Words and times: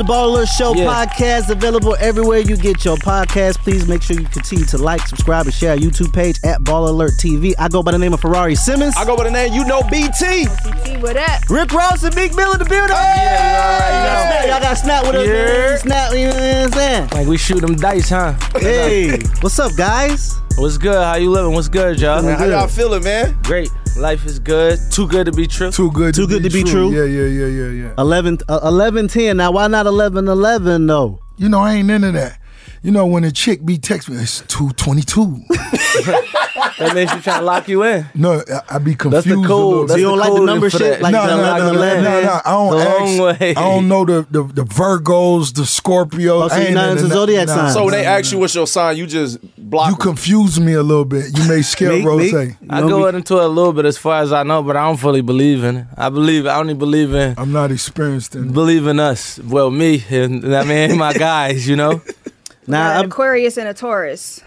The 0.00 0.06
Baller 0.06 0.28
Alert 0.28 0.48
Show 0.48 0.74
Yeah. 0.74 0.86
podcast, 0.86 1.50
available 1.50 1.94
everywhere 2.00 2.38
you 2.38 2.56
get 2.56 2.86
your 2.86 2.96
podcast. 2.96 3.58
Please 3.58 3.86
make 3.86 4.00
sure 4.00 4.18
you 4.18 4.26
continue 4.28 4.64
to 4.64 4.78
like, 4.78 5.06
subscribe, 5.06 5.44
and 5.44 5.54
share 5.54 5.72
our 5.72 5.76
YouTube 5.76 6.10
page 6.14 6.38
at 6.42 6.62
Baller 6.62 6.88
Alert 6.88 7.12
TV. 7.20 7.52
I 7.58 7.68
go 7.68 7.82
by 7.82 7.92
the 7.92 7.98
name 7.98 8.14
of 8.14 8.20
Ferrari 8.22 8.54
Simmons. 8.54 8.96
I 8.96 9.04
go 9.04 9.14
by 9.14 9.24
the 9.24 9.30
name, 9.30 9.52
you 9.52 9.62
know, 9.66 9.82
BT. 9.90 10.46
See 10.46 10.96
what 10.96 11.16
that? 11.16 11.42
Rick 11.50 11.72
Ross 11.74 12.02
and 12.02 12.16
Meek 12.16 12.34
Mill 12.34 12.50
in 12.52 12.58
the 12.58 12.64
building. 12.64 12.96
Oh, 12.96 13.14
yeah, 13.14 14.46
Y'all 14.46 14.60
got 14.62 14.78
snap 14.78 15.04
with 15.04 15.16
us, 15.16 15.26
Yeah. 15.28 15.76
Snap, 15.76 16.12
you 16.14 16.28
know 16.28 16.32
what 16.32 16.42
I'm 16.42 16.72
saying? 16.72 17.08
Like 17.12 17.26
we 17.26 17.36
shoot 17.36 17.60
them 17.60 17.74
dice, 17.76 18.08
huh? 18.08 18.32
Hey, 18.58 19.18
what's 19.42 19.58
up, 19.58 19.76
guys? 19.76 20.40
What's 20.56 20.78
good? 20.78 20.94
How 20.96 21.16
you 21.16 21.30
living? 21.30 21.52
What's 21.52 21.68
good, 21.68 22.00
y'all? 22.00 22.22
Man, 22.22 22.38
How 22.38 22.46
y'all 22.46 22.68
feeling, 22.68 23.04
man? 23.04 23.36
Great. 23.42 23.68
Life 23.96 24.24
is 24.24 24.38
good. 24.38 24.78
Too 24.90 25.06
good 25.06 25.26
to 25.26 25.32
be 25.32 25.46
true. 25.46 25.70
Too 25.70 25.90
good. 25.92 26.14
Too 26.14 26.26
good 26.26 26.42
to 26.42 26.50
be 26.50 26.62
true. 26.62 26.90
Yeah, 26.90 27.04
yeah, 27.04 27.26
yeah, 27.26 27.46
yeah, 27.46 27.88
yeah. 27.88 27.94
11, 27.98 28.38
uh, 28.48 28.60
11 28.64 29.08
10. 29.08 29.36
Now, 29.36 29.52
why 29.52 29.66
not 29.66 29.86
11 29.86 30.26
11 30.28 30.86
though? 30.86 31.20
You 31.36 31.48
know, 31.48 31.60
I 31.60 31.74
ain't 31.74 31.90
into 31.90 32.12
that. 32.12 32.39
You 32.82 32.90
know, 32.90 33.04
when 33.06 33.24
a 33.24 33.30
chick 33.30 33.64
be 33.64 33.76
text 33.76 34.08
me, 34.08 34.16
it's 34.16 34.40
two 34.48 34.70
twenty 34.70 35.02
two. 35.02 35.42
That 36.78 36.92
makes 36.94 37.12
you 37.12 37.20
trying 37.20 37.40
to 37.40 37.44
lock 37.44 37.68
you 37.68 37.82
in. 37.84 38.06
No, 38.14 38.42
I, 38.50 38.76
I 38.76 38.78
be 38.78 38.94
confused. 38.94 39.26
That's 39.26 39.36
the 39.40 39.46
code. 39.46 39.82
bit. 39.82 39.88
That's 39.88 40.00
you 40.00 40.06
don't 40.06 40.16
the 40.16 40.22
like 40.24 40.30
the 40.32 40.36
code 40.38 40.46
number 40.46 40.70
shit? 40.70 40.80
that. 40.80 41.02
Like 41.02 41.12
no, 41.12 41.26
the 41.26 41.36
no, 41.36 41.42
lock 41.42 41.58
no, 41.58 41.64
the 41.66 41.72
no, 41.72 42.02
no, 42.02 42.20
no. 42.22 42.40
I 42.42 42.50
don't 42.50 42.70
The 42.70 42.76
long 42.84 43.30
ask. 43.30 43.40
way. 43.40 43.50
I 43.50 43.54
don't 43.54 43.88
know 43.88 44.04
the 44.06 44.26
the, 44.30 44.42
the 44.44 44.64
Virgos, 44.64 45.52
the 45.54 45.62
Scorpios. 45.62 46.44
Oh, 46.44 46.48
so 46.48 46.56
you're 46.56 46.70
not 46.72 46.88
into 46.90 47.04
into 47.04 47.14
zodiac 47.14 47.48
nah, 47.48 47.54
signs? 47.54 47.74
So 47.74 47.84
nah, 47.84 47.90
they 47.90 48.02
nah. 48.04 48.08
ask 48.10 48.32
you 48.32 48.38
what's 48.38 48.54
your 48.54 48.66
sign, 48.66 48.96
you 48.96 49.06
just 49.06 49.38
block. 49.58 49.90
You 49.90 49.96
confuse 49.96 50.58
me 50.58 50.72
a 50.72 50.82
little 50.82 51.04
bit. 51.04 51.36
You 51.36 51.46
may 51.48 51.60
scare 51.60 51.92
Me- 51.92 52.02
Rose. 52.02 52.32
me? 52.32 52.54
I 52.70 52.80
go 52.80 53.06
into 53.08 53.36
it 53.36 53.44
a 53.44 53.48
little 53.48 53.74
bit 53.74 53.84
as 53.84 53.98
far 53.98 54.22
as 54.22 54.32
I 54.32 54.42
know, 54.42 54.62
but 54.62 54.76
I 54.78 54.86
don't 54.86 54.96
fully 54.96 55.20
believe 55.20 55.64
in 55.64 55.76
it. 55.76 55.86
I 55.98 56.08
believe 56.08 56.46
I 56.46 56.56
only 56.58 56.74
believe 56.74 57.12
in 57.14 57.34
I'm 57.36 57.52
not 57.52 57.70
experienced 57.72 58.34
in. 58.34 58.52
believe 58.54 58.86
in 58.86 58.98
us. 58.98 59.38
Well, 59.38 59.70
me 59.70 60.02
and 60.10 60.56
I 60.56 60.64
mean 60.64 60.96
my 60.96 61.12
guys. 61.12 61.68
You 61.68 61.76
know, 61.76 62.00
Nah, 62.70 62.90
an 62.92 62.96
I'm, 62.98 63.04
Aquarius 63.06 63.56
and 63.56 63.68
a 63.68 63.74
Taurus. 63.74 64.42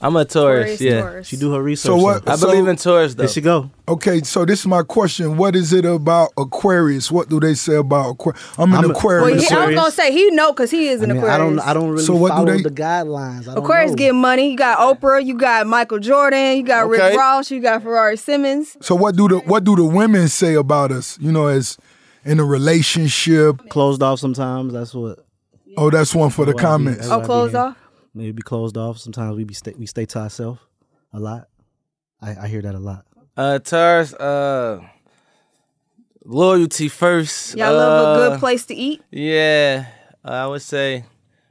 I'm 0.00 0.14
a 0.14 0.24
Taurus. 0.24 0.60
Aquarius, 0.74 0.80
Yeah, 0.80 1.00
Taurus. 1.00 1.26
she 1.26 1.36
do 1.36 1.50
her 1.52 1.60
research. 1.60 1.86
So 1.88 1.96
what? 1.96 2.24
though. 2.24 2.32
I 2.32 2.36
so- 2.36 2.46
believe 2.46 2.68
in 2.68 2.76
Taurus 2.76 3.14
though. 3.16 3.22
There 3.24 3.28
she 3.28 3.40
go. 3.40 3.68
Okay, 3.88 4.22
so 4.22 4.44
this 4.44 4.60
is 4.60 4.66
my 4.68 4.82
question. 4.84 5.36
What 5.36 5.56
is 5.56 5.72
it 5.72 5.84
about 5.84 6.30
Aquarius? 6.38 7.10
What 7.10 7.28
do 7.28 7.40
they 7.40 7.54
say 7.54 7.74
about 7.74 8.10
Aquarius? 8.10 8.40
I'm 8.58 8.70
an 8.72 8.78
I'm 8.78 8.84
a- 8.84 8.88
Well, 8.88 8.96
Aquarius. 8.96 9.26
he, 9.26 9.32
I 9.32 9.36
was 9.40 9.50
Aquarius. 9.50 9.80
gonna 9.80 9.90
say 9.90 10.12
he 10.12 10.30
know 10.30 10.52
because 10.52 10.70
he 10.70 10.86
is 10.86 11.00
I 11.00 11.04
an 11.04 11.08
mean, 11.14 11.16
Aquarius. 11.18 11.34
I 11.34 11.38
don't. 11.38 11.58
I 11.70 11.74
don't 11.74 11.90
really 11.90 12.04
So 12.04 12.14
what 12.14 12.28
do 12.28 12.34
follow 12.36 12.46
they- 12.56 12.62
the 12.62 12.70
guidelines. 12.70 13.40
I 13.40 13.54
don't 13.54 13.58
Aquarius 13.58 13.90
know. 13.90 13.96
get 13.96 14.14
money. 14.14 14.50
You 14.52 14.56
got 14.56 14.78
Oprah. 14.78 15.24
You 15.24 15.34
got 15.36 15.66
Michael 15.66 15.98
Jordan. 15.98 16.56
You 16.58 16.62
got 16.62 16.86
Okay. 16.86 17.08
Rick 17.08 17.18
Ross. 17.18 17.50
You 17.50 17.60
got 17.60 17.82
Ferrari 17.82 18.16
Simmons. 18.16 18.76
So 18.80 18.94
what 18.94 19.16
do 19.16 19.26
the 19.26 19.38
what 19.38 19.64
do 19.64 19.74
the 19.74 19.84
women 19.84 20.28
say 20.28 20.54
about 20.54 20.92
us? 20.92 21.18
You 21.20 21.32
know, 21.32 21.48
as 21.48 21.76
in 22.24 22.38
a 22.38 22.44
relationship. 22.44 23.68
closed 23.68 24.00
off 24.00 24.20
sometimes. 24.20 24.72
That's 24.74 24.94
what. 24.94 25.24
Oh, 25.80 25.90
that's 25.90 26.14
one 26.14 26.30
for 26.30 26.44
the 26.44 26.52
That's 26.52 26.56
why 26.56 26.60
be- 26.62 26.66
comments. 26.72 26.98
that's 27.00 27.10
Oh, 27.10 27.16
I 27.18 27.20
be 27.20 27.26
closed 27.26 27.54
off. 27.54 27.76
Maybe 28.14 28.32
be 28.32 28.42
closed 28.42 28.76
off. 28.76 28.98
Sometimes 28.98 29.36
we 29.36 29.44
be 29.44 29.54
stay, 29.54 29.74
we 29.78 29.86
stay 29.86 30.04
to 30.06 30.18
ourselves 30.18 30.60
a 31.12 31.20
lot. 31.20 31.48
I, 32.20 32.34
I 32.42 32.48
hear 32.48 32.62
that 32.62 32.74
a 32.74 32.78
lot. 32.80 33.04
Uh, 33.36 33.58
Taurus, 33.60 34.12
uh, 34.14 34.80
loyalty 36.24 36.88
first. 36.88 37.56
Y'all 37.56 37.72
love 37.74 38.18
a 38.18 38.22
Uh, 38.22 38.28
good 38.30 38.40
place 38.40 38.66
to 38.66 38.74
eat. 38.74 39.02
Yeah, 39.10 39.86
I 40.24 40.46
would 40.46 40.62
say 40.62 41.04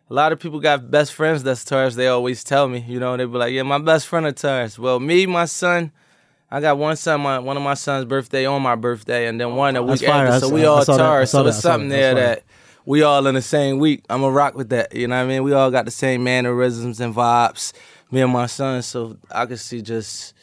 a 0.10 0.14
lot 0.14 0.32
of 0.32 0.40
people 0.40 0.60
got 0.60 0.90
best 0.92 1.14
friends 1.14 1.44
that's 1.44 1.64
Taurus. 1.64 1.96
They 1.96 2.08
always 2.08 2.44
tell 2.44 2.68
me, 2.68 2.84
you 2.88 3.00
know, 3.00 3.16
they 3.18 3.26
be 3.26 3.32
like, 3.38 3.54
"Yeah, 3.54 3.64
my 3.64 3.78
best 3.80 4.08
friend 4.08 4.26
is 4.28 4.34
Taurus." 4.34 4.78
Well, 4.78 5.00
me, 5.00 5.26
my 5.26 5.46
son, 5.46 5.92
I 6.52 6.60
got 6.60 6.78
one 6.78 6.96
son, 6.98 7.22
my 7.22 7.40
one 7.40 7.58
of 7.58 7.64
my 7.64 7.76
son's 7.76 8.06
birthday 8.06 8.46
on 8.46 8.62
my 8.62 8.76
birthday, 8.76 9.28
and 9.28 9.40
then 9.40 9.56
one 9.56 9.76
a 9.76 9.84
week 9.84 10.04
after. 10.04 10.40
So 10.46 10.50
we 10.54 10.66
all 10.66 10.84
saw 10.84 10.98
Taurus. 10.98 11.32
So 11.32 11.44
that. 11.44 11.50
it's 11.50 11.60
something 11.60 11.90
there 11.90 12.14
That's 12.14 12.42
that 12.42 12.48
we 12.88 13.04
all 13.04 13.28
in 13.28 13.36
the 13.36 13.42
same 13.42 13.80
week. 13.80 14.04
I'm 14.10 14.22
gonna 14.22 14.32
rock 14.34 14.56
with 14.56 14.70
that. 14.70 14.96
You 14.96 15.08
know 15.08 15.18
what 15.18 15.24
I 15.24 15.28
mean? 15.28 15.44
We 15.44 15.52
all 15.54 15.70
got 15.70 15.84
the 15.86 15.92
same 15.92 16.24
mannerisms 16.24 17.00
and 17.02 17.14
vibes. 17.14 17.74
Me 18.12 18.22
and 18.22 18.32
my 18.32 18.46
son, 18.46 18.82
so 18.82 19.18
I 19.30 19.46
could 19.46 19.60
see 19.60 19.82
just 19.82 20.34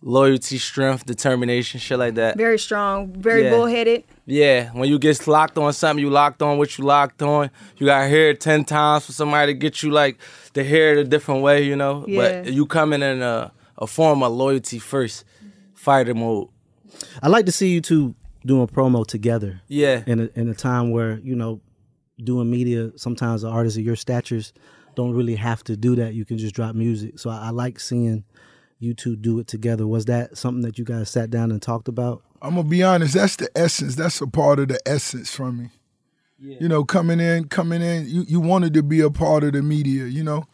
loyalty, 0.00 0.58
strength, 0.58 1.04
determination, 1.04 1.80
shit 1.80 1.98
like 1.98 2.14
that. 2.14 2.36
Very 2.36 2.56
strong. 2.58 3.12
Very 3.20 3.42
Yeah. 3.42 3.50
bullheaded. 3.50 4.04
Yeah, 4.26 4.70
when 4.70 4.88
you 4.88 4.96
get 5.00 5.26
locked 5.26 5.58
on 5.58 5.72
something, 5.72 6.00
you 6.04 6.08
locked 6.10 6.40
on 6.40 6.56
what 6.58 6.78
you 6.78 6.84
locked 6.84 7.20
on. 7.20 7.50
You 7.78 7.86
got 7.86 8.02
to 8.04 8.08
hear 8.08 8.28
it 8.30 8.40
10 8.40 8.64
times 8.64 9.06
for 9.06 9.12
somebody 9.12 9.52
to 9.52 9.58
get 9.58 9.82
you, 9.82 9.90
like, 9.90 10.18
to 10.54 10.62
hear 10.62 10.92
it 10.92 10.98
a 10.98 11.04
different 11.04 11.42
way, 11.42 11.64
you 11.64 11.74
know? 11.74 12.04
Yeah. 12.06 12.42
But 12.44 12.52
you 12.52 12.64
coming 12.66 13.02
in 13.02 13.22
a, 13.22 13.50
a 13.76 13.88
form 13.88 14.22
of 14.22 14.30
loyalty 14.32 14.78
first, 14.78 15.24
fighter 15.74 16.14
mode. 16.14 16.46
I 17.20 17.26
like 17.28 17.46
to 17.46 17.52
see 17.52 17.70
you 17.70 17.80
two 17.80 18.14
doing 18.46 18.68
promo 18.68 19.04
together. 19.04 19.62
Yeah. 19.66 20.04
In 20.06 20.20
a, 20.20 20.28
in 20.38 20.48
a 20.48 20.54
time 20.54 20.92
where 20.92 21.18
you 21.24 21.34
know, 21.34 21.60
doing 22.22 22.50
media, 22.50 22.90
sometimes 22.96 23.42
the 23.42 23.48
artists 23.48 23.78
of 23.78 23.84
your 23.84 23.96
statures 23.96 24.52
don't 24.94 25.14
really 25.14 25.36
have 25.36 25.62
to 25.64 25.76
do 25.76 25.94
that. 25.96 26.14
You 26.14 26.24
can 26.24 26.38
just 26.38 26.54
drop 26.54 26.74
music. 26.74 27.18
So 27.18 27.30
I, 27.30 27.46
I 27.46 27.50
like 27.50 27.78
seeing 27.80 28.24
you 28.80 28.94
two 28.94 29.16
do 29.16 29.38
it 29.38 29.46
together. 29.46 29.86
Was 29.86 30.06
that 30.06 30.36
something 30.36 30.62
that 30.62 30.78
you 30.78 30.84
guys 30.84 31.10
sat 31.10 31.30
down 31.30 31.50
and 31.50 31.60
talked 31.60 31.88
about? 31.88 32.22
I'm 32.40 32.54
gonna 32.54 32.68
be 32.68 32.82
honest. 32.82 33.14
That's 33.14 33.36
the 33.36 33.50
essence. 33.56 33.96
That's 33.96 34.20
a 34.20 34.26
part 34.26 34.60
of 34.60 34.68
the 34.68 34.78
essence 34.86 35.34
for 35.34 35.50
me. 35.52 35.70
You 36.40 36.68
know, 36.68 36.84
coming 36.84 37.18
in, 37.18 37.48
coming 37.48 37.82
in. 37.82 38.06
You 38.08 38.24
you 38.28 38.40
wanted 38.40 38.74
to 38.74 38.82
be 38.82 39.00
a 39.00 39.10
part 39.10 39.42
of 39.42 39.52
the 39.52 39.62
media. 39.62 40.06
You 40.06 40.22
know. 40.22 40.44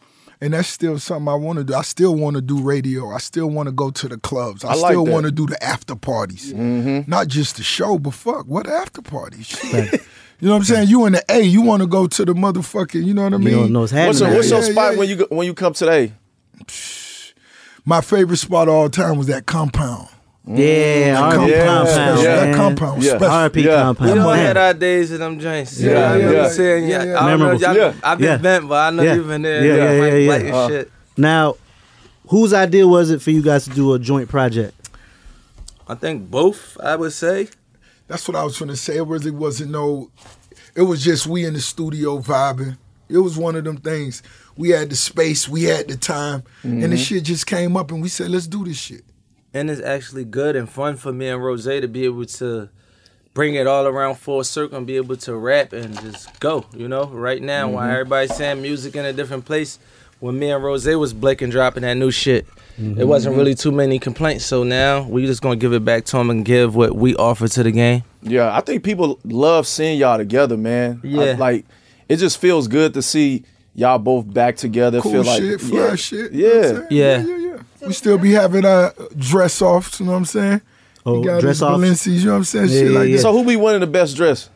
And 0.41 0.53
that's 0.53 0.67
still 0.67 0.99
something 0.99 1.27
I 1.27 1.35
want 1.35 1.59
to 1.59 1.63
do. 1.63 1.73
I 1.73 1.81
still 1.81 2.13
want 2.13 2.35
to 2.35 2.41
do 2.41 2.61
radio. 2.61 3.09
I 3.09 3.19
still 3.19 3.49
want 3.49 3.67
to 3.67 3.71
go 3.71 3.89
to 3.89 4.07
the 4.09 4.17
clubs. 4.17 4.65
I, 4.65 4.71
I 4.71 4.75
like 4.75 4.91
still 4.91 5.05
that. 5.05 5.11
want 5.11 5.25
to 5.25 5.31
do 5.31 5.45
the 5.45 5.63
after 5.63 5.95
parties. 5.95 6.53
Mm-hmm. 6.53 7.09
Not 7.09 7.29
just 7.29 7.55
the 7.55 7.63
show, 7.63 7.97
but 7.97 8.13
fuck, 8.13 8.45
what 8.45 8.67
after 8.67 9.01
parties? 9.01 9.57
Shit. 10.35 10.41
You 10.41 10.47
know 10.49 10.53
what 10.55 10.59
I'm 10.59 10.63
saying? 10.65 10.87
You 10.89 11.05
in 11.05 11.13
the 11.13 11.23
A, 11.29 11.41
you 11.41 11.61
want 11.61 11.81
to 11.81 11.87
go 11.87 12.07
to 12.07 12.25
the 12.25 12.33
motherfucking, 12.33 13.05
you 13.05 13.13
know 13.13 13.23
what 13.23 13.33
I 13.33 13.37
mean? 13.37 13.47
You 13.49 13.55
don't 13.61 13.73
know 13.73 13.81
what's 13.81 13.93
What's 13.93 14.19
your, 14.19 14.33
what's 14.33 14.49
your 14.49 14.59
Yeah, 14.61 14.71
spot 14.71 14.93
yeah. 14.93 14.99
when 14.99 15.09
you 15.09 15.27
when 15.29 15.47
you 15.47 15.53
come 15.53 15.73
today? 15.73 16.13
My 17.85 18.01
favorite 18.01 18.37
spot 18.37 18.67
of 18.67 18.73
all 18.73 18.89
time 18.89 19.17
was 19.17 19.27
that 19.27 19.45
compound. 19.45 20.07
Yeah, 20.47 21.19
R&B 21.19 21.51
Yeah, 21.51 21.65
compound. 21.65 22.21
yeah. 22.21 22.35
That 22.45 22.55
compound 22.55 22.97
was 22.97 23.05
Yeah. 23.05 23.17
special. 23.17 23.33
R&B 23.33 23.61
Yeah. 23.63 23.81
compound. 23.83 24.11
We 24.13 24.19
all 24.19 24.27
man. 24.31 24.45
had 24.45 24.57
our 24.57 24.73
days 24.73 25.11
in 25.11 25.19
them 25.19 25.39
joints. 25.39 25.79
Yeah, 25.79 25.91
Yeah, 25.91 25.97
I 26.11 26.17
know 26.17 26.17
yeah. 26.19 26.37
what 26.37 26.45
I'm 26.45 26.51
saying. 26.51 26.83
Yeah, 26.83 26.89
Yeah, 26.89 27.03
yeah. 27.03 27.17
I 27.25 27.29
don't 27.29 27.39
know. 27.39 27.45
Memorable. 27.45 27.61
Y'all, 27.61 27.75
Yeah. 27.75 27.93
I've 28.03 28.17
been 28.19 28.27
Yeah. 28.27 28.37
bent, 28.37 28.67
but 28.69 28.75
I 28.75 28.89
know 28.91 29.03
Yeah. 29.03 29.13
you've 29.15 29.27
been 29.27 29.41
there. 29.41 29.65
Yeah, 29.65 29.75
yeah, 29.75 29.99
Mike 30.01 30.11
yeah, 30.13 30.27
White 30.27 30.45
yeah. 30.45 30.63
and 30.63 30.71
shit. 30.71 30.91
Now, 31.17 31.55
whose 32.27 32.53
idea 32.53 32.87
was 32.87 33.09
it 33.09 33.21
for 33.23 33.31
you 33.31 33.41
guys 33.41 33.63
to 33.65 33.69
do 33.71 33.93
a 33.93 33.99
joint 33.99 34.29
project? 34.29 34.73
I 35.87 35.95
think 35.95 36.29
both. 36.29 36.77
I 36.83 36.95
would 36.95 37.13
say. 37.13 37.47
That's 38.07 38.27
what 38.27 38.35
I 38.37 38.43
was 38.43 38.57
trying 38.57 38.69
to 38.69 38.75
say. 38.75 38.97
It 38.97 39.03
really 39.07 39.31
wasn't 39.31 39.71
no. 39.71 40.11
It 40.75 40.83
was 40.83 41.03
just 41.03 41.25
we 41.27 41.45
in 41.45 41.53
the 41.53 41.61
studio 41.61 42.19
vibing. 42.19 42.77
It 43.09 43.17
was 43.19 43.37
one 43.37 43.55
of 43.55 43.63
them 43.63 43.77
things. 43.77 44.21
We 44.57 44.69
had 44.69 44.89
the 44.89 44.95
space, 44.95 45.47
we 45.49 45.63
had 45.63 45.87
the 45.87 45.97
time, 45.97 46.43
and 46.63 46.81
Mm-hmm. 46.81 46.89
the 46.91 46.97
shit 46.97 47.23
just 47.23 47.45
came 47.45 47.75
up, 47.77 47.91
and 47.91 48.01
we 48.01 48.09
said, 48.09 48.29
"Let's 48.29 48.47
do 48.47 48.63
this 48.65 48.77
shit." 48.77 49.03
and 49.53 49.71
it's 49.71 49.81
actually 49.81 50.25
good 50.25 50.53
and 50.57 50.69
fun 50.69 50.97
for 50.97 51.13
me 51.13 51.29
and 51.29 51.41
Rose 51.41 51.63
to 51.63 51.87
be 51.87 52.03
able 52.03 52.25
to 52.25 52.67
bring 53.33 53.55
it 53.55 53.65
all 53.67 53.87
around 53.87 54.15
full 54.15 54.43
circle 54.43 54.77
and 54.77 54.85
be 54.85 54.97
able 54.97 55.15
to 55.15 55.33
rap 55.33 55.71
and 55.71 55.97
just 56.01 56.37
go. 56.41 56.65
You 56.75 56.89
know, 56.89 57.05
right 57.05 57.41
now 57.41 57.69
while 57.69 57.89
everybody's 57.89 58.35
saying 58.35 58.61
music 58.61 58.97
in 58.97 59.05
a 59.05 59.13
different 59.13 59.45
place, 59.45 59.79
when 60.19 60.39
me 60.39 60.51
and 60.51 60.63
Rose 60.63 60.87
was 60.87 61.13
blinking 61.13 61.49
dropping 61.49 61.83
that 61.83 61.95
new 61.95 62.11
shit, 62.11 62.45
it 62.77 62.81
mm-hmm. 62.81 63.07
wasn't 63.07 63.37
really 63.37 63.55
too 63.55 63.71
many 63.71 63.99
complaints. 63.99 64.45
So 64.45 64.63
now 64.63 65.03
we 65.03 65.25
just 65.25 65.41
gonna 65.41 65.55
give 65.55 65.73
it 65.73 65.85
back 65.85 66.05
to 66.05 66.17
them 66.17 66.29
and 66.29 66.43
give 66.43 66.75
what 66.75 66.95
we 66.95 67.15
offer 67.15 67.47
to 67.47 67.63
the 67.63 67.71
game. 67.71 68.03
Yeah, 68.21 68.55
I 68.55 68.61
think 68.61 68.83
people 68.83 69.19
love 69.23 69.67
seeing 69.67 69.97
y'all 69.97 70.17
together, 70.17 70.57
man. 70.57 71.01
I- 71.03 71.07
Yeah. 71.07 71.35
like 71.37 71.65
it 72.09 72.17
just 72.17 72.37
feels 72.39 72.67
good 72.67 72.93
to 72.95 73.01
see 73.01 73.43
y'all 73.73 73.99
both 73.99 74.31
back 74.31 74.57
together. 74.57 75.01
Cool 75.01 75.11
feel 75.11 75.23
like 75.23 75.41
shit, 75.41 75.61
fly 75.61 75.79
yeah, 75.79 75.95
shit. 75.95 76.31
you 76.31 76.47
know 76.47 76.53
Yeah. 76.53 76.71
Yeah. 76.89 77.17
yeah, 77.17 77.37
yeah, 77.37 77.37
yeah. 77.37 77.87
We 77.87 77.93
still 77.93 78.17
be 78.17 78.31
having 78.31 78.65
uh, 78.65 78.91
our 78.97 79.07
dress 79.17 79.61
offs. 79.61 79.99
You 79.99 80.07
know 80.07 80.13
what 80.13 80.19
I'm 80.19 80.25
saying? 80.25 80.61
Oh, 81.05 81.19
We 81.19 81.25
got 81.25 81.41
dress 81.41 81.57
his 81.57 81.63
offs? 81.63 81.83
Balenci's, 81.83 82.23
you 82.23 82.25
know 82.25 82.31
what 82.31 82.37
I'm 82.37 82.43
saying? 82.45 82.69
Yeah, 82.69 82.79
shit 82.79 82.91
yeah, 82.91 82.99
like 82.99 83.09
yeah. 83.09 83.15
that. 83.17 83.21
So 83.21 83.31
who 83.31 83.45
be 83.45 83.55
winning 83.55 83.81
the 83.81 83.87
best 83.87 84.15
dress? 84.15 84.49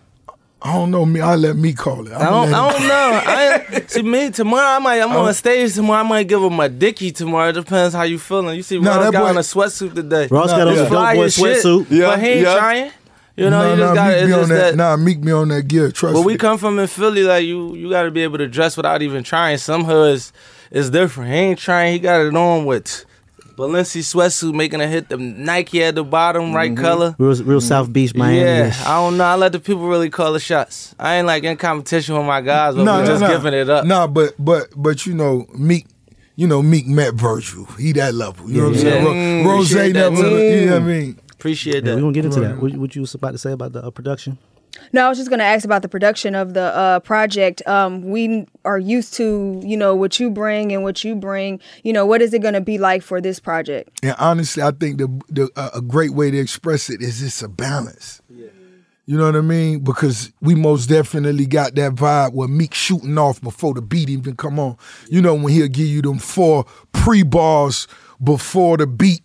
I 0.62 0.74
don't 0.74 0.92
know 0.92 1.06
me. 1.06 1.22
I 1.22 1.36
let 1.36 1.56
me 1.56 1.72
call 1.74 2.06
it. 2.08 2.12
I 2.14 2.30
don't, 2.30 2.54
I 2.54 2.72
don't 2.72 2.88
know. 2.88 3.22
I 3.26 3.66
ain't- 3.78 3.90
see 3.90 4.02
me 4.02 4.30
tomorrow. 4.30 4.76
I 4.76 4.80
might. 4.80 5.00
I'm 5.02 5.12
on 5.16 5.34
stage 5.34 5.74
tomorrow. 5.74 6.02
I 6.02 6.04
might 6.04 6.28
give 6.28 6.42
him 6.44 6.54
my 6.54 6.68
dicky 6.68 7.12
tomorrow. 7.12 7.50
It 7.50 7.54
depends 7.54 7.96
how 7.96 8.04
you 8.04 8.20
feeling. 8.20 8.58
You 8.58 8.64
see, 8.64 8.78
Nah, 8.78 8.98
Ross 8.98 9.12
got 9.12 9.22
boy- 9.22 9.30
on 9.30 9.38
a 9.38 9.40
sweatsuit 9.40 9.96
today. 9.96 10.28
Ross 10.30 10.50
got 10.52 10.62
on 10.68 10.74
It's 10.74 10.80
a 10.80 10.84
dope 10.84 10.90
fly 10.92 11.16
boy 11.16 11.24
as 11.24 11.34
shit, 11.36 11.64
sweatsuit. 11.64 11.88
Yeah, 11.90 12.08
but 12.08 12.20
he 12.20 12.28
ain't 12.28 12.42
yeah. 12.42 12.58
trying. 12.58 12.92
You 13.38 13.50
know, 13.50 13.62
nah, 13.62 13.72
you 13.72 13.78
just 13.78 13.88
nah, 13.88 13.96
got 13.96 14.08
meet 14.10 14.18
it's 14.18 14.28
me 14.28 14.34
on 14.34 14.50
that. 14.50 14.56
that. 14.56 14.76
Nah, 14.76 14.98
meet 14.98 15.20
me 15.20 15.32
on 15.32 15.48
that 15.48 15.68
gear. 15.70 15.92
Trust 15.94 16.14
But 16.14 16.20
me. 16.22 16.26
we 16.26 16.36
come 16.38 16.58
from 16.58 16.78
in 16.78 16.88
Philly, 16.88 17.24
like 17.24 17.46
you, 17.46 17.74
you 17.74 17.90
got 17.90 18.04
to 18.04 18.12
be 18.12 18.22
able 18.24 18.38
to 18.38 18.48
dress 18.50 18.76
without 18.76 19.02
even 19.02 19.24
trying. 19.24 19.58
Some 19.60 19.86
hoods 19.86 20.34
is 20.72 20.90
different. 20.90 21.32
He 21.32 21.38
ain't 21.38 21.60
trying. 21.60 21.94
He 21.94 22.00
got 22.00 22.20
it 22.20 22.36
on 22.36 22.66
with 22.66 23.06
Balenci 23.60 24.00
sweatsuit, 24.02 24.54
making 24.54 24.80
a 24.80 24.88
hit. 24.88 25.10
The 25.10 25.18
Nike 25.18 25.84
at 25.84 25.96
the 25.96 26.04
bottom, 26.06 26.54
right 26.54 26.76
color. 26.76 27.14
Real, 27.20 27.36
real 27.44 27.60
South 27.62 27.92
Beach, 27.92 28.16
Miami. 28.16 28.40
Yeah, 28.40 28.74
I 28.86 28.96
don't 28.96 29.18
know. 29.18 29.26
I 29.26 29.36
let 29.36 29.52
the 29.52 29.60
people 29.60 29.86
really 29.90 30.10
call 30.10 30.32
the 30.32 30.40
shots. 30.40 30.96
I 30.98 31.16
ain't 31.18 31.28
like 31.28 31.44
in 31.44 31.58
competition 31.58 32.16
with 32.16 32.26
my 32.26 32.40
guys, 32.40 32.76
but 32.76 32.84
Nah, 32.86 32.98
we 32.98 33.02
nah, 33.04 33.08
just 33.10 33.22
nah. 33.22 33.28
giving 33.28 33.54
it 33.54 33.70
up. 33.70 33.86
Nah, 33.86 34.08
but 34.08 34.34
but 34.40 34.70
but 34.78 35.06
you 35.06 35.14
know, 35.14 35.46
Meek, 35.54 35.88
you 36.38 36.48
know, 36.48 36.62
Meek 36.62 36.88
met 36.88 37.16
Virgil. 37.16 37.66
He 37.78 37.92
that 37.94 38.14
level. 38.14 38.50
You 38.50 38.62
know 38.62 38.68
what 38.70 38.76
I'm 38.76 38.80
saying? 38.82 39.06
Mm, 39.06 39.46
Ro- 39.46 39.52
Rose 39.52 39.70
that 39.72 39.92
never. 39.92 40.16
You 40.16 40.66
know 40.68 40.74
what 40.76 40.82
I 40.82 40.86
mean? 40.86 41.20
Appreciate 41.34 41.76
Yeah, 41.76 41.82
that. 41.92 41.96
we're 41.96 42.02
gonna 42.02 42.14
get 42.14 42.26
into 42.26 42.40
that. 42.40 42.62
What, 42.62 42.74
what 42.78 42.96
you 42.96 43.02
was 43.02 43.14
about 43.14 43.32
to 43.32 43.38
say 43.38 43.52
about 43.52 43.74
the 43.74 43.84
uh, 43.86 43.90
production? 43.92 44.38
No, 44.94 45.06
I 45.06 45.10
was 45.10 45.18
just 45.18 45.30
gonna 45.30 45.44
ask 45.44 45.66
about 45.66 45.82
the 45.82 45.90
production 45.90 46.36
of 46.36 46.54
the 46.54 46.76
uh, 46.76 47.00
project. 47.00 47.66
Um, 47.68 48.04
we 48.04 48.48
are 48.66 48.80
used 48.80 49.14
to, 49.16 49.62
you 49.64 49.78
know, 49.78 49.96
what 49.96 50.20
you 50.20 50.30
bring 50.30 50.72
and 50.72 50.84
what 50.84 51.04
you 51.04 51.16
bring. 51.16 51.60
You 51.84 51.94
know, 51.94 52.06
what 52.06 52.22
is 52.22 52.34
it 52.34 52.42
gonna 52.42 52.62
be 52.62 52.78
like 52.78 53.02
for 53.02 53.22
this 53.22 53.40
project? 53.40 53.90
And 54.04 54.16
honestly, 54.20 54.64
I 54.64 54.72
think 54.72 54.98
the 54.98 55.08
the 55.30 55.50
uh, 55.56 55.70
a 55.76 55.82
great 55.82 56.12
way 56.12 56.32
to 56.32 56.38
express 56.38 56.90
it 56.90 57.02
is 57.02 57.22
it's 57.22 57.42
a 57.42 57.50
balance. 57.50 58.22
Yeah. 58.30 58.48
You 59.06 59.18
know 59.18 59.26
what 59.26 59.36
I 59.36 59.42
mean? 59.42 59.80
Because 59.80 60.32
we 60.40 60.54
most 60.54 60.86
definitely 60.86 61.48
got 61.48 61.74
that 61.74 61.94
vibe 61.94 62.34
where 62.34 62.48
Meek 62.48 62.76
shooting 62.76 63.18
off 63.18 63.42
before 63.42 63.74
the 63.74 63.82
beat 63.82 64.08
even 64.08 64.36
come 64.36 64.60
on. 64.60 64.78
You 65.10 65.20
know 65.20 65.34
when 65.34 65.52
he'll 65.52 65.68
give 65.68 65.88
you 65.88 66.04
them 66.04 66.20
four 66.20 66.66
pre 66.92 67.24
bars 67.24 67.88
before 68.24 68.78
the 68.78 68.86
beat 68.86 69.22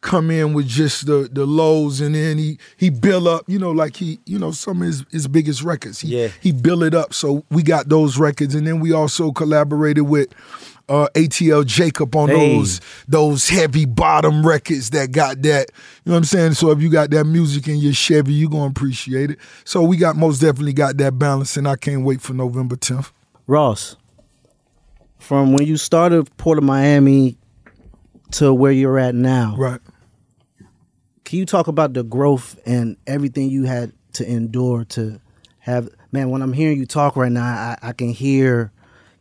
come 0.00 0.30
in 0.30 0.52
with 0.54 0.66
just 0.68 1.06
the 1.06 1.28
the 1.32 1.44
lows 1.44 2.00
and 2.00 2.14
then 2.14 2.38
he 2.38 2.58
he 2.76 2.88
build 2.90 3.26
up, 3.26 3.42
you 3.48 3.58
know, 3.58 3.70
like 3.72 3.96
he, 3.96 4.18
you 4.26 4.38
know, 4.38 4.50
some 4.52 4.80
of 4.80 4.86
his, 4.86 5.04
his 5.10 5.26
biggest 5.28 5.62
records. 5.62 6.00
He, 6.00 6.16
Yeah. 6.16 6.28
he 6.40 6.52
build 6.52 6.82
it 6.84 6.94
up. 6.94 7.12
So 7.12 7.44
we 7.50 7.62
got 7.62 7.88
those 7.88 8.16
records 8.18 8.54
and 8.54 8.66
then 8.66 8.78
we 8.80 8.92
also 8.92 9.32
collaborated 9.32 10.04
with 10.08 10.28
uh, 10.88 11.06
ATL 11.14 11.66
Jacob 11.66 12.14
on 12.16 12.28
Hey. 12.28 12.56
those 12.56 12.80
those 13.08 13.48
heavy 13.48 13.84
bottom 13.84 14.46
records 14.46 14.90
that 14.90 15.10
got 15.12 15.42
that. 15.42 15.70
You 16.04 16.10
know 16.10 16.12
what 16.12 16.18
I'm 16.18 16.24
saying? 16.24 16.54
So 16.54 16.70
if 16.70 16.80
you 16.80 16.88
got 16.90 17.10
that 17.10 17.24
music 17.24 17.68
in 17.68 17.76
your 17.76 17.92
Chevy, 17.92 18.32
you 18.32 18.48
gonna 18.48 18.70
appreciate 18.70 19.32
it. 19.32 19.38
So 19.64 19.82
we 19.82 19.96
got 19.98 20.16
most 20.16 20.40
definitely 20.40 20.72
got 20.72 20.96
that 20.98 21.18
balance, 21.18 21.56
and 21.58 21.68
I 21.68 21.76
can't 21.76 22.04
wait 22.04 22.20
for 22.22 22.32
November 22.32 22.76
10th. 22.76 23.10
Ross, 23.46 23.96
from 25.18 25.52
when 25.52 25.66
you 25.66 25.76
started 25.76 26.34
Port 26.38 26.56
of 26.58 26.64
Miami 26.64 27.36
to 28.32 28.52
where 28.52 28.72
you're 28.72 28.98
at 28.98 29.14
now, 29.14 29.54
Right. 29.56 29.80
can 31.24 31.38
you 31.38 31.46
talk 31.46 31.66
about 31.68 31.94
the 31.94 32.02
growth 32.02 32.58
and 32.66 32.96
everything 33.06 33.48
you 33.50 33.64
had 33.64 33.92
to 34.14 34.30
endure 34.30 34.84
to 34.86 35.20
have? 35.60 35.88
Man, 36.12 36.30
when 36.30 36.40
I'm 36.42 36.52
hearing 36.52 36.78
you 36.78 36.86
talk 36.86 37.16
right 37.16 37.30
now, 37.32 37.44
I, 37.44 37.76
I 37.82 37.92
can 37.92 38.08
hear 38.10 38.72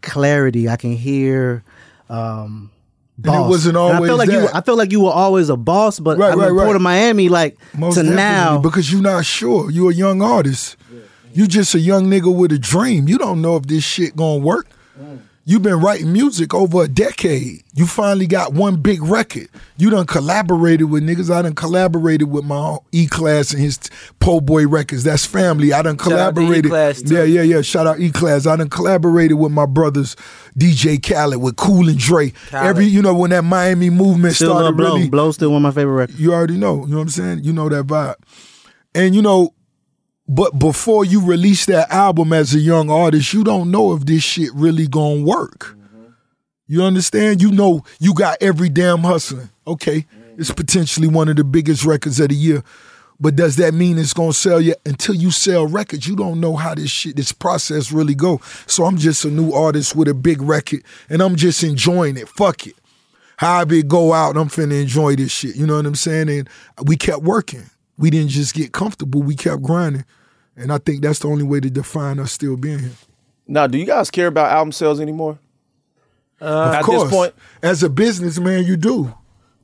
clarity. 0.02 0.70
I 0.70 0.78
can 0.78 0.94
hear. 0.94 1.64
Um, 2.10 2.72
it 3.24 3.28
wasn't 3.30 3.76
I 3.78 3.80
always 3.80 4.08
felt 4.10 4.20
like 4.20 4.30
you. 4.30 4.48
I 4.54 4.62
felt 4.62 4.78
like 4.78 4.92
you 4.92 5.02
were 5.02 5.12
always 5.12 5.50
a 5.50 5.58
boss, 5.58 6.00
but 6.00 6.18
Right, 6.20 6.28
I 6.28 6.36
mean, 6.36 6.40
right, 6.40 6.52
right. 6.52 6.64
Port 6.66 6.76
of 6.76 6.82
Miami, 6.84 7.30
like 7.30 7.58
Most 7.76 7.96
to 7.96 8.04
now, 8.04 8.60
because 8.60 8.92
you're 8.92 9.02
not 9.02 9.26
sure. 9.26 9.72
You're 9.72 9.90
a 9.92 9.94
young 9.94 10.22
artist. 10.22 10.78
You 11.34 11.48
just 11.48 11.74
a 11.76 11.80
young 11.80 12.06
nigga 12.06 12.34
with 12.34 12.52
a 12.52 12.60
dream. 12.60 13.08
You 13.08 13.18
don't 13.18 13.42
know 13.42 13.58
if 13.58 13.64
this 13.64 13.84
shit 13.84 14.16
gonna 14.16 14.38
work. 14.44 14.68
You've 15.50 15.62
been 15.62 15.80
writing 15.80 16.12
music 16.12 16.54
over 16.54 16.84
a 16.84 16.90
decade. 16.90 17.64
You 17.74 17.88
finally 17.88 18.28
got 18.28 18.52
one 18.52 18.82
big 18.82 19.02
record. 19.02 19.48
You 19.78 19.90
done 19.90 20.06
collaborated 20.06 20.90
with 20.90 21.04
niggas. 21.04 21.34
I 21.34 21.42
done 21.42 21.56
collaborated 21.56 22.30
with 22.30 22.44
my 22.44 22.80
E 22.92 23.08
Class 23.08 23.54
and 23.54 23.62
his 23.62 23.80
Poe 24.20 24.42
Boy 24.42 24.68
records. 24.68 25.06
That's 25.06 25.26
family. 25.26 25.72
I 25.72 25.84
done 25.84 25.98
Shout 25.98 26.12
out 26.12 26.36
to 26.36 26.42
collaborated. 26.42 26.66
E-Class, 26.66 27.04
yeah, 27.10 27.24
yeah, 27.24 27.44
yeah. 27.44 27.62
Shout 27.62 27.88
out 27.88 27.98
E 27.98 28.12
Class. 28.12 28.46
I 28.46 28.58
done 28.58 28.68
collaborated 28.68 29.38
with 29.38 29.54
my 29.54 29.66
brothers 29.66 30.18
DJ 30.60 31.02
Khaled, 31.02 31.42
with 31.42 31.56
Cool 31.56 31.88
and 31.88 31.98
Dre. 31.98 32.32
Khaled. 32.32 32.66
Every 32.68 32.86
you 32.86 33.02
know 33.02 33.14
when 33.14 33.30
that 33.30 33.46
Miami 33.46 33.90
movement 33.90 34.36
still 34.36 34.50
started 34.50 34.66
love 34.66 34.76
blow. 34.76 34.96
really 34.96 35.10
Blow 35.10 35.32
still 35.32 35.52
one 35.54 35.64
of 35.66 35.74
my 35.74 35.80
favorite 35.80 35.96
records. 35.96 36.20
you 36.20 36.34
already 36.34 36.58
know. 36.58 36.84
You 36.84 36.92
know 36.92 36.98
what 36.98 37.04
I'm 37.04 37.10
saying? 37.10 37.46
You 37.46 37.54
know 37.54 37.70
that 37.70 37.88
vibe. 37.88 38.16
And 38.94 39.16
you 39.16 39.22
know, 39.22 39.54
but 40.28 40.58
before 40.60 41.06
you 41.06 41.26
release 41.26 41.66
that 41.68 41.90
album 41.92 42.34
as 42.34 42.54
a 42.54 42.60
young 42.60 42.90
artist, 42.90 43.34
you 43.34 43.44
don't 43.44 43.72
know 43.72 43.94
if 43.94 44.06
this 44.06 44.24
shit 44.24 44.54
really 44.54 44.88
gonna 44.88 45.22
work. 45.22 45.76
You 46.68 46.84
understand? 46.84 47.42
You 47.42 47.52
know 47.52 47.84
you 48.00 48.14
got 48.14 48.38
every 48.42 48.70
damn 48.70 49.00
hustling. 49.00 49.50
Okay. 49.66 50.06
It's 50.38 50.52
potentially 50.52 51.08
one 51.08 51.30
of 51.30 51.38
the 51.38 51.44
biggest 51.44 51.86
records 51.86 52.20
of 52.20 52.30
the 52.30 52.36
year. 52.36 52.64
But 53.20 53.36
does 53.36 53.56
that 53.56 53.74
mean 53.74 53.98
it's 53.98 54.14
gonna 54.14 54.34
sell 54.34 54.62
you 54.62 54.76
until 54.86 55.16
you 55.16 55.32
sell 55.32 55.66
records? 55.66 56.08
You 56.08 56.16
don't 56.16 56.40
know 56.40 56.56
how 56.56 56.76
this 56.76 56.92
shit, 56.92 57.16
this 57.16 57.32
process 57.32 57.92
really 57.92 58.14
go. 58.14 58.42
So 58.68 58.86
I'm 58.86 58.98
just 58.98 59.26
a 59.26 59.30
new 59.30 59.54
artist 59.54 59.96
with 59.96 60.08
a 60.08 60.14
big 60.14 60.42
record 60.42 60.84
and 61.10 61.22
I'm 61.22 61.36
just 61.36 61.64
enjoying 61.64 62.18
it. 62.18 62.28
Fuck 62.28 62.68
it 62.68 62.76
however 63.38 63.76
it 63.76 63.88
go 63.88 64.14
out, 64.14 64.36
I'm 64.36 64.50
finna 64.50 64.82
enjoy 64.82 65.16
this 65.16 65.32
shit. 65.32 65.56
You 65.56 65.66
know 65.66 65.78
what 65.78 65.86
I'm 65.86 65.96
saying? 65.96 66.30
And 66.30 66.50
we 66.86 66.98
kept 66.98 67.24
working. 67.24 67.70
We 67.98 68.10
didn't 68.10 68.30
just 68.30 68.54
get 68.54 68.72
comfortable. 68.72 69.22
We 69.24 69.36
kept 69.36 69.62
grinding. 69.64 70.06
And 70.56 70.72
I 70.72 70.78
think 70.80 71.02
that's 71.02 71.20
the 71.20 71.28
only 71.28 71.44
way 71.44 71.60
to 71.60 71.70
define 71.70 72.20
us 72.20 72.32
still 72.32 72.58
being 72.58 72.80
here. 72.80 72.92
Now, 73.48 73.68
do 73.68 73.78
you 73.78 73.86
guys 73.86 74.10
care 74.12 74.28
about 74.28 74.52
album 74.52 74.72
sales 74.72 75.00
anymore? 75.00 75.40
of 76.40 76.74
At 76.74 76.84
course, 76.84 77.04
this 77.04 77.12
point, 77.12 77.34
as 77.64 77.84
a 77.84 77.90
businessman, 77.90 78.66
you 78.66 78.78
do. 78.78 79.14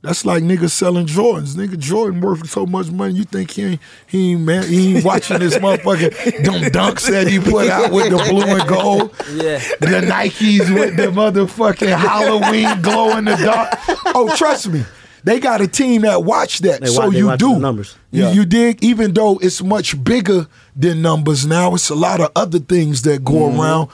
That's 0.04 0.26
like 0.26 0.42
niggas 0.42 0.70
selling 0.72 1.06
Jordans. 1.06 1.54
Nigga 1.54 1.78
Jordan 1.78 2.20
worth 2.20 2.46
so 2.50 2.66
much 2.66 2.90
money. 2.90 3.14
You 3.14 3.24
think 3.24 3.50
he 3.52 3.62
ain't 3.62 3.80
he 4.06 4.32
ain't 4.32 4.42
man 4.42 4.68
he 4.68 4.96
ain't 4.96 5.04
watching 5.04 5.38
this 5.38 5.56
motherfucker 5.56 6.10
them 6.44 6.62
dunks 6.70 7.08
that 7.08 7.26
he 7.26 7.38
put 7.38 7.68
out 7.68 7.90
with 7.90 8.10
the 8.10 8.18
blue 8.28 8.42
and 8.42 8.68
gold. 8.68 9.14
Yeah. 9.32 9.60
The 9.80 10.06
Nikes 10.06 10.74
with 10.74 10.98
the 10.98 11.04
motherfucking 11.04 11.96
Halloween 11.96 12.82
glow 12.82 13.16
in 13.16 13.24
the 13.24 13.36
dark. 13.36 13.70
Oh, 14.14 14.30
trust 14.36 14.68
me. 14.68 14.84
They 15.24 15.40
got 15.40 15.60
a 15.62 15.66
team 15.66 16.02
that 16.02 16.22
watch 16.22 16.58
that. 16.60 16.82
They 16.82 16.86
so 16.88 17.06
watch- 17.06 17.14
you 17.16 17.36
do. 17.36 17.58
numbers. 17.58 17.96
You, 18.10 18.24
Yeah. 18.24 18.32
you 18.32 18.44
dig? 18.44 18.84
Even 18.84 19.14
though 19.14 19.38
it's 19.38 19.62
much 19.62 20.02
bigger 20.04 20.46
than 20.76 21.00
numbers 21.02 21.46
now, 21.46 21.74
it's 21.74 21.88
a 21.88 21.94
lot 21.94 22.20
of 22.20 22.30
other 22.36 22.58
things 22.58 23.02
that 23.02 23.24
go 23.24 23.32
Mm-hmm. 23.48 23.60
around. 23.60 23.88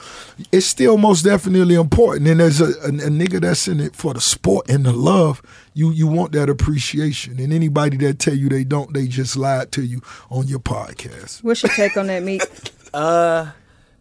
It's 0.51 0.65
still 0.65 0.97
most 0.97 1.23
definitely 1.23 1.75
important. 1.75 2.27
And 2.27 2.39
there's 2.41 2.59
a, 2.59 2.65
a, 2.81 2.89
a 2.89 3.09
nigga 3.09 3.39
that's 3.41 3.67
in 3.67 3.79
it 3.79 3.95
for 3.95 4.13
the 4.13 4.21
sport 4.21 4.69
and 4.69 4.85
the 4.85 4.91
love. 4.93 5.41
You 5.73 5.91
you 5.91 6.05
want 6.07 6.33
that 6.33 6.49
appreciation. 6.49 7.39
And 7.39 7.53
anybody 7.53 7.95
that 7.97 8.19
tell 8.19 8.35
you 8.35 8.49
they 8.49 8.65
don't, 8.65 8.93
they 8.93 9.07
just 9.07 9.37
lied 9.37 9.71
to 9.71 9.81
you 9.83 10.01
on 10.29 10.47
your 10.47 10.59
podcast. 10.59 11.43
What's 11.43 11.63
your 11.63 11.71
take 11.71 11.95
on 11.97 12.07
that, 12.07 12.23
Meek? 12.23 12.43
Uh, 12.93 13.49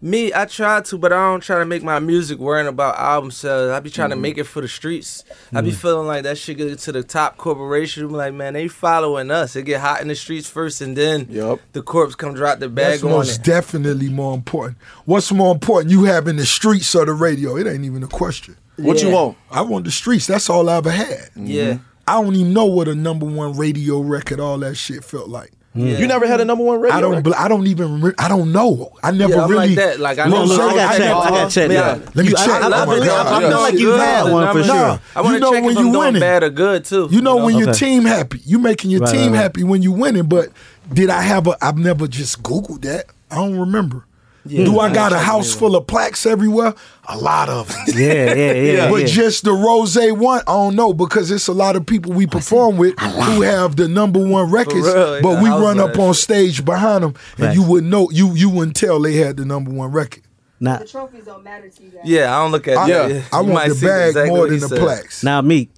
Me, 0.03 0.33
I 0.33 0.47
try 0.47 0.81
to, 0.81 0.97
but 0.97 1.13
I 1.13 1.17
don't 1.31 1.43
try 1.43 1.59
to 1.59 1.67
make 1.67 1.83
my 1.83 1.99
music 1.99 2.39
worrying 2.39 2.67
about 2.67 2.97
album 2.97 3.31
sales. 3.31 3.71
I 3.71 3.81
be 3.81 3.91
trying 3.91 4.11
to 4.11 4.15
mm-hmm. 4.15 4.23
make 4.23 4.39
it 4.39 4.45
for 4.45 4.63
the 4.63 4.69
streets. 4.69 5.25
I 5.53 5.61
be 5.61 5.69
mm-hmm. 5.69 5.79
feeling 5.79 6.07
like 6.07 6.23
that 6.23 6.39
shit 6.39 6.57
get 6.57 6.79
to 6.79 6.93
the 6.93 7.03
top 7.03 7.37
corporation. 7.37 8.09
be 8.09 8.15
like, 8.15 8.33
man, 8.33 8.55
they 8.55 8.67
following 8.69 9.31
us. 9.31 9.57
It 9.57 9.65
get 9.65 9.83
hot 9.83 10.01
in 10.01 10.09
the 10.09 10.15
streets 10.15 10.49
first, 10.49 10.81
and 10.81 10.97
then 10.97 11.27
Yup. 11.29 11.61
the 11.73 11.83
corpse 11.83 12.15
come 12.15 12.33
drop 12.33 12.61
the 12.61 12.69
bag 12.71 12.93
That's 12.93 13.05
on 13.05 13.11
most 13.11 13.41
it. 13.41 13.45
definitely 13.45 14.09
more 14.09 14.33
important. 14.33 14.79
What's 15.05 15.31
more 15.33 15.53
important, 15.53 15.91
you 15.91 16.05
having 16.05 16.37
the 16.37 16.47
streets 16.47 16.95
or 16.95 17.05
the 17.05 17.13
radio? 17.13 17.57
It 17.59 17.67
ain't 17.67 17.85
even 17.85 18.03
a 18.03 18.09
question. 18.09 18.57
What 18.77 19.03
you 19.03 19.11
want? 19.11 19.37
I 19.51 19.61
want 19.61 19.85
the 19.85 19.91
streets. 19.91 20.27
That's 20.27 20.49
all 20.49 20.71
I 20.71 20.77
ever 20.77 20.91
had. 20.91 21.29
yeah, 21.37 21.79
I 22.07 22.23
don't 22.23 22.35
even 22.35 22.55
know 22.55 22.65
what 22.65 22.89
a 22.89 22.95
number 22.95 23.27
one 23.27 23.55
radio 23.59 24.01
record, 24.01 24.41
all 24.41 24.57
that 24.61 24.77
shit 24.77 25.05
felt 25.05 25.29
like. 25.29 25.53
Yeah. 25.75 25.99
You 25.99 26.07
never 26.09 26.27
had 26.27 26.41
a 26.41 26.45
number 26.45 26.65
one 26.65 26.81
radio. 26.81 26.97
I 26.97 27.01
don't. 27.01 27.15
record? 27.17 27.35
I 27.35 27.47
don't 27.49 27.67
even. 27.69 28.01
Re- 28.01 28.13
I 28.19 28.29
don't 28.29 28.51
know. 28.53 28.93
I 29.03 29.13
never 29.13 29.35
Yeah, 29.35 29.45
I'm 29.45 29.51
really. 29.51 29.69
like 29.69 29.77
that. 29.77 30.01
Like 30.01 30.19
I 30.19 30.25
know, 30.29 30.45
know 30.45 30.57
what 30.59 30.61
I'm 30.61 30.61
I 30.61 30.71
saying? 30.71 30.77
got 30.77 30.91
I 30.91 30.99
checked. 30.99 31.15
I 31.27 31.31
got 31.31 31.51
checked. 31.51 31.73
Yeah. 31.73 31.97
Yeah. 31.97 32.11
Let 32.15 32.17
me 32.17 32.25
You- 32.25 32.31
check. 32.37 32.49
I, 32.49 32.53
I, 32.53 32.61
I 32.61 32.65
I, 32.65 32.69
love 32.69 32.89
oh 32.89 32.93
it. 32.93 33.03
I, 33.09 33.37
I 33.37 33.41
feel 33.41 33.61
like 33.61 33.75
you 33.75 33.91
had 33.93 34.33
one 34.33 34.53
for 34.53 34.65
sure. 34.65 34.75
Nah. 34.75 34.99
I 35.15 35.21
want 35.23 35.35
You 35.35 35.41
know 35.41 35.53
check 35.53 35.63
when 35.65 35.73
if 35.73 35.79
I'm 35.79 35.87
you 35.87 35.93
doing 35.93 36.05
winning. 36.07 36.21
bad 36.21 36.43
or 36.43 36.51
good 36.51 36.85
too. 36.85 37.09
You 37.11 37.21
know 37.21 37.45
when 37.45 37.57
your 37.57 37.73
team 37.73 38.05
happy, 38.05 38.41
you 38.45 38.59
making 38.59 38.91
your 38.91 39.01
Right, 39.03 39.13
team 39.13 39.21
right, 39.21 39.31
right. 39.33 39.43
happy 39.43 39.63
when 39.65 39.83
you 39.83 39.93
winning. 39.93 40.27
But 40.27 40.49
did 40.93 41.09
I 41.11 41.23
have 41.23 41.47
a? 41.47 41.57
I've 41.63 41.79
never 41.79 42.07
just 42.09 42.43
googled 42.43 42.83
that. 42.83 43.07
I 43.31 43.37
don't 43.37 43.57
remember. 43.59 44.05
Do 44.47 44.81
I 44.81 44.93
got 44.93 45.13
a 45.13 45.19
house 45.19 45.55
full 45.55 45.77
of 45.77 45.87
plaques 45.87 46.25
everywhere? 46.25 46.75
A 47.09 47.19
lot 47.19 47.49
of 47.49 47.69
them. 47.69 47.77
Yeah, 47.95 48.35
yeah, 48.35 48.53
yeah. 48.53 48.91
But 48.91 49.03
yeah. 49.03 49.07
just 49.07 49.45
the 49.45 49.53
Rose 49.53 49.97
one, 49.97 50.41
I 50.41 50.53
don't 50.53 50.77
know 50.77 50.93
because 50.95 51.31
it's 51.31 51.49
a 51.49 51.53
lot 51.53 51.77
of 51.77 51.85
people 51.85 52.13
we 52.13 52.27
perform 52.27 52.77
with 52.79 52.99
who 52.99 53.43
have 53.43 53.77
the 53.77 53.87
number 53.89 54.25
one 54.27 54.51
records, 54.51 54.87
real, 54.87 55.21
but 55.21 55.43
we 55.43 55.49
run 55.51 55.79
up 55.79 55.99
on 55.99 56.15
stage 56.15 56.65
behind 56.65 57.05
them, 57.05 57.15
and 57.37 57.47
Facts. 57.47 57.57
you 57.57 57.63
wouldn't 57.63 57.91
know 57.91 58.09
you 58.11 58.35
you 58.35 58.49
wouldn't 58.49 58.77
tell 58.77 58.99
they 59.01 59.15
had 59.17 59.37
the 59.37 59.45
number 59.45 59.71
one 59.71 59.91
record. 59.93 60.23
now, 60.59 60.79
trophies 60.79 61.25
don't 61.25 61.45
matter 61.45 61.69
to 61.69 61.83
you 61.83 61.91
guys. 61.91 62.03
Yeah, 62.05 62.35
I 62.35 62.43
don't 62.43 62.53
look 62.53 62.67
at 62.69 62.77
I, 62.79 62.89
that. 62.89 63.11
Yeah. 63.11 63.23
I 63.33 63.41
You 63.41 63.45
want 63.45 63.55
might 63.55 63.69
the 63.69 63.75
see 63.75 63.87
bag 63.87 64.09
exactly 64.09 64.31
more 64.37 64.49
than 64.49 64.61
the 64.61 64.69
said. 64.69 64.79
plaques. 64.79 65.23
now, 65.25 65.41
Meek. 65.43 65.71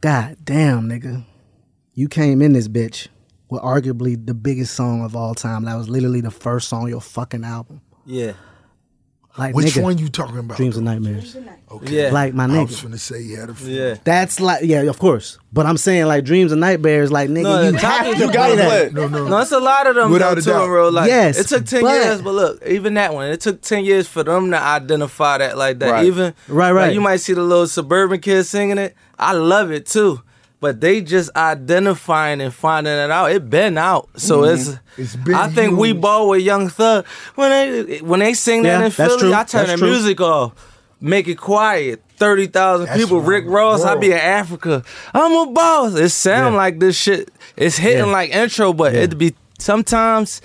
God 0.00 0.36
damn, 0.44 0.88
nigga. 0.88 1.24
You 1.94 2.08
came 2.08 2.40
in 2.42 2.52
this 2.52 2.68
bitch 2.68 3.08
with 3.50 3.62
arguably 3.62 4.24
the 4.24 4.34
biggest 4.34 4.74
song 4.74 5.04
of 5.04 5.14
all 5.16 5.34
time. 5.34 5.64
That 5.64 5.76
was 5.76 5.88
literally 5.88 6.20
the 6.20 6.30
first 6.30 6.68
song 6.68 6.84
on 6.84 6.88
your 6.88 7.00
fucking 7.00 7.44
album. 7.44 7.80
Yeah, 8.06 8.32
Like, 9.38 9.54
Which 9.54 9.66
nigga, 9.66 9.82
one 9.82 9.96
you 9.98 10.08
talking 10.08 10.38
about? 10.38 10.56
Dreams 10.56 10.76
and 10.76 10.84
Nightmares. 10.86 11.36
Okay. 11.70 12.02
yeah, 12.06 12.10
Like, 12.12 12.34
my 12.34 12.46
nigga. 12.46 12.58
I 12.58 12.62
was 12.64 12.80
gonna 12.80 12.98
say 12.98 13.22
he 13.22 13.32
had 13.34 13.48
a 13.48 13.54
few. 13.54 13.72
yeah. 13.74 13.94
That's 14.02 14.40
like, 14.40 14.64
yeah, 14.64 14.80
of 14.82 14.98
course. 14.98 15.38
But 15.52 15.66
I'm 15.66 15.76
saying, 15.76 16.06
like, 16.06 16.24
Dreams 16.24 16.50
and 16.50 16.60
Nightmares, 16.60 17.12
like, 17.12 17.30
nigga, 17.30 17.42
No, 17.44 17.62
you 17.62 17.70
the 17.72 17.78
have 17.78 18.06
to 18.12 18.18
You 18.18 18.32
gotta 18.32 18.54
play 18.54 18.66
play 18.66 18.84
that. 18.86 18.92
No, 18.92 19.06
no, 19.06 19.28
No, 19.28 19.38
it's 19.38 19.52
a 19.52 19.60
lot 19.60 19.86
of 19.86 19.94
them 19.94 20.10
Without 20.10 20.36
a 20.38 20.42
doubt. 20.42 20.64
in 20.64 20.70
real 20.70 20.90
life. 20.90 21.06
Yes, 21.08 21.38
it 21.38 21.46
took 21.46 21.64
ten 21.64 21.82
but- 21.82 21.94
years, 21.94 22.22
but 22.22 22.34
look, 22.34 22.66
even 22.66 22.94
that 22.94 23.14
one, 23.14 23.28
it 23.30 23.40
took 23.40 23.60
ten 23.62 23.84
years 23.84 24.08
for 24.08 24.24
them 24.24 24.50
to 24.50 24.60
identify 24.60 25.38
that 25.38 25.56
like 25.56 25.78
that. 25.78 25.90
Right. 25.92 26.06
Even 26.06 26.34
Right, 26.48 26.72
like, 26.72 26.74
right. 26.74 26.94
you 26.94 27.00
might 27.00 27.18
see 27.18 27.32
the 27.32 27.42
little 27.42 27.68
suburban 27.68 28.20
kids 28.20 28.48
singing 28.48 28.78
it. 28.78 28.96
I 29.16 29.32
love 29.34 29.70
it 29.70 29.86
too, 29.86 30.22
but 30.60 30.80
they 30.80 31.00
just 31.00 31.30
identifying 31.36 32.40
and 32.40 32.52
finding 32.52 32.92
it 32.92 33.10
out. 33.10 33.32
It 33.32 33.48
been 33.50 33.78
out, 33.78 34.08
so 34.16 34.42
Mm-hmm. 34.42 34.54
it's. 34.54 34.78
It's 34.98 35.16
been 35.16 35.34
I 35.34 35.48
think 35.48 35.78
we 35.78 35.92
ball 35.92 36.28
with 36.28 36.42
Young 36.42 36.68
Thug 36.68 37.06
when 37.34 37.50
they 37.50 37.98
when 37.98 38.20
they 38.20 38.34
sing 38.34 38.62
that 38.64 38.80
Yeah, 38.80 38.84
in 38.86 38.90
Philly. 38.90 39.18
true. 39.18 39.32
I 39.34 39.44
turn 39.44 39.66
That's 39.66 39.72
the 39.72 39.76
true. 39.78 39.90
music 39.90 40.20
off. 40.20 40.52
Make 41.00 41.26
it 41.28 41.36
quiet. 41.36 42.02
Thirty 42.18 42.46
thousand 42.48 42.88
people. 42.98 43.20
Rick 43.22 43.44
Ross. 43.46 43.82
I 43.82 43.96
be 43.96 44.08
in 44.12 44.18
Africa. 44.18 44.82
I'm 45.14 45.48
a 45.48 45.52
boss. 45.52 45.94
It 45.94 46.10
sound 46.10 46.52
Yeah. 46.54 46.58
like 46.58 46.78
this 46.80 46.96
shit. 46.96 47.30
It's 47.56 47.78
hitting 47.78 47.98
Yeah. 48.06 48.12
like 48.12 48.30
intro, 48.34 48.74
but 48.74 48.94
it'd 48.94 49.16
be 49.16 49.34
sometimes 49.58 50.42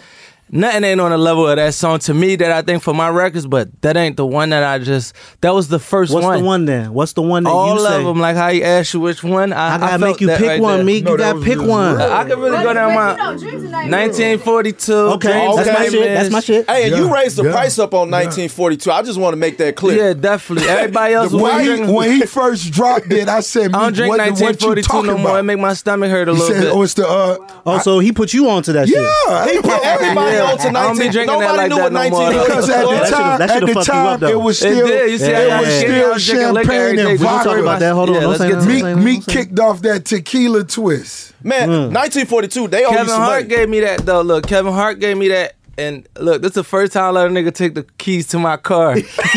nothing 0.52 0.84
ain't 0.84 1.02
on 1.02 1.12
the 1.12 1.18
level 1.18 1.48
of 1.48 1.56
that 1.58 1.74
song 1.74 2.00
to 2.00 2.14
me 2.14 2.36
that 2.38 2.52
I 2.52 2.62
think 2.62 2.82
for 2.84 2.94
my 2.94 3.10
records. 3.10 3.46
But 3.48 3.82
that 3.82 3.98
ain't 3.98 4.18
the 4.18 4.26
one 4.26 4.50
that 4.52 4.64
I 4.64 4.80
just. 4.80 5.16
That 5.42 5.54
was 5.54 5.68
the 5.68 5.80
first 5.80 6.14
What's 6.14 6.24
one. 6.24 6.34
What's 6.36 6.42
the 6.42 6.46
one 6.46 6.66
then? 6.66 6.94
What's 6.94 7.14
the 7.14 7.22
one 7.22 7.44
that 7.44 7.50
All 7.50 7.74
you 7.76 7.80
say? 7.86 7.98
of 7.98 8.04
them, 8.06 8.20
like 8.20 8.36
how 8.36 8.48
you 8.50 8.64
asked 8.64 8.94
you 8.94 9.00
which 9.00 9.24
one. 9.24 9.54
I, 9.54 9.76
I 9.76 9.78
gotta 9.78 9.90
felt 10.00 10.02
make 10.02 10.22
you 10.22 10.28
pick 10.30 10.42
right 10.48 10.62
one, 10.62 10.78
there. 10.78 10.86
Meek. 10.86 11.04
No, 11.06 11.12
you 11.12 11.18
gotta 11.18 11.40
pick 11.42 11.56
just 11.58 11.68
one. 11.68 11.96
real. 11.98 12.12
I 12.14 12.24
could 12.26 12.38
really 12.38 12.52
But- 12.52 12.64
go 12.64 12.74
down 12.74 12.94
my 12.96 13.12
you 13.12 13.18
know, 13.18 13.38
Dreams 13.38 13.64
and 13.64 13.72
Nightmares- 13.72 13.92
1942. 14.20 14.94
Okay, 14.94 15.32
Dreams 15.32 15.56
that's 15.58 15.68
and 15.70 15.78
my 15.78 15.86
shit. 15.90 16.06
That's 16.16 16.30
my 16.32 16.40
shit. 16.40 16.70
Hey, 16.70 16.88
and 16.88 16.96
you 16.98 17.14
raised 17.14 17.36
the 17.38 17.44
yeah, 17.46 17.52
price 17.52 17.80
up 17.80 17.94
on 17.94 18.10
1942. 18.12 18.92
I 18.92 19.02
just 19.02 19.20
want 19.20 19.34
to 19.34 19.38
make 19.38 19.58
that 19.58 19.76
clear. 19.76 20.08
Yeah, 20.08 20.14
definitely. 20.14 20.68
Everybody 20.70 21.14
else 21.14 21.32
was 21.34 21.42
When 21.42 21.60
he, 21.60 21.66
drinking. 21.68 21.94
when 21.94 22.12
he 22.12 22.26
first 22.26 22.72
dropped 22.72 23.12
it, 23.12 23.28
I 23.28 23.40
said, 23.42 23.74
I 23.74 23.84
don't 23.84 23.94
drink 23.94 24.10
what, 24.10 24.20
what 24.20 24.28
1942 24.32 24.88
talking 24.88 25.08
no 25.08 25.18
more. 25.18 25.28
It 25.28 25.32
about?" 25.40 25.46
make 25.46 25.60
my 25.60 25.74
stomach 25.74 26.10
hurt 26.12 26.28
a 26.28 26.34
He 26.34 26.40
little 26.40 26.56
said, 26.56 26.62
bit. 26.64 26.74
"Oh, 26.74 26.82
it's 26.84 26.94
the 26.94 27.08
uh, 27.08 27.38
Oh, 27.66 27.80
so 27.80 28.00
he 28.00 28.12
put 28.12 28.34
you 28.34 28.50
onto 28.50 28.74
that 28.74 28.88
yeah." 28.88 29.46
He 29.52 29.60
put 29.62 29.72
Everybody 29.84 30.35
Yeah. 30.38 30.52
on 30.52 30.58
to 30.58 30.68
I 30.68 30.72
don't 30.72 30.94
be 30.98 31.06
19. 31.06 31.12
drinking 31.12 31.40
that 31.40 31.46
Nobody 31.46 31.58
like 31.58 31.70
knew 31.70 31.76
that 31.76 31.84
what 31.84 31.94
no 31.94 32.10
more, 32.10 32.46
Because 32.46 32.70
at 32.70 32.86
the 32.86 33.16
time, 33.16 33.42
at 33.42 33.60
the 33.62 33.68
fucked 33.68 33.90
up, 33.90 34.20
time, 34.20 34.30
it 34.30 34.40
was 34.42 34.58
still, 34.60 34.88
did. 34.88 35.12
You 35.12 35.18
see, 35.18 35.26
it 35.26 35.36
I 35.52 35.60
was 35.62 35.68
got 35.68 35.78
still 35.78 35.90
kicked. 35.92 36.06
I 36.06 36.10
was 36.14 36.26
drinking 36.26 36.54
liquor 36.54 36.72
every 36.72 36.76
champagne 36.76 36.96
day. 36.96 37.02
and 37.02 37.12
We 37.12 37.18
can 37.18 37.26
talk 37.28 37.46
vodka. 37.46 37.62
about 37.62 37.80
that. 37.80 37.94
Hold 37.94 38.10
on, 38.10 38.16
Yeah, 38.16 38.22
don't 38.22 38.30
let's 38.32 38.44
get 38.44 38.54
nothing. 38.54 38.82
to 38.86 38.96
Meek, 38.98 39.04
Meek 39.26 39.26
kicked 39.28 39.60
off 39.60 39.82
that 39.84 40.06
tequila 40.06 40.64
twist. 40.64 41.34
Man, 41.44 41.70
1942, 41.70 42.68
they 42.70 42.86
owe 42.86 42.90
Kevin 42.90 43.14
Hart 43.16 43.48
gave 43.48 43.70
me 43.70 43.80
that 43.82 44.06
though. 44.06 44.22
Look, 44.22 44.48
Kevin 44.48 44.74
Hart 44.74 45.00
gave 45.00 45.18
me 45.18 45.28
that. 45.30 45.54
And 45.78 46.08
look, 46.18 46.42
this 46.42 46.52
is 46.52 46.56
the 46.56 46.64
first 46.64 46.94
time 46.94 47.04
I 47.04 47.10
let 47.10 47.28
a 47.28 47.30
nigga 47.30 47.54
take 47.54 47.76
the 47.76 47.84
keys 47.98 48.28
to 48.28 48.40
my 48.40 48.56
car. 48.58 48.96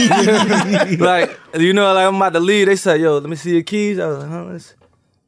like, 0.98 1.38
you 1.58 1.72
know, 1.72 1.92
like 1.92 2.06
I'm 2.06 2.16
about 2.16 2.32
to 2.34 2.40
leave. 2.40 2.66
They 2.66 2.76
said, 2.76 3.00
yo, 3.00 3.18
let 3.18 3.28
me 3.28 3.36
see 3.36 3.52
your 3.54 3.62
keys. 3.62 3.98
I 3.98 4.06
was 4.06 4.18
like, 4.18 4.28
huh? 4.28 4.44
Let's- 4.44 4.74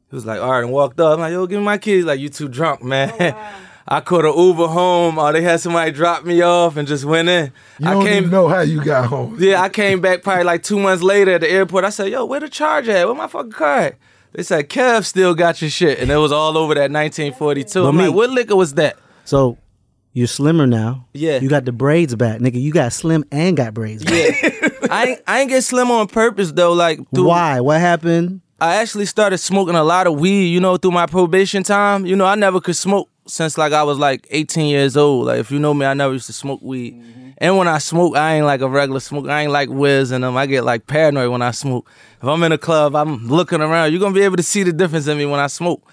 He 0.09 0.15
was 0.15 0.25
like, 0.25 0.39
all 0.41 0.51
right, 0.51 0.63
and 0.63 0.71
walked 0.71 0.99
up. 0.99 1.13
I'm 1.15 1.19
like, 1.19 1.31
yo, 1.31 1.45
give 1.47 1.59
me 1.59 1.65
my 1.65 1.77
keys. 1.77 2.05
Like, 2.05 2.19
you 2.19 2.29
too 2.29 2.47
drunk, 2.47 2.83
man. 2.83 3.11
Oh, 3.19 3.53
I 3.91 3.99
caught 3.99 4.23
an 4.25 4.33
Uber 4.37 4.67
home, 4.67 5.17
or 5.17 5.33
they 5.33 5.41
had 5.41 5.59
somebody 5.59 5.91
drop 5.91 6.23
me 6.23 6.41
off 6.41 6.77
and 6.77 6.87
just 6.87 7.03
went 7.03 7.27
in. 7.27 7.51
You 7.79 7.89
I 7.89 7.93
don't 7.93 8.05
came, 8.05 8.17
even 8.19 8.29
know 8.31 8.47
how 8.47 8.61
you 8.61 8.83
got 8.83 9.07
home. 9.07 9.35
yeah, 9.39 9.61
I 9.61 9.67
came 9.69 9.99
back 9.99 10.23
probably 10.23 10.45
like 10.45 10.63
two 10.63 10.79
months 10.79 11.03
later 11.03 11.31
at 11.33 11.41
the 11.41 11.49
airport. 11.49 11.83
I 11.83 11.89
said, 11.89 12.07
yo, 12.09 12.23
where 12.25 12.39
the 12.39 12.47
charger 12.49 12.91
at? 12.91 13.05
Where 13.05 13.15
my 13.15 13.27
fucking 13.27 13.51
car 13.51 13.77
at? 13.79 13.97
They 14.31 14.43
said, 14.43 14.69
Kev 14.69 15.03
still 15.03 15.35
got 15.35 15.61
your 15.61 15.69
shit. 15.69 15.99
And 15.99 16.09
it 16.09 16.15
was 16.15 16.31
all 16.31 16.57
over 16.57 16.73
that 16.75 16.89
1942. 16.89 17.81
But 17.83 17.89
I'm 17.89 17.97
me- 17.97 18.07
like, 18.07 18.15
what 18.15 18.29
liquor 18.29 18.55
was 18.55 18.75
that? 18.75 18.97
So 19.25 19.57
you're 20.13 20.27
slimmer 20.27 20.65
now. 20.67 21.07
Yeah. 21.13 21.39
You 21.39 21.49
got 21.49 21.65
the 21.65 21.73
braids 21.73 22.15
back, 22.15 22.39
nigga. 22.39 22.61
You 22.61 22.71
got 22.71 22.93
slim 22.93 23.25
and 23.29 23.57
got 23.57 23.73
braids 23.73 24.05
back. 24.05 24.41
Yeah. 24.41 24.69
I 24.89 25.05
ain't, 25.05 25.21
I 25.27 25.39
ain't 25.41 25.49
get 25.49 25.63
slim 25.65 25.91
on 25.91 26.07
purpose 26.07 26.51
though. 26.53 26.71
Like 26.73 26.99
through, 27.13 27.25
Why? 27.25 27.59
What 27.59 27.79
happened? 27.81 28.39
I 28.61 28.75
actually 28.75 29.07
started 29.07 29.39
smoking 29.39 29.73
a 29.73 29.83
lot 29.83 30.05
of 30.05 30.19
weed, 30.19 30.45
you 30.45 30.59
know, 30.59 30.77
through 30.77 30.91
my 30.91 31.07
probation 31.07 31.63
time. 31.63 32.05
You 32.05 32.15
know, 32.15 32.25
I 32.25 32.35
never 32.35 32.61
could 32.61 32.75
smoke 32.75 33.09
since 33.25 33.57
like 33.57 33.73
I 33.73 33.81
was 33.81 33.97
like 33.97 34.27
18 34.29 34.67
years 34.67 34.95
old. 34.95 35.25
Like 35.25 35.39
if 35.39 35.49
you 35.49 35.57
know 35.57 35.73
me, 35.73 35.83
I 35.83 35.95
never 35.95 36.13
used 36.13 36.27
to 36.27 36.33
smoke 36.33 36.61
weed. 36.61 36.93
Mm-hmm. 36.93 37.29
And 37.39 37.57
when 37.57 37.67
I 37.67 37.79
smoke, 37.79 38.15
I 38.15 38.35
ain't 38.35 38.45
like 38.45 38.61
a 38.61 38.69
regular 38.69 38.99
smoker. 38.99 39.31
I 39.31 39.41
ain't 39.41 39.51
like 39.51 39.69
Wiz 39.69 40.11
and 40.11 40.23
them. 40.23 40.37
I 40.37 40.45
get 40.45 40.63
like 40.63 40.85
paranoid 40.85 41.31
when 41.31 41.41
I 41.41 41.49
smoke. 41.49 41.89
If 42.21 42.27
I'm 42.27 42.43
in 42.43 42.51
a 42.51 42.57
club, 42.59 42.95
I'm 42.95 43.27
looking 43.27 43.61
around. 43.61 43.91
You're 43.91 43.99
gonna 43.99 44.13
be 44.13 44.21
able 44.21 44.37
to 44.37 44.43
see 44.43 44.61
the 44.61 44.71
difference 44.71 45.07
in 45.07 45.17
me 45.17 45.25
when 45.25 45.39
I 45.39 45.47
smoke. 45.47 45.91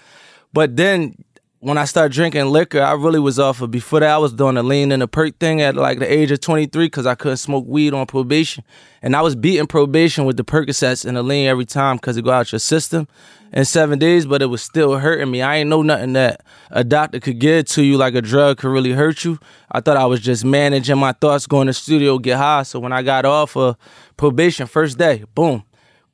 But 0.53 0.75
then 0.75 1.15
when 1.61 1.77
I 1.77 1.83
started 1.83 2.13
drinking 2.13 2.45
liquor, 2.45 2.81
I 2.81 2.93
really 2.93 3.19
was 3.19 3.37
off 3.37 3.61
of. 3.61 3.69
Before 3.69 3.99
that, 3.99 4.09
I 4.09 4.17
was 4.17 4.31
doing 4.31 4.55
the 4.55 4.63
lean 4.63 4.93
and 4.93 5.01
the 5.01 5.07
perk 5.09 5.37
thing 5.39 5.61
at 5.61 5.75
like 5.75 5.99
the 5.99 6.11
age 6.11 6.31
of 6.31 6.39
23 6.39 6.85
because 6.85 7.05
I 7.05 7.15
couldn't 7.15 7.37
smoke 7.37 7.65
weed 7.67 7.93
on 7.93 8.05
probation. 8.05 8.63
And 9.01 9.13
I 9.13 9.21
was 9.21 9.35
beating 9.35 9.67
probation 9.67 10.23
with 10.23 10.37
the 10.37 10.45
Percocets 10.45 11.03
and 11.05 11.17
the 11.17 11.23
lean 11.23 11.47
every 11.47 11.65
time 11.65 11.97
because 11.97 12.15
it 12.15 12.23
go 12.23 12.31
out 12.31 12.51
your 12.53 12.59
system 12.59 13.09
in 13.51 13.65
seven 13.65 13.99
days, 13.99 14.25
but 14.25 14.41
it 14.41 14.45
was 14.45 14.61
still 14.61 14.97
hurting 14.99 15.29
me. 15.29 15.41
I 15.41 15.57
ain't 15.57 15.69
know 15.69 15.81
nothing 15.81 16.13
that 16.13 16.45
a 16.71 16.85
doctor 16.85 17.19
could 17.19 17.39
give 17.39 17.65
to 17.65 17.83
you 17.83 17.97
like 17.97 18.15
a 18.15 18.21
drug 18.21 18.59
could 18.59 18.69
really 18.69 18.93
hurt 18.93 19.25
you. 19.25 19.37
I 19.69 19.81
thought 19.81 19.97
I 19.97 20.05
was 20.05 20.21
just 20.21 20.45
managing 20.45 20.97
my 20.97 21.11
thoughts, 21.11 21.45
going 21.45 21.67
to 21.67 21.71
the 21.71 21.73
studio, 21.73 22.19
get 22.19 22.37
high. 22.37 22.63
So 22.63 22.79
when 22.79 22.93
I 22.93 23.01
got 23.01 23.25
off 23.25 23.57
of 23.57 23.75
probation, 24.15 24.65
first 24.65 24.97
day, 24.97 25.25
boom, 25.35 25.63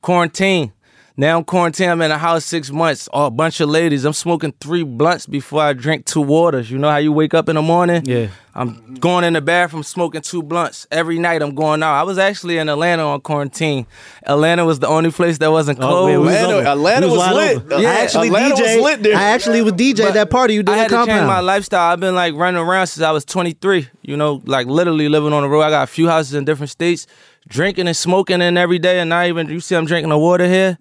quarantine. 0.02 0.72
Now 1.18 1.38
I'm 1.38 1.44
quarantined. 1.44 1.90
I'm 1.90 2.02
in 2.02 2.10
a 2.10 2.18
house 2.18 2.44
six 2.44 2.70
months. 2.70 3.08
Oh, 3.10 3.26
a 3.26 3.30
bunch 3.30 3.60
of 3.60 3.70
ladies. 3.70 4.04
I'm 4.04 4.12
smoking 4.12 4.52
three 4.60 4.82
blunts 4.82 5.24
before 5.26 5.62
I 5.62 5.72
drink 5.72 6.04
two 6.04 6.20
waters. 6.20 6.70
You 6.70 6.76
know 6.76 6.90
how 6.90 6.98
you 6.98 7.10
wake 7.10 7.32
up 7.32 7.48
in 7.48 7.56
the 7.56 7.62
morning? 7.62 8.02
Yeah. 8.04 8.28
I'm 8.54 8.94
going 9.00 9.24
in 9.24 9.32
the 9.32 9.40
bathroom 9.40 9.82
smoking 9.82 10.20
two 10.20 10.42
blunts 10.42 10.86
every 10.90 11.18
night. 11.18 11.40
I'm 11.40 11.54
going 11.54 11.82
out. 11.82 11.94
I 11.94 12.02
was 12.02 12.18
actually 12.18 12.58
in 12.58 12.68
Atlanta 12.68 13.02
on 13.06 13.22
quarantine. 13.22 13.86
Atlanta 14.24 14.66
was 14.66 14.78
the 14.78 14.88
only 14.88 15.10
place 15.10 15.38
that 15.38 15.50
wasn't 15.50 15.78
Oh, 15.78 15.88
closed. 15.88 16.06
wait, 16.10 16.18
was 16.18 16.34
Atlanta- 16.34 16.70
Atlanta 16.70 17.06
We 17.08 17.16
was 17.16 17.34
lit. 17.34 17.56
open. 17.56 17.80
Yeah, 17.80 17.90
I 17.90 17.94
actually 18.00 18.26
Atlanta 18.28 18.50
was 18.54 18.60
DJ. 18.60 18.82
lit 18.82 19.02
there. 19.02 19.16
I 19.16 19.22
actually 19.22 19.62
was 19.62 19.72
DJ 19.72 20.04
But 20.04 20.14
that 20.14 20.28
party 20.30 20.52
you 20.54 20.62
did 20.62 20.74
I 20.74 20.84
at 20.84 20.90
had 20.90 21.00
to 21.00 21.06
change 21.06 21.26
my 21.26 21.40
lifestyle. 21.40 21.92
I've 21.92 22.00
been 22.00 22.14
like 22.14 22.34
running 22.34 22.60
around 22.60 22.88
since 22.88 23.02
I 23.02 23.10
was 23.10 23.24
23. 23.24 23.88
You 24.02 24.18
know, 24.18 24.42
like 24.44 24.66
literally 24.66 25.08
living 25.08 25.32
on 25.32 25.42
the 25.42 25.48
road. 25.48 25.62
I 25.62 25.70
got 25.70 25.84
a 25.84 25.86
few 25.86 26.08
houses 26.08 26.34
in 26.34 26.44
different 26.44 26.70
states, 26.70 27.06
drinking 27.48 27.86
and 27.88 27.96
smoking 27.96 28.40
in 28.42 28.56
every 28.58 28.78
day, 28.78 29.00
and 29.00 29.08
not 29.10 29.26
even. 29.26 29.48
You 29.48 29.60
see, 29.60 29.74
I'm 29.76 29.86
drinking 29.86 30.10
the 30.10 30.18
water 30.18 30.46
here. 30.46 30.76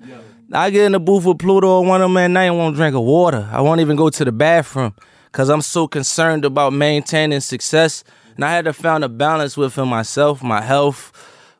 I 0.52 0.70
get 0.70 0.86
in 0.86 0.92
the 0.92 1.00
booth 1.00 1.26
with 1.26 1.40
Pluto 1.40 1.68
or 1.68 1.86
one 1.86 2.02
of 2.02 2.10
them 2.10 2.18
at 2.18 2.28
night 2.28 2.46
and 2.46 2.58
won't 2.58 2.76
drink 2.76 2.96
a 2.96 3.02
water. 3.02 3.50
I 3.52 3.62
won't 3.62 3.82
even 3.82 3.96
go 3.96 4.10
to 4.10 4.26
the 4.26 4.32
bathroom 4.32 4.94
because 5.32 5.50
I'm 5.50 5.62
so 5.62 5.88
concerned 5.88 6.46
about 6.46 6.74
maintaining 6.74 7.40
success. 7.40 8.04
And 8.36 8.46
I 8.46 8.52
had 8.52 8.66
to 8.66 8.74
find 8.74 9.04
a 9.04 9.10
balance 9.10 9.58
within 9.58 9.88
myself, 9.88 10.44
my 10.44 10.62
health, 10.62 11.12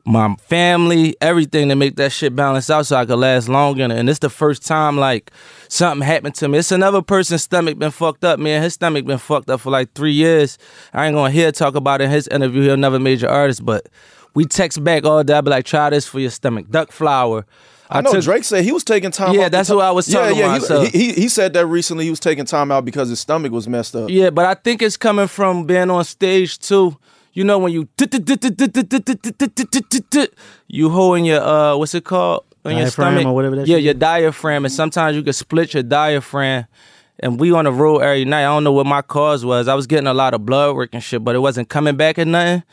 my 0.06 0.36
family, 0.36 1.16
everything 1.20 1.70
to 1.70 1.76
make 1.76 1.96
that 1.96 2.12
shit 2.12 2.36
balance 2.36 2.70
out 2.70 2.86
so 2.86 2.98
I 2.98 3.06
could 3.06 3.18
last 3.18 3.50
longer. 3.50 3.84
And 3.84 4.10
it's 4.10 4.20
the 4.20 4.30
first 4.30 4.66
time 4.66 4.98
like 4.98 5.32
something 5.68 6.06
happened 6.06 6.36
to 6.36 6.48
me. 6.48 6.60
It's 6.60 6.72
another 6.72 7.02
person's 7.02 7.44
stomach 7.44 7.80
been 7.80 7.92
fucked 7.92 8.24
up, 8.24 8.40
man. 8.40 8.62
His 8.62 8.76
stomach 8.76 9.06
been 9.06 9.18
fucked 9.18 9.50
up 9.50 9.62
for 9.62 9.72
like 9.72 9.94
three 9.94 10.14
years. 10.14 10.60
I 10.94 11.08
ain't 11.08 11.16
gonna 11.16 11.32
hear 11.32 11.52
talk 11.52 11.76
about 11.76 12.02
it 12.02 12.06
in 12.06 12.12
his 12.12 12.28
interview. 12.28 12.62
He'll 12.62 12.78
never 12.78 13.00
major 13.00 13.28
artist, 13.28 13.66
but 13.66 13.90
we 14.36 14.46
text 14.46 14.84
back 14.84 15.06
all 15.06 15.24
day. 15.24 15.34
I 15.34 15.42
be 15.42 15.50
like, 15.50 15.66
try 15.66 15.90
this 15.90 16.06
for 16.06 16.20
your 16.20 16.30
stomach. 16.30 16.70
Duck 16.70 16.92
flour. 16.92 17.46
I, 17.90 18.02
know 18.02 18.20
Drake 18.20 18.44
said 18.44 18.64
he 18.64 18.72
was 18.72 18.84
taking 18.84 19.12
time. 19.12 19.30
Out. 19.30 19.36
Yeah, 19.36 19.50
that's 19.50 19.70
to- 19.70 19.76
what 19.76 19.86
I 19.86 19.92
was 19.92 20.08
talking 20.08 20.38
yeah, 20.38 20.56
about, 20.56 20.88
He, 20.88 21.08
he, 21.08 21.14
he 21.14 21.30
said 21.30 21.54
that 21.54 21.68
recently. 21.68 22.06
He 22.06 22.10
was 22.10 22.20
taking 22.20 22.46
time 22.46 22.72
out 22.72 22.86
because 22.86 23.10
his 23.10 23.20
stomach 23.20 23.52
was 23.52 23.68
messed 23.68 23.96
up. 23.96 24.10
Yeah, 24.10 24.30
but 24.30 24.46
I 24.46 24.56
think 24.56 24.82
it's 24.82 24.98
coming 24.98 25.28
from 25.28 25.66
being 25.66 25.90
on 25.90 26.04
stage 26.04 26.58
too. 26.60 26.98
You 27.34 27.44
know 27.44 27.60
when 27.60 27.74
you 27.74 27.90
you 30.68 30.90
holding 30.90 31.26
your 31.26 31.42
uh 31.42 31.76
what's 31.76 31.94
it 31.94 32.06
called 32.06 32.46
on 32.64 32.78
your 32.78 32.88
stomach 32.88 33.26
or 33.26 33.36
whatever 33.36 33.58
that 33.58 33.68
yeah 33.68 33.76
your 33.76 33.94
diaphragm 33.94 34.64
and 34.64 34.74
sometimes 34.74 35.18
you 35.18 35.24
can 35.24 35.34
split 35.34 35.74
your 35.74 35.84
diaphragm. 35.84 36.66
And 37.20 37.40
we 37.40 37.54
on 37.54 37.64
the 37.64 37.72
road 37.72 38.00
every 38.00 38.26
night. 38.26 38.42
I 38.42 38.48
don't 38.48 38.66
know 38.66 38.74
what 38.74 38.86
my 38.86 39.02
cause 39.02 39.46
was. 39.46 39.70
I 39.70 39.74
was 39.74 39.88
getting 39.88 40.08
a 40.08 40.14
lot 40.14 40.34
of 40.34 40.46
blood 40.46 40.76
work 40.76 40.90
and 40.92 41.02
shit, 41.02 41.24
but 41.24 41.34
it 41.34 41.40
wasn't 41.40 41.70
coming 41.70 41.96
back 41.96 42.20
at 42.20 42.28
nothing. 42.28 42.64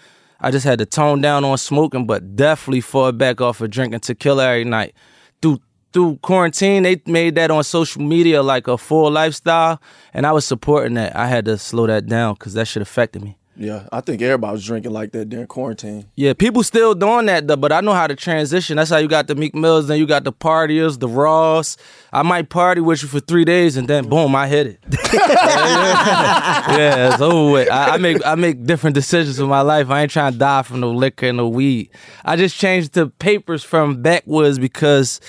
I 0.44 0.50
just 0.50 0.66
had 0.66 0.80
to 0.80 0.86
tone 0.86 1.20
down 1.20 1.44
on 1.44 1.56
smoking, 1.56 2.04
but 2.04 2.34
definitely 2.34 2.80
fall 2.80 3.12
back 3.12 3.40
off 3.40 3.60
of 3.60 3.70
drinking 3.70 4.00
tequila 4.00 4.48
every 4.48 4.64
night. 4.64 4.94
Through 5.40 5.60
through 5.92 6.16
quarantine, 6.22 6.82
they 6.82 7.00
made 7.06 7.34
that 7.36 7.50
on 7.50 7.62
social 7.62 8.02
media 8.02 8.42
like 8.42 8.66
a 8.66 8.76
full 8.76 9.10
lifestyle, 9.10 9.80
and 10.12 10.26
I 10.26 10.32
was 10.32 10.44
supporting 10.44 10.94
that. 10.94 11.14
I 11.14 11.26
had 11.26 11.44
to 11.44 11.58
slow 11.58 11.86
that 11.86 12.06
down 12.06 12.34
because 12.34 12.54
that 12.54 12.66
shit 12.66 12.82
affected 12.82 13.22
me. 13.22 13.36
Yeah, 13.54 13.86
I 13.92 14.00
think 14.00 14.22
everybody 14.22 14.52
was 14.52 14.64
drinking 14.64 14.92
like 14.92 15.12
that 15.12 15.28
during 15.28 15.46
quarantine. 15.46 16.06
Yeah, 16.16 16.32
people 16.32 16.62
still 16.62 16.94
doing 16.94 17.26
that 17.26 17.46
though, 17.46 17.56
but 17.56 17.70
I 17.70 17.82
know 17.82 17.92
how 17.92 18.06
to 18.06 18.16
transition. 18.16 18.76
That's 18.76 18.88
how 18.88 18.96
you 18.96 19.08
got 19.08 19.26
the 19.26 19.34
Meek 19.34 19.54
Mills, 19.54 19.88
then 19.88 19.98
you 19.98 20.06
got 20.06 20.24
the 20.24 20.32
partiers, 20.32 20.98
the 20.98 21.08
Ross. 21.08 21.76
I 22.12 22.22
might 22.22 22.48
party 22.48 22.80
with 22.80 23.02
you 23.02 23.08
for 23.08 23.20
three 23.20 23.44
days 23.44 23.76
and 23.76 23.86
then 23.86 24.08
boom, 24.08 24.34
I 24.34 24.48
hit 24.48 24.66
it. 24.66 24.78
yeah, 25.12 27.12
it's 27.12 27.20
over 27.20 27.52
with. 27.52 27.70
I, 27.70 27.90
I 27.90 27.96
make 27.98 28.24
I 28.24 28.36
make 28.36 28.64
different 28.64 28.94
decisions 28.94 29.38
in 29.38 29.48
my 29.48 29.60
life. 29.60 29.90
I 29.90 30.02
ain't 30.02 30.10
trying 30.10 30.32
to 30.32 30.38
die 30.38 30.62
from 30.62 30.80
no 30.80 30.90
liquor 30.90 31.26
and 31.26 31.36
no 31.36 31.48
weed. 31.48 31.90
I 32.24 32.36
just 32.36 32.56
changed 32.56 32.92
the 32.92 33.08
papers 33.08 33.62
from 33.62 34.00
backwoods 34.00 34.58
because 34.58 35.20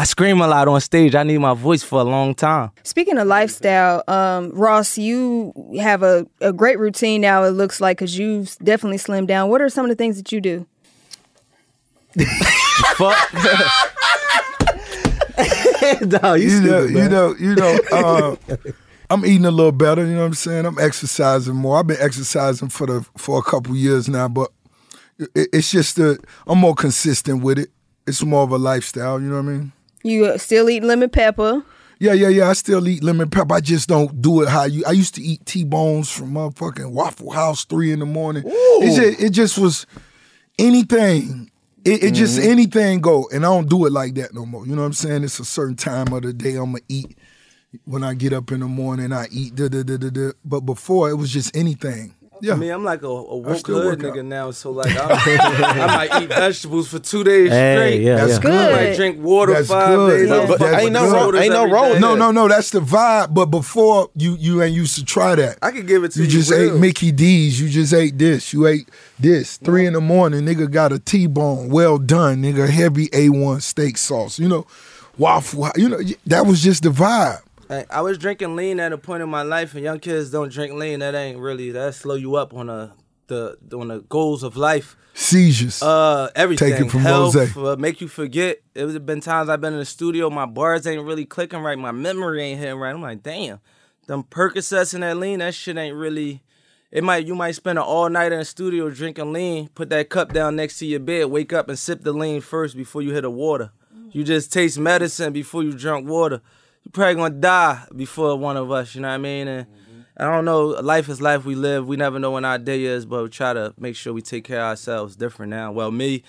I 0.00 0.04
scream 0.04 0.40
a 0.40 0.48
lot 0.48 0.66
on 0.66 0.80
stage. 0.80 1.14
I 1.14 1.24
need 1.24 1.36
my 1.36 1.52
voice 1.52 1.82
for 1.82 2.00
a 2.00 2.04
long 2.04 2.34
time. 2.34 2.70
Speaking 2.84 3.18
of 3.18 3.26
lifestyle, 3.26 4.02
um, 4.08 4.50
Ross, 4.52 4.96
you 4.96 5.52
have 5.78 6.02
a, 6.02 6.26
a 6.40 6.54
great 6.54 6.78
routine 6.78 7.20
now. 7.20 7.44
It 7.44 7.50
looks 7.50 7.82
like 7.82 7.98
because 7.98 8.18
you've 8.18 8.56
definitely 8.64 8.96
slimmed 8.96 9.26
down. 9.26 9.50
What 9.50 9.60
are 9.60 9.68
some 9.68 9.84
of 9.84 9.90
the 9.90 9.94
things 9.94 10.16
that 10.16 10.32
you 10.32 10.40
do? 10.40 10.66
Fuck. 12.94 13.34
no, 16.22 16.32
you, 16.32 16.48
you 16.48 16.60
know, 16.62 16.84
you 16.84 17.08
know, 17.10 17.34
you 17.38 17.54
know, 17.56 17.78
uh, 17.92 18.36
I'm 19.10 19.26
eating 19.26 19.44
a 19.44 19.50
little 19.50 19.70
better. 19.70 20.06
You 20.06 20.14
know 20.14 20.20
what 20.20 20.28
I'm 20.28 20.32
saying? 20.32 20.64
I'm 20.64 20.78
exercising 20.78 21.56
more. 21.56 21.78
I've 21.78 21.86
been 21.86 22.00
exercising 22.00 22.70
for 22.70 22.86
the 22.86 23.06
for 23.18 23.38
a 23.38 23.42
couple 23.42 23.76
years 23.76 24.08
now, 24.08 24.28
but 24.28 24.50
it, 25.18 25.50
it's 25.52 25.70
just 25.70 25.96
that 25.96 26.24
I'm 26.46 26.56
more 26.56 26.74
consistent 26.74 27.42
with 27.42 27.58
it. 27.58 27.68
It's 28.06 28.24
more 28.24 28.44
of 28.44 28.50
a 28.50 28.56
lifestyle. 28.56 29.20
You 29.20 29.28
know 29.28 29.42
what 29.42 29.50
I 29.50 29.58
mean? 29.58 29.72
You 30.02 30.26
uh, 30.26 30.38
still 30.38 30.70
eat 30.70 30.82
lemon 30.82 31.10
pepper. 31.10 31.62
Yeah, 31.98 32.14
yeah, 32.14 32.28
yeah. 32.28 32.48
I 32.48 32.54
still 32.54 32.88
eat 32.88 33.02
lemon 33.02 33.28
pepper. 33.28 33.54
I 33.54 33.60
just 33.60 33.88
don't 33.88 34.22
do 34.22 34.40
it 34.42 34.48
how 34.48 34.64
you. 34.64 34.82
I 34.86 34.92
used 34.92 35.14
to 35.16 35.22
eat 35.22 35.44
T-bones 35.44 36.10
from 36.10 36.32
motherfucking 36.32 36.90
Waffle 36.92 37.30
House 37.30 37.64
three 37.66 37.92
in 37.92 37.98
the 37.98 38.06
morning. 38.06 38.44
It 38.46 38.96
just, 38.96 39.22
it 39.22 39.30
just 39.30 39.58
was 39.58 39.86
anything. 40.58 41.50
It, 41.84 42.04
it 42.04 42.10
just 42.12 42.38
anything 42.38 43.00
go, 43.00 43.28
and 43.32 43.44
I 43.44 43.48
don't 43.48 43.68
do 43.68 43.86
it 43.86 43.92
like 43.92 44.14
that 44.14 44.34
no 44.34 44.46
more. 44.46 44.66
You 44.66 44.74
know 44.74 44.82
what 44.82 44.86
I'm 44.86 44.92
saying? 44.94 45.24
It's 45.24 45.40
a 45.40 45.44
certain 45.44 45.76
time 45.76 46.12
of 46.12 46.22
the 46.22 46.32
day 46.32 46.56
I'm 46.56 46.72
gonna 46.72 46.80
eat. 46.88 47.18
When 47.84 48.02
I 48.02 48.14
get 48.14 48.32
up 48.32 48.50
in 48.50 48.60
the 48.60 48.66
morning, 48.66 49.12
I 49.12 49.26
eat. 49.30 49.54
Da, 49.54 49.68
da, 49.68 49.82
da, 49.82 49.96
da, 49.96 50.10
da. 50.10 50.30
But 50.44 50.60
before 50.60 51.10
it 51.10 51.14
was 51.14 51.32
just 51.32 51.54
anything. 51.54 52.14
Yeah. 52.42 52.52
I 52.54 52.56
mean, 52.56 52.70
I'm 52.70 52.84
like 52.84 53.02
a, 53.02 53.06
a 53.06 53.36
woke 53.38 53.66
hood 53.66 53.84
work 53.84 54.04
out. 54.04 54.14
nigga 54.14 54.24
now, 54.24 54.50
so 54.50 54.70
like 54.70 54.94
I, 54.96 55.82
I 55.82 55.86
might 56.08 56.22
eat 56.22 56.28
vegetables 56.28 56.88
for 56.88 56.98
two 56.98 57.22
days 57.24 57.50
Hey, 57.50 57.74
straight. 57.76 58.02
yeah, 58.02 58.16
That's 58.16 58.32
yeah. 58.32 58.38
good. 58.40 58.52
I 58.52 58.72
might 58.90 58.96
drink 58.96 59.18
water 59.22 59.52
That's 59.54 59.68
five 59.68 59.96
good. 59.96 60.16
days. 60.18 60.28
Yeah. 60.28 60.34
I'll 60.36 60.46
But 60.48 60.58
fuck 60.58 60.78
ain't 60.80 60.92
no 60.92 61.10
wrong- 61.12 61.36
ain't 61.36 61.52
no 61.52 61.60
every 61.62 61.72
wrong. 61.72 62.00
No, 62.00 62.14
no, 62.16 62.30
no. 62.30 62.48
That's 62.48 62.70
the 62.70 62.80
vibe. 62.80 63.34
But 63.34 63.46
before 63.46 64.10
you, 64.16 64.36
you 64.38 64.62
ain't 64.62 64.74
used 64.74 64.94
to 64.96 65.04
try 65.04 65.34
that. 65.34 65.58
I 65.62 65.70
could 65.70 65.86
give 65.86 66.04
it 66.04 66.12
to 66.12 66.18
You 66.20 66.24
you. 66.26 66.30
just 66.30 66.50
real. 66.50 66.74
ate 66.74 66.80
Mickey 66.80 67.12
D's. 67.12 67.60
You 67.60 67.68
just 67.68 67.92
ate 67.92 68.18
this. 68.18 68.52
You 68.52 68.66
ate 68.66 68.88
this. 69.18 69.56
Three 69.58 69.86
in 69.86 69.92
the 69.92 70.00
morning, 70.00 70.42
nigga 70.46 70.70
got 70.70 70.92
a 70.92 70.98
T-bone, 70.98 71.68
well 71.68 71.98
done, 71.98 72.42
nigga, 72.42 72.68
heavy 72.68 73.08
A1 73.08 73.62
steak 73.62 73.96
sauce. 73.98 74.38
You 74.38 74.48
know, 74.48 74.66
waffle. 75.18 75.68
You 75.76 75.88
know, 75.88 75.98
that 76.26 76.46
was 76.46 76.62
just 76.62 76.82
the 76.82 76.90
vibe. 76.90 77.40
I 77.70 78.00
was 78.00 78.18
drinking 78.18 78.56
lean 78.56 78.80
at 78.80 78.92
a 78.92 78.98
point 78.98 79.22
in 79.22 79.28
my 79.28 79.42
life, 79.42 79.74
and 79.74 79.84
young 79.84 80.00
kids 80.00 80.30
don't 80.30 80.50
drink 80.50 80.74
lean. 80.74 80.98
That 81.00 81.14
ain't 81.14 81.38
really 81.38 81.70
that 81.70 81.94
slow 81.94 82.16
you 82.16 82.34
up 82.34 82.52
on 82.52 82.68
a 82.68 82.94
the 83.28 83.56
on 83.72 83.88
the 83.88 84.00
goals 84.00 84.42
of 84.42 84.56
life. 84.56 84.96
Seizures. 85.14 85.82
Uh, 85.82 86.30
everything. 86.34 86.72
Take 86.72 86.80
it 86.86 86.90
from 86.90 87.00
Health, 87.00 87.56
uh, 87.56 87.76
make 87.76 88.00
you 88.00 88.08
forget. 88.08 88.58
It 88.74 88.84
was 88.84 88.98
been 88.98 89.20
times 89.20 89.48
I've 89.48 89.60
been 89.60 89.72
in 89.72 89.78
the 89.78 89.84
studio, 89.84 90.30
my 90.30 90.46
bars 90.46 90.86
ain't 90.86 91.04
really 91.04 91.24
clicking 91.24 91.60
right, 91.60 91.78
my 91.78 91.92
memory 91.92 92.42
ain't 92.42 92.60
hitting 92.60 92.76
right. 92.76 92.94
I'm 92.94 93.02
like, 93.02 93.22
damn, 93.22 93.60
them 94.06 94.24
Percocets 94.24 94.94
and 94.94 95.02
that 95.02 95.16
lean, 95.16 95.38
that 95.38 95.54
shit 95.54 95.76
ain't 95.76 95.96
really. 95.96 96.42
It 96.90 97.04
might 97.04 97.24
you 97.24 97.36
might 97.36 97.52
spend 97.52 97.78
an 97.78 97.84
all 97.84 98.08
night 98.08 98.32
in 98.32 98.40
the 98.40 98.44
studio 98.44 98.90
drinking 98.90 99.32
lean, 99.32 99.68
put 99.68 99.90
that 99.90 100.08
cup 100.10 100.32
down 100.32 100.56
next 100.56 100.78
to 100.80 100.86
your 100.86 100.98
bed, 100.98 101.26
wake 101.26 101.52
up 101.52 101.68
and 101.68 101.78
sip 101.78 102.02
the 102.02 102.12
lean 102.12 102.40
first 102.40 102.76
before 102.76 103.00
you 103.00 103.12
hit 103.12 103.22
the 103.22 103.30
water. 103.30 103.70
You 104.10 104.24
just 104.24 104.52
taste 104.52 104.76
medicine 104.76 105.32
before 105.32 105.62
you 105.62 105.72
drunk 105.72 106.08
water. 106.08 106.40
You 106.84 106.90
probably 106.92 107.14
gonna 107.14 107.34
die 107.34 107.84
before 107.94 108.36
one 108.36 108.56
of 108.56 108.70
us. 108.70 108.94
You 108.94 109.02
know 109.02 109.08
what 109.08 109.14
I 109.14 109.18
mean? 109.18 109.48
And 109.48 109.66
mm-hmm. 109.66 110.00
I 110.16 110.24
don't 110.24 110.44
know. 110.44 110.66
Life 110.66 111.08
is 111.08 111.20
life. 111.20 111.44
We 111.44 111.54
live. 111.54 111.86
We 111.86 111.96
never 111.96 112.18
know 112.18 112.32
when 112.32 112.44
our 112.44 112.58
day 112.58 112.84
is, 112.84 113.06
but 113.06 113.22
we 113.22 113.28
try 113.28 113.52
to 113.52 113.74
make 113.78 113.96
sure 113.96 114.12
we 114.12 114.22
take 114.22 114.44
care 114.44 114.60
of 114.60 114.66
ourselves 114.70 115.16
different 115.16 115.50
now. 115.50 115.72
Well, 115.72 115.90
me 115.90 116.22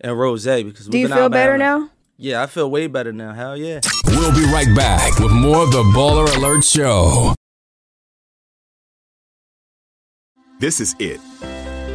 and 0.00 0.18
Rose 0.18 0.44
because 0.44 0.86
Do 0.86 0.90
we've 0.92 1.02
you 1.02 1.08
been 1.08 1.16
feel 1.16 1.24
out 1.24 1.32
better 1.32 1.58
now. 1.58 1.78
now? 1.78 1.90
Yeah, 2.18 2.42
I 2.42 2.46
feel 2.46 2.70
way 2.70 2.86
better 2.86 3.12
now. 3.12 3.34
Hell 3.34 3.56
yeah. 3.56 3.80
We'll 4.06 4.34
be 4.34 4.44
right 4.46 4.74
back 4.74 5.18
with 5.18 5.32
more 5.32 5.64
of 5.64 5.70
the 5.70 5.82
Baller 5.82 6.34
Alert 6.36 6.64
Show. 6.64 7.34
This 10.58 10.80
is 10.80 10.96
it. 10.98 11.20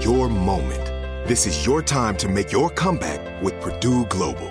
Your 0.06 0.30
moment. 0.30 0.86
This 1.28 1.48
is 1.48 1.66
your 1.66 1.82
time 1.82 2.16
to 2.18 2.28
make 2.28 2.52
your 2.52 2.70
comeback 2.70 3.42
with 3.42 3.60
Purdue 3.62 4.06
Global. 4.06 4.51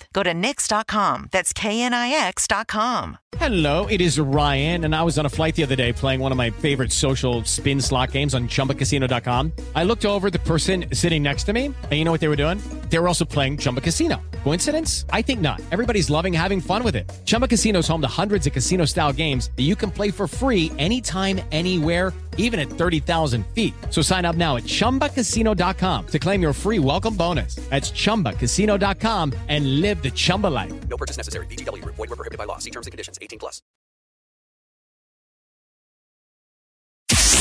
Go 0.13 0.23
to 0.23 0.33
Knix.com. 0.33 1.29
That's 1.31 1.53
KNIX.com. 1.53 3.17
Hello, 3.37 3.87
it 3.87 4.01
is 4.01 4.19
Ryan, 4.19 4.83
and 4.83 4.93
I 4.93 5.01
was 5.03 5.17
on 5.17 5.25
a 5.25 5.29
flight 5.29 5.55
the 5.55 5.63
other 5.63 5.75
day 5.75 5.93
playing 5.93 6.19
one 6.19 6.31
of 6.33 6.37
my 6.37 6.49
favorite 6.49 6.91
social 6.91 7.43
spin 7.45 7.79
slot 7.79 8.11
games 8.11 8.35
on 8.35 8.47
chumbacasino.com. 8.49 9.53
I 9.73 9.83
looked 9.83 10.05
over 10.05 10.29
the 10.29 10.39
person 10.39 10.85
sitting 10.93 11.23
next 11.23 11.45
to 11.45 11.53
me, 11.53 11.65
and 11.67 11.91
you 11.91 12.03
know 12.03 12.11
what 12.11 12.19
they 12.19 12.27
were 12.27 12.35
doing? 12.35 12.59
They 12.89 12.99
were 12.99 13.07
also 13.07 13.25
playing 13.25 13.57
Chumba 13.57 13.81
Casino. 13.81 14.21
Coincidence? 14.43 15.05
I 15.11 15.21
think 15.21 15.39
not. 15.41 15.61
Everybody's 15.71 16.09
loving 16.09 16.33
having 16.33 16.59
fun 16.61 16.83
with 16.83 16.95
it. 16.95 17.09
Chumba 17.25 17.47
Casino 17.47 17.79
is 17.79 17.87
home 17.87 18.01
to 18.01 18.07
hundreds 18.07 18.45
of 18.47 18.53
casino 18.53 18.85
style 18.85 19.13
games 19.13 19.49
that 19.55 19.63
you 19.63 19.75
can 19.75 19.89
play 19.91 20.11
for 20.11 20.27
free 20.27 20.71
anytime, 20.77 21.39
anywhere, 21.51 22.13
even 22.37 22.59
at 22.59 22.67
30,000 22.69 23.45
feet. 23.47 23.73
So 23.89 24.01
sign 24.01 24.25
up 24.25 24.35
now 24.35 24.57
at 24.57 24.63
chumbacasino.com 24.63 26.07
to 26.07 26.19
claim 26.19 26.41
your 26.41 26.53
free 26.53 26.79
welcome 26.79 27.15
bonus. 27.15 27.55
That's 27.69 27.91
chumbacasino.com 27.91 29.33
and 29.47 29.81
live 29.81 29.90
the 30.01 30.11
Chumba 30.11 30.47
life. 30.47 30.73
No 30.89 30.97
purchase 30.97 31.17
necessary. 31.17 31.45
VGW 31.47 31.81
Group. 31.81 31.95
Void 31.95 32.09
were 32.09 32.15
prohibited 32.17 32.37
by 32.37 32.45
law. 32.45 32.57
See 32.57 32.71
terms 32.71 32.87
and 32.87 32.91
conditions. 32.91 33.17
18 33.21 33.39
plus. 33.39 33.61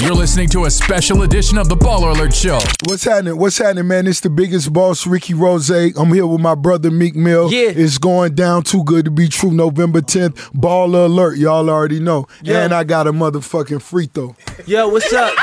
You're 0.01 0.15
listening 0.15 0.49
to 0.51 0.65
a 0.65 0.71
special 0.71 1.25
edition 1.25 1.59
of 1.59 1.69
the 1.69 1.75
Baller 1.75 2.17
Alert 2.17 2.33
Show. 2.35 2.59
What's 2.87 3.05
happening? 3.05 3.37
What's 3.37 3.59
happening, 3.59 3.87
man? 3.87 4.07
It's 4.07 4.21
the 4.21 4.31
biggest 4.31 4.73
boss, 4.73 5.07
Ricky 5.07 5.35
Rose. 5.35 5.69
I'm 5.69 6.15
here 6.15 6.27
with 6.27 6.41
my 6.41 6.55
brother 6.55 6.91
Meek 6.91 7.15
Mill. 7.15 7.53
Yeah. 7.53 7.69
It's 7.69 7.99
going 7.99 8.35
down 8.35 8.63
too 8.63 8.83
good 8.83 9.05
to 9.05 9.11
be 9.11 9.29
true. 9.29 9.51
November 9.51 10.01
10th. 10.01 10.53
Baller 10.53 11.05
alert. 11.05 11.37
Y'all 11.37 11.69
already 11.69 12.01
know. 12.01 12.27
Yeah. 12.43 12.65
And 12.65 12.73
I 12.73 12.85
got 12.85 13.09
a 13.09 13.13
motherfucking 13.13 13.83
free 13.83 14.07
throw. 14.07 14.35
Yo, 14.65 14.89
what's 14.89 15.13
up? 15.13 15.35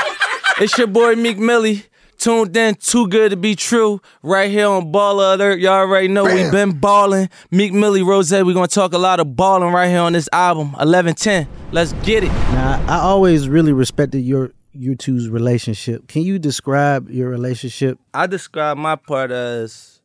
it's 0.60 0.76
your 0.76 0.88
boy 0.88 1.14
Meek 1.14 1.38
Millie. 1.38 1.84
Tuned 2.18 2.56
in, 2.56 2.74
too 2.74 3.06
good 3.06 3.30
to 3.30 3.36
be 3.36 3.54
true. 3.54 4.00
Right 4.24 4.50
here 4.50 4.66
on 4.66 4.92
Baller 4.92 5.34
Alert. 5.34 5.60
Y'all 5.60 5.74
already 5.74 6.08
know 6.08 6.24
we 6.24 6.50
been 6.50 6.72
balling. 6.72 7.30
Meek 7.52 7.72
Millie 7.72 8.02
Rose. 8.02 8.32
we 8.32 8.52
gonna 8.52 8.66
talk 8.66 8.92
a 8.92 8.98
lot 8.98 9.20
of 9.20 9.36
balling 9.36 9.72
right 9.72 9.88
here 9.88 10.00
on 10.00 10.14
this 10.14 10.28
album. 10.32 10.72
1110. 10.72 11.46
Let's 11.70 11.92
get 12.02 12.24
it. 12.24 12.32
Now, 12.32 12.84
I 12.88 12.98
always 12.98 13.48
really 13.48 13.72
respected 13.72 14.22
your 14.22 14.50
you 14.72 14.96
two's 14.96 15.28
relationship. 15.28 16.08
Can 16.08 16.22
you 16.22 16.40
describe 16.40 17.08
your 17.08 17.28
relationship? 17.28 18.00
I 18.12 18.26
describe 18.26 18.78
my 18.78 18.96
part 18.96 19.30
as 19.30 20.00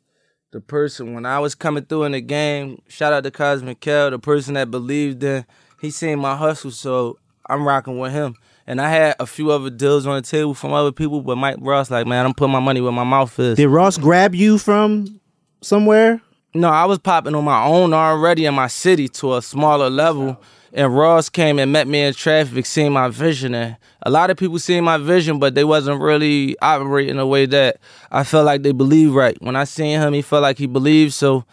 the 0.52 0.62
person 0.62 1.16
when 1.16 1.26
I 1.26 1.40
was 1.40 1.56
coming 1.56 1.84
through 1.84 2.04
in 2.04 2.12
the 2.12 2.22
game. 2.22 2.80
Shout 2.88 3.12
out 3.12 3.24
to 3.24 3.32
Cosmic 3.32 3.80
Kev, 3.80 4.12
the 4.12 4.20
person 4.20 4.54
that 4.54 4.70
believed 4.70 5.24
in. 5.24 5.46
He 5.82 5.90
seen 5.90 6.20
my 6.20 6.36
hustle, 6.36 6.70
so 6.70 7.18
I'm 7.50 7.68
rocking 7.68 7.98
with 7.98 8.12
him. 8.12 8.36
And 8.66 8.80
I 8.80 8.90
had 8.90 9.16
a 9.20 9.26
few 9.26 9.52
other 9.52 9.70
deals 9.70 10.08
on 10.08 10.16
the 10.16 10.22
table 10.22 10.54
from 10.54 10.72
other 10.74 10.92
people, 10.92 11.22
but 11.22 11.36
Mike 11.38 11.58
Ross, 11.60 11.92
like, 11.92 12.08
man, 12.08 12.26
I'm 12.26 12.34
putting 12.34 12.54
my 12.54 12.60
money 12.62 12.80
where 12.80 12.92
my 12.94 13.04
mouth 13.04 13.38
is. 13.40 13.58
Did 13.58 13.68
Ross 13.68 13.98
grab 13.98 14.34
you 14.34 14.58
from 14.58 15.20
somewhere? 15.62 16.22
No, 16.54 16.70
I 16.70 16.86
was 16.86 17.00
popping 17.00 17.36
on 17.36 17.44
my 17.44 17.66
own 17.66 17.94
already 17.94 18.46
in 18.46 18.54
my 18.54 18.68
city 18.68 19.10
to 19.10 19.36
a 19.36 19.42
smaller 19.42 19.90
level. 19.90 20.40
And 20.72 20.96
Ross 20.96 21.30
came 21.30 21.60
and 21.60 21.72
met 21.72 21.88
me 21.88 22.02
in 22.02 22.14
traffic, 22.14 22.66
seeing 22.66 22.94
my 22.94 23.10
vision. 23.10 23.54
And 23.54 23.78
a 24.04 24.10
lot 24.10 24.30
of 24.30 24.38
people 24.38 24.58
seen 24.60 24.84
my 24.84 24.98
vision, 24.98 25.40
but 25.40 25.56
they 25.56 25.64
wasn't 25.64 26.02
really 26.02 26.56
operating 26.62 27.18
the 27.18 27.28
way 27.28 27.46
that 27.48 27.78
I 28.12 28.24
felt 28.24 28.46
like 28.46 28.64
they 28.64 28.72
believed 28.72 29.14
right. 29.14 29.40
When 29.42 29.56
I 29.56 29.66
seen 29.66 30.00
him, 30.00 30.14
he 30.14 30.22
felt 30.22 30.42
like 30.42 30.58
he 30.58 30.66
believed. 30.66 31.14
So 31.14 31.44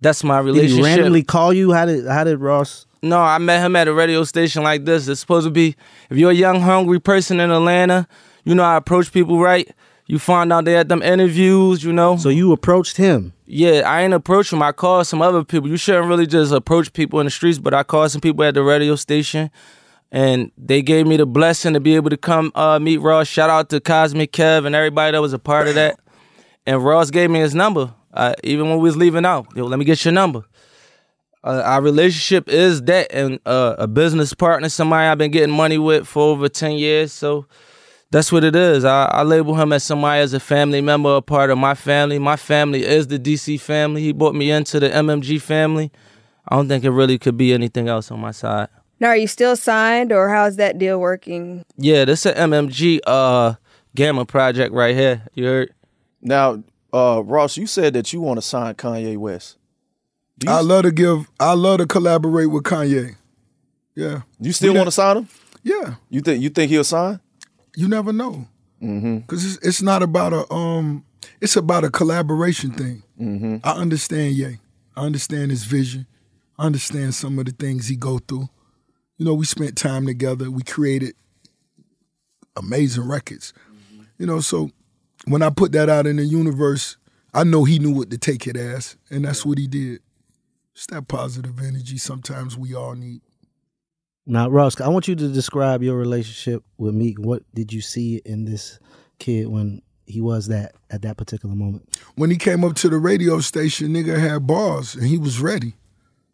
that's 0.00 0.22
my 0.22 0.38
Did 0.38 0.46
relationship. 0.46 0.76
he 0.76 0.82
randomly 0.82 1.22
call 1.22 1.52
you? 1.52 1.72
How 1.72 1.86
did 1.86 2.06
how 2.06 2.22
did 2.24 2.38
Ross? 2.38 2.86
No, 3.08 3.20
I 3.20 3.38
met 3.38 3.64
him 3.64 3.76
at 3.76 3.88
a 3.88 3.94
radio 3.94 4.24
station 4.24 4.62
like 4.62 4.84
this. 4.84 5.08
It's 5.08 5.20
supposed 5.20 5.46
to 5.46 5.50
be 5.50 5.76
if 6.10 6.16
you're 6.16 6.32
a 6.32 6.34
young, 6.34 6.60
hungry 6.60 7.00
person 7.00 7.40
in 7.40 7.50
Atlanta, 7.50 8.08
you 8.44 8.54
know 8.54 8.64
I 8.64 8.76
approach 8.76 9.12
people 9.12 9.38
right. 9.38 9.70
You 10.06 10.18
find 10.20 10.52
out 10.52 10.64
they 10.64 10.72
had 10.72 10.88
them 10.88 11.02
interviews, 11.02 11.82
you 11.82 11.92
know. 11.92 12.16
So 12.16 12.28
you 12.28 12.52
approached 12.52 12.96
him. 12.96 13.32
Yeah, 13.44 13.82
I 13.84 14.02
ain't 14.02 14.14
approach 14.14 14.52
him. 14.52 14.62
I 14.62 14.72
called 14.72 15.06
some 15.06 15.20
other 15.20 15.44
people. 15.44 15.68
You 15.68 15.76
shouldn't 15.76 16.06
really 16.06 16.26
just 16.26 16.52
approach 16.52 16.92
people 16.92 17.18
in 17.20 17.26
the 17.26 17.30
streets, 17.30 17.58
but 17.58 17.74
I 17.74 17.82
called 17.82 18.12
some 18.12 18.20
people 18.20 18.44
at 18.44 18.54
the 18.54 18.62
radio 18.62 18.94
station, 18.96 19.50
and 20.12 20.52
they 20.56 20.80
gave 20.82 21.06
me 21.06 21.16
the 21.16 21.26
blessing 21.26 21.74
to 21.74 21.80
be 21.80 21.96
able 21.96 22.10
to 22.10 22.16
come 22.16 22.52
uh, 22.54 22.78
meet 22.78 22.98
Ross. 22.98 23.26
Shout 23.26 23.50
out 23.50 23.68
to 23.70 23.80
Cosmic 23.80 24.32
Kev 24.32 24.64
and 24.64 24.74
everybody 24.74 25.12
that 25.12 25.20
was 25.20 25.32
a 25.32 25.38
part 25.38 25.68
of 25.68 25.74
that. 25.74 25.98
And 26.66 26.84
Ross 26.84 27.10
gave 27.10 27.30
me 27.30 27.40
his 27.40 27.54
number, 27.54 27.92
uh, 28.12 28.34
even 28.42 28.68
when 28.68 28.78
we 28.78 28.84
was 28.84 28.96
leaving 28.96 29.24
out. 29.24 29.46
Yo, 29.56 29.64
let 29.66 29.78
me 29.78 29.84
get 29.84 30.04
your 30.04 30.12
number. 30.12 30.44
Uh, 31.46 31.62
our 31.64 31.80
relationship 31.80 32.48
is 32.48 32.82
that, 32.82 33.06
and 33.12 33.38
uh, 33.46 33.76
a 33.78 33.86
business 33.86 34.34
partner, 34.34 34.68
somebody 34.68 35.06
I've 35.06 35.16
been 35.16 35.30
getting 35.30 35.54
money 35.54 35.78
with 35.78 36.08
for 36.08 36.24
over 36.24 36.48
ten 36.48 36.72
years. 36.72 37.12
So 37.12 37.46
that's 38.10 38.32
what 38.32 38.42
it 38.42 38.56
is. 38.56 38.84
I, 38.84 39.04
I 39.04 39.22
label 39.22 39.54
him 39.54 39.72
as 39.72 39.84
somebody 39.84 40.20
as 40.20 40.34
a 40.34 40.40
family 40.40 40.80
member, 40.80 41.14
a 41.14 41.22
part 41.22 41.50
of 41.50 41.58
my 41.58 41.74
family. 41.74 42.18
My 42.18 42.34
family 42.34 42.84
is 42.84 43.06
the 43.06 43.18
DC 43.18 43.60
family. 43.60 44.02
He 44.02 44.12
brought 44.12 44.34
me 44.34 44.50
into 44.50 44.80
the 44.80 44.88
MMG 44.88 45.40
family. 45.40 45.92
I 46.48 46.56
don't 46.56 46.66
think 46.66 46.82
it 46.82 46.90
really 46.90 47.16
could 47.16 47.36
be 47.36 47.52
anything 47.52 47.88
else 47.88 48.10
on 48.10 48.18
my 48.18 48.32
side. 48.32 48.68
Now, 48.98 49.08
are 49.08 49.16
you 49.16 49.28
still 49.28 49.54
signed, 49.54 50.10
or 50.10 50.28
how's 50.30 50.56
that 50.56 50.78
deal 50.78 50.98
working? 50.98 51.64
Yeah, 51.76 52.04
this 52.06 52.26
is 52.26 52.32
an 52.32 52.50
MMG 52.50 53.00
uh 53.06 53.54
Gamma 53.94 54.26
project 54.26 54.74
right 54.74 54.96
here. 54.96 55.22
You 55.34 55.44
heard? 55.44 55.74
Now, 56.20 56.64
uh, 56.92 57.22
Ross, 57.24 57.56
you 57.56 57.66
said 57.66 57.94
that 57.94 58.12
you 58.12 58.20
want 58.20 58.38
to 58.38 58.42
sign 58.42 58.74
Kanye 58.74 59.16
West. 59.16 59.58
You, 60.42 60.50
I 60.50 60.60
love 60.60 60.82
to 60.82 60.92
give. 60.92 61.30
I 61.40 61.54
love 61.54 61.78
to 61.78 61.86
collaborate 61.86 62.50
with 62.50 62.64
Kanye. 62.64 63.16
Yeah. 63.94 64.22
you 64.38 64.52
still 64.52 64.74
want 64.74 64.86
to 64.86 64.92
sign 64.92 65.18
him? 65.18 65.28
Yeah. 65.62 65.94
You 66.10 66.20
think 66.20 66.42
you 66.42 66.50
think 66.50 66.70
he'll 66.70 66.84
sign? 66.84 67.20
You 67.74 67.88
never 67.88 68.12
know. 68.12 68.46
Mm-hmm. 68.82 69.20
Cause 69.20 69.44
it's, 69.44 69.66
it's 69.66 69.82
not 69.82 70.02
about 70.02 70.32
a 70.32 70.52
um. 70.52 71.04
It's 71.40 71.56
about 71.56 71.84
a 71.84 71.90
collaboration 71.90 72.70
thing. 72.72 73.02
Mm-hmm. 73.20 73.56
I 73.64 73.72
understand 73.72 74.34
Ye. 74.34 74.58
I 74.94 75.00
understand 75.04 75.50
his 75.50 75.64
vision. 75.64 76.06
I 76.58 76.66
understand 76.66 77.14
some 77.14 77.38
of 77.38 77.46
the 77.46 77.52
things 77.52 77.88
he 77.88 77.96
go 77.96 78.18
through. 78.18 78.48
You 79.18 79.24
know, 79.26 79.34
we 79.34 79.44
spent 79.46 79.76
time 79.76 80.06
together. 80.06 80.50
We 80.50 80.62
created 80.62 81.14
amazing 82.56 83.08
records. 83.08 83.52
You 84.18 84.26
know, 84.26 84.40
so 84.40 84.70
when 85.26 85.42
I 85.42 85.50
put 85.50 85.72
that 85.72 85.88
out 85.88 86.06
in 86.06 86.16
the 86.16 86.24
universe, 86.24 86.96
I 87.34 87.44
know 87.44 87.64
he 87.64 87.78
knew 87.78 87.92
what 87.92 88.10
to 88.10 88.18
take 88.18 88.46
it 88.46 88.56
as, 88.56 88.96
and 89.10 89.24
that's 89.24 89.44
what 89.44 89.58
he 89.58 89.66
did. 89.66 90.00
It's 90.76 90.84
that 90.88 91.08
positive 91.08 91.58
energy 91.58 91.96
sometimes 91.96 92.58
we 92.58 92.74
all 92.74 92.94
need. 92.94 93.22
Now, 94.26 94.50
Ross, 94.50 94.78
I 94.78 94.88
want 94.88 95.08
you 95.08 95.16
to 95.16 95.28
describe 95.32 95.82
your 95.82 95.96
relationship 95.96 96.62
with 96.76 96.94
Meek. 96.94 97.18
What 97.18 97.44
did 97.54 97.72
you 97.72 97.80
see 97.80 98.20
in 98.26 98.44
this 98.44 98.78
kid 99.18 99.48
when 99.48 99.80
he 100.04 100.20
was 100.20 100.48
that 100.48 100.74
at 100.90 101.00
that 101.00 101.16
particular 101.16 101.54
moment? 101.54 101.88
When 102.16 102.30
he 102.30 102.36
came 102.36 102.62
up 102.62 102.74
to 102.76 102.90
the 102.90 102.98
radio 102.98 103.40
station, 103.40 103.94
nigga 103.94 104.18
had 104.18 104.46
bars 104.46 104.94
and 104.94 105.06
he 105.06 105.16
was 105.16 105.40
ready. 105.40 105.76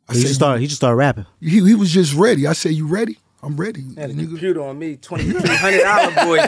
I 0.08 0.14
he 0.14 0.18
said, 0.18 0.26
just 0.26 0.34
started. 0.40 0.60
He 0.60 0.66
just 0.66 0.78
started 0.78 0.96
rapping. 0.96 1.26
He, 1.40 1.64
he 1.64 1.76
was 1.76 1.92
just 1.92 2.12
ready. 2.14 2.48
I 2.48 2.54
said, 2.54 2.72
"You 2.72 2.88
ready? 2.88 3.18
I'm 3.42 3.56
ready." 3.56 3.82
Had 3.96 4.10
a 4.10 4.14
nigga. 4.14 4.28
computer 4.28 4.62
on 4.62 4.78
me, 4.78 4.96
twenty 5.00 5.30
three 5.30 5.56
hundred 5.56 5.82
dollar 5.82 6.14
boy. 6.26 6.38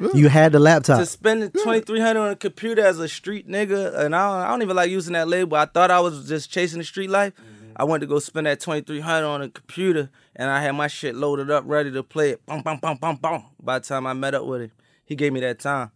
You 0.14 0.30
had 0.30 0.52
the 0.52 0.58
laptop. 0.58 0.98
to 0.98 1.04
spend 1.04 1.42
the 1.42 1.50
twenty 1.50 1.80
three 1.80 2.00
hundred 2.00 2.20
on 2.20 2.30
a 2.30 2.36
computer 2.36 2.82
as 2.82 2.98
a 2.98 3.06
street 3.06 3.46
nigga, 3.46 3.94
and 3.98 4.16
I 4.16 4.26
don't, 4.26 4.46
I 4.46 4.48
don't 4.48 4.62
even 4.62 4.74
like 4.74 4.90
using 4.90 5.12
that 5.12 5.28
label. 5.28 5.58
I 5.58 5.66
thought 5.66 5.90
I 5.90 6.00
was 6.00 6.26
just 6.26 6.50
chasing 6.50 6.78
the 6.78 6.84
street 6.84 7.10
life. 7.10 7.34
Mm-hmm. 7.34 7.72
I 7.76 7.84
went 7.84 8.00
to 8.00 8.06
go 8.06 8.18
spend 8.18 8.46
that 8.46 8.60
twenty 8.60 8.80
three 8.80 9.00
hundred 9.00 9.26
on 9.26 9.42
a 9.42 9.50
computer, 9.50 10.08
and 10.36 10.50
I 10.50 10.62
had 10.62 10.72
my 10.72 10.86
shit 10.86 11.14
loaded 11.14 11.50
up, 11.50 11.64
ready 11.66 11.92
to 11.92 12.02
play 12.02 12.30
it. 12.30 12.46
Bum, 12.46 12.62
bum, 12.62 12.78
bum, 12.78 12.96
bum, 12.96 13.16
bum. 13.16 13.44
By 13.62 13.78
the 13.78 13.84
time 13.86 14.06
I 14.06 14.14
met 14.14 14.34
up 14.34 14.46
with 14.46 14.62
him, 14.62 14.72
he 15.04 15.16
gave 15.16 15.34
me 15.34 15.40
that 15.40 15.58
time. 15.58 15.90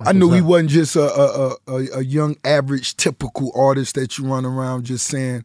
I 0.00 0.12
knew 0.12 0.30
he 0.30 0.40
wasn't 0.40 0.70
just 0.70 0.94
a, 0.94 1.00
a, 1.02 1.56
a, 1.66 1.86
a 1.98 2.04
young, 2.04 2.36
average, 2.44 2.96
typical 2.96 3.50
artist 3.54 3.94
that 3.96 4.16
you 4.16 4.26
run 4.26 4.44
around 4.44 4.84
just 4.84 5.06
saying, 5.06 5.44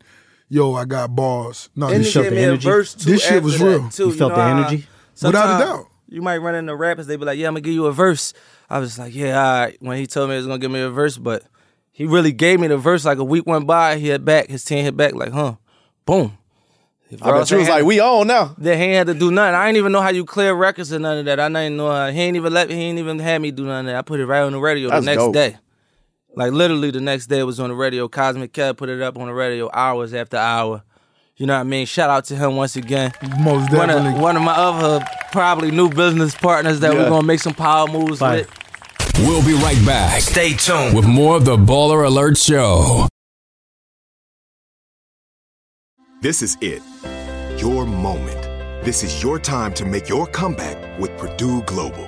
"Yo, 0.53 0.73
I 0.75 0.85
got 0.85 1.15
bars." 1.15 1.69
No, 1.75 1.87
And 1.87 1.97
this 2.01 2.07
he 2.07 2.11
shit, 2.13 2.23
gave 2.23 2.33
me 2.33 2.43
a 2.43 2.55
verse 2.55 2.93
too. 2.93 3.11
this 3.11 3.23
shit 3.25 3.41
was 3.41 3.59
real. 3.61 3.89
Too. 3.89 4.07
You 4.07 4.11
felt 4.13 4.31
know 4.31 4.37
the 4.37 4.41
how 4.43 4.57
energy? 4.59 4.87
Without 5.21 5.61
a 5.61 5.65
doubt. 5.65 5.85
You 6.09 6.21
might 6.21 6.37
run 6.37 6.53
into 6.55 6.75
rappers. 6.75 7.07
They 7.07 7.15
be 7.15 7.25
like, 7.25 7.37
"Yeah, 7.39 7.47
I'm 7.47 7.53
gonna 7.53 7.61
give 7.61 7.73
you 7.73 7.85
a 7.87 7.91
verse." 7.91 8.33
I 8.69 8.79
was 8.79 8.99
like, 8.99 9.15
"Yeah." 9.15 9.41
All 9.43 9.59
right. 9.65 9.77
When 9.79 9.97
he 9.97 10.05
told 10.05 10.29
me 10.29 10.35
he 10.35 10.37
was 10.37 10.45
gonna 10.47 10.59
give 10.59 10.69
me 10.71 10.79
a 10.81 10.89
verse, 10.89 11.17
but 11.17 11.43
he 11.91 12.05
really 12.05 12.31
gave 12.31 12.59
me 12.59 12.67
the 12.67 12.77
verse. 12.77 13.03
Like 13.05 13.17
a 13.17 13.23
week 13.23 13.45
went 13.47 13.65
by, 13.65 13.97
he 13.97 14.07
hit 14.09 14.23
back. 14.23 14.47
His 14.49 14.63
team 14.63 14.83
hit 14.83 14.95
back. 14.95 15.13
Like, 15.15 15.31
huh? 15.31 15.55
Boom. 16.05 16.37
I 17.21 17.31
bet 17.31 17.51
you 17.51 17.57
was 17.57 17.69
like, 17.69 17.83
we 17.85 17.99
on 17.99 18.25
now. 18.25 18.55
Then 18.57 18.77
he 18.79 18.85
ain't 18.85 18.95
had 18.95 19.07
to 19.07 19.13
do 19.13 19.29
nothing. 19.29 19.53
I 19.53 19.67
didn't 19.67 19.77
even 19.77 19.91
know 19.91 20.01
how 20.01 20.09
you 20.09 20.25
clear 20.25 20.53
records 20.55 20.91
or 20.91 20.97
none 20.97 21.19
of 21.19 21.25
that. 21.25 21.39
I 21.39 21.47
didn't 21.47 21.77
know 21.77 21.91
how. 21.91 22.09
He 22.09 22.19
ain't 22.19 22.35
even 22.35 22.51
let 22.51 22.69
me. 22.69 22.75
He 22.75 22.81
ain't 22.81 22.97
even 22.97 23.19
had 23.19 23.39
me 23.41 23.51
do 23.51 23.65
none 23.65 23.81
of 23.81 23.91
that. 23.91 23.95
I 23.97 24.01
put 24.01 24.19
it 24.19 24.25
right 24.25 24.41
on 24.41 24.51
the 24.51 24.59
radio 24.59 24.89
That's 24.89 25.05
the 25.05 25.11
next 25.11 25.21
dope. 25.23 25.33
day. 25.33 25.57
Like 26.35 26.51
literally 26.51 26.91
the 26.91 26.99
next 27.01 27.27
day 27.27 27.39
it 27.39 27.43
was 27.43 27.59
on 27.59 27.69
the 27.69 27.75
radio. 27.75 28.07
Cosmic 28.07 28.53
Kev 28.53 28.77
put 28.77 28.89
it 28.89 29.01
up 29.01 29.17
on 29.17 29.27
the 29.27 29.33
radio 29.33 29.69
hours 29.73 30.13
after 30.13 30.37
hour. 30.37 30.83
You 31.35 31.45
know 31.47 31.53
what 31.53 31.61
I 31.61 31.63
mean? 31.63 31.85
Shout 31.85 32.09
out 32.09 32.25
to 32.25 32.35
him 32.35 32.55
once 32.55 32.75
again. 32.75 33.11
Most 33.39 33.71
One 33.71 33.87
definitely. 33.87 34.13
of, 34.15 34.19
one 34.19 34.35
of 34.35 34.41
my 34.43 34.53
other 34.53 35.03
probably 35.31 35.71
new 35.71 35.89
business 35.89 36.35
partners 36.35 36.79
that 36.81 36.93
we're 36.93 37.09
gonna 37.09 37.25
make 37.25 37.39
some 37.39 37.53
power 37.53 37.87
moves 37.87 38.19
Fire. 38.19 38.39
with. 38.39 39.19
We'll 39.19 39.45
be 39.45 39.53
right 39.53 39.83
back. 39.85 40.21
Stay 40.21 40.53
tuned 40.53 40.95
with 40.95 41.05
more 41.05 41.35
of 41.35 41.45
the 41.45 41.57
Baller 41.57 42.05
Alert 42.05 42.37
Show. 42.37 43.07
This 46.21 46.41
is 46.41 46.57
it. 46.61 46.81
Your 47.61 47.85
moment. 47.85 48.41
This 48.85 49.03
is 49.03 49.21
your 49.21 49.39
time 49.39 49.73
to 49.75 49.85
make 49.85 50.09
your 50.09 50.25
comeback 50.27 50.99
with 50.99 51.15
Purdue 51.17 51.61
Global. 51.63 52.07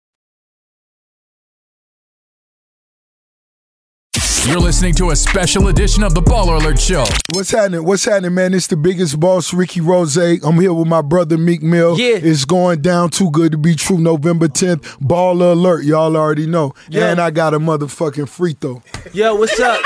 You're 4.51 4.59
listening 4.59 4.93
to 4.95 5.11
a 5.11 5.15
special 5.15 5.69
edition 5.69 6.03
of 6.03 6.13
the 6.13 6.21
Baller 6.21 6.61
Alert 6.61 6.77
Show. 6.77 7.05
What's 7.33 7.51
happening? 7.51 7.85
What's 7.85 8.03
happening, 8.03 8.33
man? 8.33 8.53
It's 8.53 8.67
the 8.67 8.75
biggest 8.75 9.17
boss, 9.17 9.53
Ricky 9.53 9.79
Rose. 9.79 10.17
I'm 10.17 10.59
here 10.59 10.73
with 10.73 10.89
my 10.89 11.01
brother 11.01 11.37
Meek 11.37 11.63
Mill. 11.63 11.97
Yeah. 11.97 12.19
It's 12.21 12.43
going 12.43 12.81
down 12.81 13.11
too 13.11 13.31
good 13.31 13.53
to 13.53 13.57
be 13.57 13.75
true. 13.75 13.97
November 13.97 14.49
10th. 14.49 14.81
Baller 14.99 15.53
alert. 15.53 15.85
Y'all 15.85 16.17
already 16.17 16.47
know. 16.47 16.73
Yeah. 16.89 17.11
And 17.11 17.21
I 17.21 17.31
got 17.31 17.53
a 17.53 17.59
motherfucking 17.59 18.27
free 18.27 18.51
throw. 18.51 18.83
Yo, 19.13 19.35
what's 19.35 19.57
up? 19.57 19.79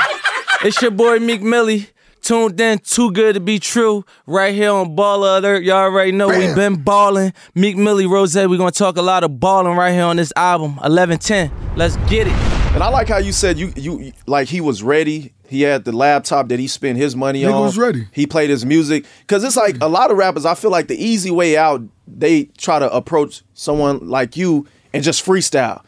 it's 0.64 0.82
your 0.82 0.90
boy 0.90 1.20
Meek 1.20 1.42
Millie. 1.42 1.90
Tuned 2.22 2.60
in, 2.60 2.80
too 2.80 3.12
good 3.12 3.34
to 3.34 3.40
be 3.40 3.60
true. 3.60 4.04
Right 4.26 4.52
here 4.52 4.72
on 4.72 4.96
Baller 4.96 5.38
Alert. 5.38 5.62
Y'all 5.62 5.76
already 5.76 6.10
know 6.10 6.26
we 6.26 6.52
been 6.56 6.82
balling. 6.82 7.34
Meek 7.54 7.76
Millie 7.76 8.06
Rose. 8.06 8.34
We're 8.34 8.48
gonna 8.58 8.72
talk 8.72 8.96
a 8.96 9.02
lot 9.02 9.22
of 9.22 9.38
balling 9.38 9.76
right 9.76 9.92
here 9.92 10.02
on 10.02 10.16
this 10.16 10.32
album. 10.34 10.74
1110. 10.78 11.52
Let's 11.76 11.94
get 12.08 12.26
it. 12.26 12.65
And 12.76 12.82
I 12.82 12.90
like 12.90 13.08
how 13.08 13.16
you 13.16 13.32
said 13.32 13.56
you 13.58 13.72
you 13.74 14.12
like 14.26 14.48
he 14.48 14.60
was 14.60 14.82
ready. 14.82 15.32
He 15.48 15.62
had 15.62 15.86
the 15.86 15.92
laptop 15.92 16.48
that 16.48 16.58
he 16.58 16.66
spent 16.68 16.98
his 16.98 17.16
money 17.16 17.40
Nigga 17.40 17.54
on. 17.54 17.62
was 17.62 17.78
ready. 17.78 18.06
He 18.12 18.26
played 18.26 18.50
his 18.50 18.66
music 18.66 19.06
because 19.20 19.44
it's 19.44 19.56
like 19.56 19.78
a 19.80 19.88
lot 19.88 20.10
of 20.10 20.18
rappers. 20.18 20.44
I 20.44 20.54
feel 20.54 20.70
like 20.70 20.86
the 20.86 21.02
easy 21.02 21.30
way 21.30 21.56
out. 21.56 21.80
They 22.06 22.44
try 22.58 22.78
to 22.78 22.94
approach 22.94 23.40
someone 23.54 24.06
like 24.10 24.36
you 24.36 24.66
and 24.92 25.02
just 25.02 25.24
freestyle. 25.24 25.82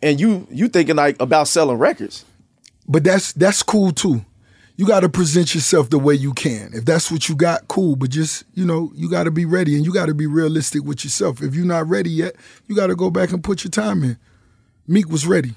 And 0.00 0.18
you 0.18 0.46
you 0.50 0.68
thinking 0.68 0.96
like 0.96 1.20
about 1.20 1.48
selling 1.48 1.76
records. 1.76 2.24
But 2.88 3.04
that's 3.04 3.34
that's 3.34 3.62
cool 3.62 3.92
too. 3.92 4.24
You 4.76 4.86
got 4.86 5.00
to 5.00 5.10
present 5.10 5.54
yourself 5.54 5.90
the 5.90 5.98
way 5.98 6.14
you 6.14 6.32
can. 6.32 6.70
If 6.72 6.86
that's 6.86 7.12
what 7.12 7.28
you 7.28 7.36
got, 7.36 7.68
cool. 7.68 7.94
But 7.94 8.08
just 8.08 8.44
you 8.54 8.64
know, 8.64 8.90
you 8.94 9.10
got 9.10 9.24
to 9.24 9.30
be 9.30 9.44
ready 9.44 9.76
and 9.76 9.84
you 9.84 9.92
got 9.92 10.06
to 10.06 10.14
be 10.14 10.26
realistic 10.26 10.82
with 10.82 11.04
yourself. 11.04 11.42
If 11.42 11.54
you're 11.54 11.66
not 11.66 11.90
ready 11.90 12.08
yet, 12.08 12.36
you 12.68 12.74
got 12.74 12.86
to 12.86 12.96
go 12.96 13.10
back 13.10 13.32
and 13.32 13.44
put 13.44 13.64
your 13.64 13.70
time 13.70 14.02
in. 14.02 14.16
Meek 14.88 15.10
was 15.10 15.26
ready, 15.26 15.52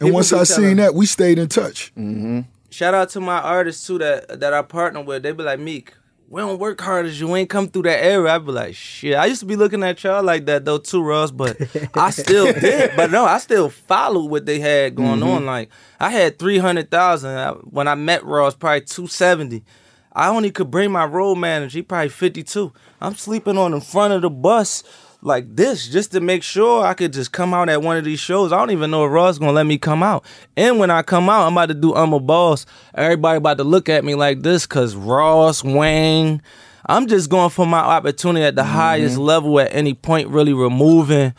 and 0.00 0.12
once 0.14 0.32
I 0.32 0.44
telling- 0.44 0.68
seen 0.70 0.76
that, 0.78 0.94
we 0.94 1.06
stayed 1.06 1.38
in 1.38 1.48
touch. 1.48 1.92
Mm-hmm. 1.96 2.40
Shout 2.70 2.94
out 2.94 3.10
to 3.10 3.20
my 3.20 3.40
artists 3.40 3.86
too 3.86 3.98
that 3.98 4.40
that 4.40 4.54
I 4.54 4.62
partner 4.62 5.00
with. 5.02 5.22
They 5.22 5.32
be 5.32 5.42
like, 5.42 5.58
Meek, 5.58 5.92
we 6.28 6.40
don't 6.40 6.60
work 6.60 6.80
hard 6.80 7.06
as 7.06 7.18
you 7.20 7.34
ain't 7.34 7.50
come 7.50 7.66
through 7.68 7.82
that 7.82 8.04
era. 8.04 8.32
I 8.34 8.38
be 8.38 8.52
like, 8.52 8.74
shit. 8.76 9.16
I 9.16 9.26
used 9.26 9.40
to 9.40 9.46
be 9.46 9.56
looking 9.56 9.82
at 9.82 10.02
y'all 10.04 10.22
like 10.22 10.46
that 10.46 10.64
though 10.64 10.78
too, 10.78 11.02
Ross, 11.02 11.32
but 11.32 11.56
I 11.96 12.10
still 12.22 12.52
did. 12.52 12.92
But 12.94 13.10
no, 13.10 13.24
I 13.24 13.38
still 13.38 13.70
followed 13.70 14.30
what 14.30 14.46
they 14.46 14.60
had 14.60 14.94
going 14.94 15.18
Mhm. 15.20 15.26
on. 15.36 15.46
Like 15.46 15.70
I 15.98 16.10
had 16.10 16.38
three 16.38 16.58
hundred 16.58 16.90
thousand 16.92 17.54
when 17.70 17.88
I 17.88 17.96
met 17.96 18.24
Ross, 18.24 18.54
probably 18.54 18.82
two 18.82 19.08
seventy. 19.08 19.64
I 20.12 20.28
only 20.28 20.50
could 20.52 20.70
bring 20.70 20.92
my 20.92 21.04
road 21.04 21.36
manager. 21.36 21.78
He 21.78 21.82
probably 21.82 22.08
fifty 22.08 22.44
two. 22.44 22.72
I'm 23.00 23.16
sleeping 23.16 23.58
on 23.58 23.72
the 23.72 23.80
front 23.80 24.12
of 24.14 24.22
the 24.22 24.30
bus 24.30 24.84
like 25.22 25.54
this 25.54 25.88
just 25.88 26.12
to 26.12 26.20
make 26.20 26.42
sure 26.42 26.84
I 26.84 26.94
could 26.94 27.12
just 27.12 27.32
come 27.32 27.52
out 27.52 27.68
at 27.68 27.82
one 27.82 27.96
of 27.96 28.04
these 28.04 28.20
shows. 28.20 28.52
I 28.52 28.58
don't 28.58 28.70
even 28.70 28.90
know 28.90 29.04
if 29.04 29.12
Ross 29.12 29.38
gonna 29.38 29.52
let 29.52 29.66
me 29.66 29.78
come 29.78 30.02
out. 30.02 30.24
And 30.56 30.78
when 30.78 30.90
I 30.90 31.02
come 31.02 31.28
out, 31.28 31.46
I'm 31.46 31.52
about 31.52 31.66
to 31.66 31.74
do 31.74 31.94
I'm 31.94 32.12
a 32.12 32.20
boss. 32.20 32.66
Everybody 32.94 33.38
about 33.38 33.58
to 33.58 33.64
look 33.64 33.88
at 33.88 34.04
me 34.04 34.14
like 34.14 34.42
this 34.42 34.66
cause 34.66 34.94
Ross, 34.94 35.62
Wayne. 35.62 36.42
I'm 36.86 37.06
just 37.06 37.28
going 37.30 37.50
for 37.50 37.66
my 37.66 37.78
opportunity 37.78 38.44
at 38.44 38.56
the 38.56 38.62
mm-hmm. 38.62 38.72
highest 38.72 39.18
level 39.18 39.60
at 39.60 39.74
any 39.74 39.94
point, 39.94 40.28
really 40.28 40.54
removing 40.54 41.34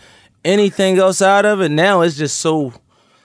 anything 0.46 0.98
else 0.98 1.22
out 1.22 1.46
of 1.46 1.62
it. 1.62 1.70
Now 1.70 2.02
it's 2.02 2.16
just 2.16 2.40
so 2.40 2.74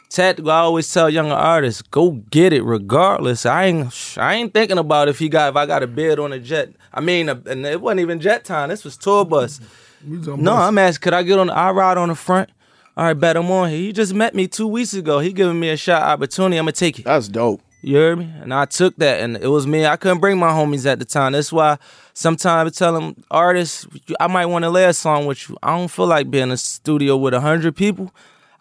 tactical. 0.08 0.50
I 0.50 0.60
always 0.60 0.92
tell 0.92 1.10
younger 1.10 1.34
artists, 1.34 1.82
go 1.82 2.12
get 2.30 2.52
it 2.52 2.62
regardless. 2.62 3.44
I 3.44 3.64
ain't 3.66 4.14
I 4.16 4.34
ain't 4.34 4.54
thinking 4.54 4.78
about 4.78 5.08
if 5.08 5.18
he 5.18 5.28
got 5.28 5.50
if 5.50 5.56
I 5.56 5.66
got 5.66 5.82
a 5.82 5.86
bid 5.86 6.18
on 6.18 6.32
a 6.32 6.38
jet. 6.38 6.70
I 6.92 7.00
mean, 7.00 7.28
a, 7.28 7.40
and 7.46 7.66
it 7.66 7.80
wasn't 7.80 8.00
even 8.00 8.20
jet 8.20 8.44
time. 8.44 8.70
This 8.70 8.84
was 8.84 8.96
tour 8.96 9.24
bus. 9.24 9.58
Mm-hmm. 9.58 9.85
No, 10.04 10.54
I'm 10.54 10.78
asking, 10.78 11.02
could 11.02 11.14
I 11.14 11.22
get 11.22 11.38
on? 11.38 11.50
I 11.50 11.70
ride 11.70 11.98
on 11.98 12.08
the 12.08 12.14
front. 12.14 12.50
All 12.96 13.04
right, 13.04 13.12
bet 13.14 13.36
I'm 13.36 13.50
on 13.50 13.68
here. 13.68 13.78
He 13.78 13.92
just 13.92 14.14
met 14.14 14.34
me 14.34 14.48
two 14.48 14.66
weeks 14.66 14.94
ago. 14.94 15.18
He 15.18 15.32
giving 15.32 15.60
me 15.60 15.68
a 15.68 15.76
shot 15.76 16.02
opportunity. 16.02 16.56
I'm 16.56 16.64
gonna 16.64 16.72
take 16.72 16.98
it. 16.98 17.04
That's 17.04 17.28
dope. 17.28 17.60
You 17.82 17.96
heard 17.96 18.18
me? 18.18 18.32
And 18.40 18.54
I 18.54 18.64
took 18.64 18.96
that, 18.96 19.20
and 19.20 19.36
it 19.36 19.48
was 19.48 19.66
me. 19.66 19.86
I 19.86 19.96
couldn't 19.96 20.18
bring 20.18 20.38
my 20.38 20.48
homies 20.48 20.86
at 20.86 20.98
the 20.98 21.04
time. 21.04 21.32
That's 21.32 21.52
why 21.52 21.78
sometimes 22.14 22.72
I 22.72 22.74
tell 22.76 22.94
them, 22.94 23.22
artists, 23.30 23.86
I 24.18 24.26
might 24.28 24.46
want 24.46 24.64
to 24.64 24.70
lay 24.70 24.86
a 24.86 24.92
song 24.94 25.26
with 25.26 25.48
you. 25.48 25.56
I 25.62 25.76
don't 25.76 25.88
feel 25.88 26.06
like 26.06 26.30
being 26.30 26.44
in 26.44 26.52
a 26.52 26.56
studio 26.56 27.16
with 27.16 27.34
a 27.34 27.40
hundred 27.40 27.76
people. 27.76 28.12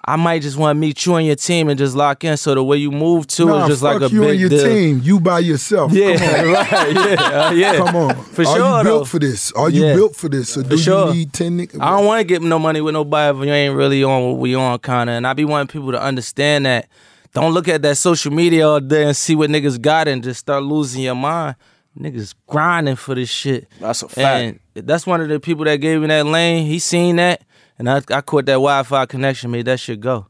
I 0.07 0.17
might 0.17 0.43
just 0.43 0.55
want 0.55 0.75
to 0.75 0.79
meet 0.79 1.03
you 1.05 1.15
and 1.15 1.25
your 1.25 1.35
team 1.35 1.67
and 1.67 1.79
just 1.79 1.95
lock 1.95 2.23
in. 2.23 2.37
So 2.37 2.53
the 2.53 2.63
way 2.63 2.77
you 2.77 2.91
move 2.91 3.25
to 3.27 3.45
Nah, 3.47 3.63
is 3.63 3.67
just 3.69 3.81
fuck 3.81 3.99
like 4.01 4.11
a 4.11 4.13
you 4.13 4.21
big 4.21 4.29
and 4.29 4.39
your 4.39 4.49
deal. 4.49 4.63
team. 4.63 5.01
You 5.03 5.19
by 5.19 5.39
yourself. 5.39 5.91
Yeah, 5.93 6.15
Come 6.17 6.45
on. 6.45 6.53
right. 6.53 6.93
Yeah, 6.93 7.23
uh, 7.47 7.51
yeah. 7.51 7.75
Come 7.77 7.95
on. 7.95 8.15
For 8.25 8.41
Are 8.43 8.45
sure. 8.45 8.77
you 8.77 8.83
built 8.83 8.83
though. 8.83 9.05
for 9.05 9.17
this? 9.19 9.51
Are 9.53 9.69
you 9.71 9.85
Yeah. 9.85 9.95
built 9.95 10.15
for 10.15 10.29
this? 10.29 10.55
Or 10.57 10.63
For 10.63 10.69
do 10.69 10.77
sure. 10.77 11.07
you 11.07 11.13
need 11.15 11.33
ten 11.33 11.57
niggas? 11.57 11.81
I 11.81 11.89
don't 11.97 12.05
want 12.05 12.19
to 12.19 12.23
get 12.23 12.41
no 12.43 12.59
money 12.59 12.81
with 12.81 12.93
nobody 12.93 13.39
if 13.39 13.45
you 13.47 13.51
ain't 13.51 13.75
really 13.75 14.03
on 14.03 14.23
what 14.25 14.37
we 14.37 14.53
on, 14.53 14.77
kind 14.79 15.09
of. 15.09 15.15
And 15.15 15.25
I 15.25 15.33
be 15.33 15.43
wanting 15.45 15.67
people 15.67 15.91
to 15.91 16.01
understand 16.01 16.67
that. 16.67 16.87
Don't 17.33 17.51
look 17.53 17.67
at 17.67 17.81
that 17.81 17.97
social 17.97 18.31
media 18.31 18.67
all 18.69 18.79
day 18.79 19.05
and 19.05 19.17
see 19.17 19.35
what 19.35 19.49
niggas 19.49 19.81
got 19.81 20.07
and 20.07 20.23
just 20.23 20.39
start 20.39 20.61
losing 20.63 21.01
your 21.01 21.15
mind. 21.15 21.55
Niggas 21.99 22.35
grinding 22.45 22.95
for 22.97 23.15
this 23.15 23.29
shit. 23.29 23.67
That's 23.79 24.03
a 24.03 24.07
fact. 24.07 24.59
And 24.75 24.87
that's 24.87 25.07
one 25.07 25.19
of 25.21 25.29
the 25.29 25.39
people 25.39 25.65
that 25.65 25.77
gave 25.77 25.99
me 26.01 26.07
that 26.07 26.25
lane. 26.25 26.65
He 26.65 26.77
seen 26.79 27.15
that, 27.15 27.41
and 27.77 27.89
I, 27.89 28.01
I 28.09 28.21
caught 28.21 28.45
that 28.45 28.53
Wi-Fi 28.53 29.05
connection. 29.05 29.51
Made 29.51 29.65
that 29.65 29.79
shit 29.79 29.99
go. 29.99 30.27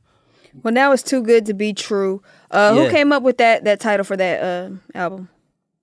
Well, 0.63 0.73
now 0.73 0.91
it's 0.91 1.03
too 1.03 1.21
good 1.21 1.45
to 1.47 1.53
be 1.53 1.73
true. 1.73 2.21
Uh, 2.49 2.73
Who 2.73 2.89
came 2.89 3.12
up 3.12 3.23
with 3.23 3.38
that 3.38 3.65
that 3.65 3.79
title 3.79 4.03
for 4.03 4.17
that 4.17 4.41
uh, 4.41 4.69
album? 4.93 5.29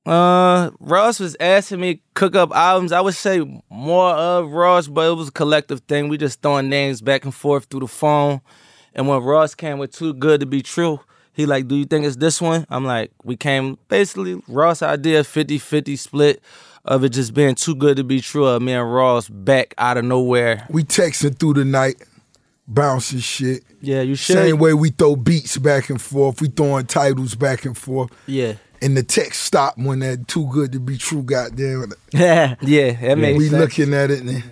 Uh, 0.05 0.71
Ross 0.81 1.21
was 1.21 1.37
asking 1.39 1.81
me 1.81 2.03
cook 2.15 2.35
up 2.35 2.51
albums. 2.53 2.91
I 2.91 3.01
would 3.01 3.15
say 3.15 3.63
more 3.71 4.11
of 4.11 4.51
Ross, 4.51 4.89
but 4.89 5.09
it 5.09 5.15
was 5.15 5.29
a 5.29 5.33
collective 5.33 5.81
thing. 5.81 6.09
We 6.09 6.19
just 6.19 6.43
throwing 6.43 6.69
names 6.69 7.01
back 7.01 7.25
and 7.25 7.35
forth 7.35 7.67
through 7.67 7.81
the 7.81 7.89
phone. 7.89 8.41
And 8.95 9.07
when 9.07 9.23
Ross 9.23 9.55
came 9.55 9.79
with 9.79 9.93
Too 9.93 10.13
Good 10.13 10.41
to 10.41 10.47
Be 10.47 10.61
True, 10.61 11.01
he 11.33 11.47
like, 11.47 11.69
do 11.69 11.77
you 11.77 11.85
think 11.85 12.05
it's 12.05 12.17
this 12.17 12.41
one? 12.41 12.67
I'm 12.69 12.85
like, 12.85 13.13
we 13.23 13.37
came 13.37 13.79
basically 13.89 14.43
Ross 14.49 14.83
idea 14.83 15.23
50-50 15.23 15.99
split 15.99 16.43
of 16.85 17.05
it 17.05 17.11
just 17.11 17.35
being 17.35 17.55
too 17.55 17.75
good 17.75 17.97
to 17.97 18.05
be 18.05 18.21
true. 18.21 18.47
Of 18.47 18.63
me 18.63 18.73
and 18.73 18.93
Ross 18.93 19.29
back 19.29 19.75
out 19.79 19.97
of 19.97 20.05
nowhere. 20.05 20.67
We 20.71 20.85
texting 20.85 21.39
through 21.39 21.55
the 21.55 21.65
night, 21.65 22.03
bouncing 22.67 23.21
shit. 23.21 23.65
Yeah, 23.81 24.03
you 24.03 24.15
should. 24.15 24.37
Same 24.37 24.59
way 24.59 24.75
we 24.75 24.91
throw 24.91 25.17
beats 25.17 25.57
back 25.59 25.91
and 25.91 26.01
forth. 26.01 26.41
We 26.41 26.49
throwing 26.49 26.87
titles 26.87 27.35
back 27.35 27.65
and 27.65 27.77
forth. 27.77 28.11
Yeah. 28.27 28.55
And 28.81 28.97
the 28.97 29.05
text 29.05 29.43
stopped 29.43 29.79
when 29.79 30.01
that 30.01 30.27
too 30.27 30.49
good 30.51 30.73
to 30.73 30.81
be 30.81 30.99
true 30.99 31.23
got 31.23 31.57
there. 31.57 31.87
Yeah, 32.13 32.57
yeah, 32.61 32.93
that 32.93 33.17
makes 33.17 33.39
we 33.39 33.49
sense. 33.49 33.61
looking 33.61 33.95
at 33.95 34.11
it 34.11 34.23
and 34.23 34.43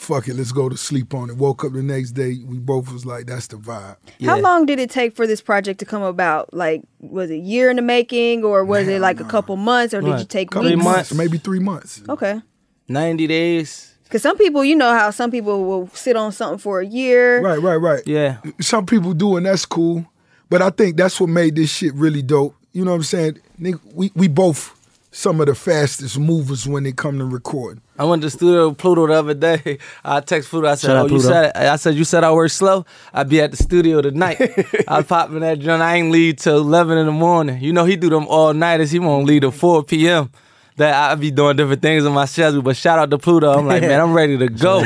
fuck 0.00 0.28
it, 0.28 0.34
let's 0.34 0.50
go 0.50 0.68
to 0.68 0.76
sleep 0.76 1.12
on 1.12 1.28
it. 1.28 1.36
Woke 1.36 1.64
up 1.64 1.72
the 1.72 1.82
next 1.82 2.12
day, 2.12 2.38
we 2.44 2.58
both 2.58 2.90
was 2.90 3.04
like, 3.04 3.26
that's 3.26 3.46
the 3.48 3.56
vibe. 3.56 3.96
How 4.24 4.38
long 4.38 4.64
did 4.64 4.78
it 4.78 4.90
take 4.90 5.14
for 5.14 5.26
this 5.26 5.42
project 5.42 5.78
to 5.80 5.84
come 5.84 6.02
about? 6.02 6.54
Like, 6.54 6.82
was 7.00 7.30
it 7.30 7.34
a 7.34 7.38
year 7.38 7.68
in 7.68 7.76
the 7.76 7.82
making, 7.82 8.42
or 8.42 8.64
was 8.64 8.88
it 8.88 9.00
like 9.00 9.20
a 9.20 9.24
couple 9.24 9.56
months, 9.56 9.92
or 9.92 10.00
did 10.00 10.18
you 10.18 10.24
take 10.24 10.50
couple 10.50 10.70
weeks? 10.70 10.82
months? 10.82 11.14
maybe 11.14 11.36
three 11.36 11.60
months. 11.60 12.02
Okay. 12.08 12.40
90 12.88 13.26
days. 13.26 13.94
Because 14.04 14.22
some 14.22 14.36
people, 14.38 14.64
you 14.64 14.74
know 14.74 14.92
how 14.92 15.10
some 15.10 15.30
people 15.30 15.64
will 15.64 15.88
sit 15.88 16.16
on 16.16 16.32
something 16.32 16.58
for 16.58 16.80
a 16.80 16.86
year. 16.86 17.40
Right, 17.40 17.60
right, 17.60 17.76
right. 17.76 18.02
Yeah. 18.06 18.38
Some 18.60 18.86
people 18.86 19.12
do, 19.12 19.36
and 19.36 19.46
that's 19.46 19.66
cool. 19.66 20.04
But 20.48 20.62
I 20.62 20.70
think 20.70 20.96
that's 20.96 21.20
what 21.20 21.28
made 21.28 21.54
this 21.54 21.70
shit 21.70 21.94
really 21.94 22.22
dope. 22.22 22.56
You 22.72 22.84
know 22.84 22.92
what 22.92 22.96
I'm 22.96 23.02
saying? 23.04 23.38
Nigga, 23.60 23.80
we, 23.94 24.10
we 24.16 24.26
both 24.26 24.76
some 25.12 25.40
of 25.40 25.46
the 25.46 25.54
fastest 25.54 26.18
movers 26.18 26.66
when 26.68 26.84
they 26.84 26.92
come 26.92 27.18
to 27.18 27.24
recording. 27.24 27.82
I 27.98 28.04
went 28.04 28.22
to 28.22 28.26
the 28.26 28.30
studio 28.30 28.68
with 28.68 28.78
Pluto 28.78 29.06
the 29.08 29.14
other 29.14 29.34
day. 29.34 29.78
I 30.04 30.20
text 30.20 30.48
Pluto. 30.50 30.68
I 30.68 30.76
said, 30.76 30.86
Shout 30.88 30.96
"Oh, 30.96 31.02
you 31.02 31.08
Pluto. 31.08 31.28
said 31.28 31.56
I 31.56 31.76
said 31.76 31.94
you 31.96 32.04
said 32.04 32.22
I 32.24 32.32
work 32.32 32.50
slow. 32.50 32.86
I'd 33.12 33.28
be 33.28 33.40
at 33.40 33.50
the 33.50 33.56
studio 33.56 34.00
tonight. 34.02 34.40
I 34.88 35.02
pop 35.02 35.30
in 35.30 35.40
that 35.40 35.58
joint. 35.58 35.82
I 35.82 35.96
ain't 35.96 36.10
leave 36.10 36.36
till 36.36 36.58
eleven 36.58 36.96
in 36.98 37.06
the 37.06 37.12
morning. 37.12 37.60
You 37.60 37.72
know 37.72 37.84
he 37.84 37.96
do 37.96 38.08
them 38.08 38.26
all 38.28 38.54
nighters. 38.54 38.90
He 38.90 38.98
won't 38.98 39.26
leave 39.26 39.40
till 39.42 39.50
four 39.50 39.82
p.m. 39.82 40.30
That 40.76 40.94
I 41.10 41.14
be 41.16 41.30
doing 41.30 41.56
different 41.56 41.82
things 41.82 42.06
in 42.06 42.12
my 42.12 42.24
schedule. 42.24 42.62
But 42.62 42.76
shout 42.76 42.98
out 42.98 43.10
to 43.10 43.18
Pluto. 43.18 43.50
I'm 43.52 43.66
like, 43.66 43.82
man, 43.82 44.00
I'm 44.00 44.14
ready 44.14 44.38
to 44.38 44.48
go. 44.48 44.78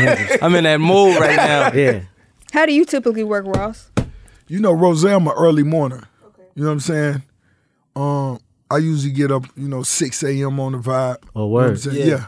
I'm 0.42 0.54
in 0.56 0.64
that 0.64 0.80
mood 0.80 1.16
right 1.20 1.36
now. 1.36 1.72
Yeah. 1.72 2.00
How 2.52 2.66
do 2.66 2.72
you 2.72 2.84
typically 2.84 3.22
work, 3.22 3.44
Ross? 3.46 3.90
You 4.48 4.58
know, 4.60 4.72
Rose, 4.72 5.04
I'm 5.04 5.26
an 5.28 5.34
early 5.36 5.62
morner. 5.62 6.02
You 6.56 6.62
know 6.64 6.68
what 6.70 6.72
I'm 6.74 6.80
saying? 6.80 7.22
Um, 7.94 8.38
I 8.74 8.78
usually 8.78 9.12
get 9.12 9.30
up, 9.30 9.44
you 9.56 9.68
know, 9.68 9.82
6 9.82 10.22
a.m. 10.24 10.58
on 10.60 10.72
the 10.72 10.78
vibe. 10.78 11.18
Oh, 11.34 11.40
You 11.40 11.40
know 11.40 11.46
what 11.46 11.50
word. 11.52 11.84
Yeah. 11.86 12.04
yeah. 12.04 12.26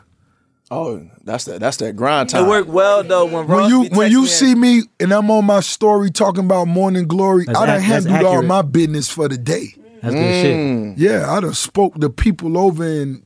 Oh, 0.70 1.06
that's 1.22 1.44
that. 1.44 1.60
That's 1.60 1.76
that 1.76 1.94
grind 1.94 2.28
time. 2.30 2.40
It 2.40 2.42
time. 2.42 2.50
worked 2.50 2.68
well 2.68 3.04
though 3.04 3.24
when 3.26 3.46
when 3.46 3.68
you 3.70 3.84
when 3.96 4.10
you 4.10 4.26
see 4.26 4.54
me 4.54 4.82
and 4.98 5.12
I'm 5.12 5.30
on 5.30 5.44
my 5.44 5.60
story 5.60 6.10
talking 6.10 6.44
about 6.44 6.66
morning 6.66 7.06
glory, 7.06 7.44
That's 7.44 7.56
I 7.58 7.66
done 7.66 7.80
ac- 7.80 7.88
that's 7.88 8.06
handled 8.06 8.34
all 8.34 8.42
my 8.42 8.62
business 8.62 9.08
for 9.08 9.28
the 9.28 9.38
day. 9.38 9.74
That's 10.02 10.14
good 10.14 10.34
Mm. 10.34 10.96
shit. 10.96 10.98
Yeah, 10.98 11.30
I 11.32 11.38
done 11.40 11.54
spoke 11.54 11.94
to 12.00 12.10
people 12.10 12.58
over 12.58 12.84
in 12.84 13.22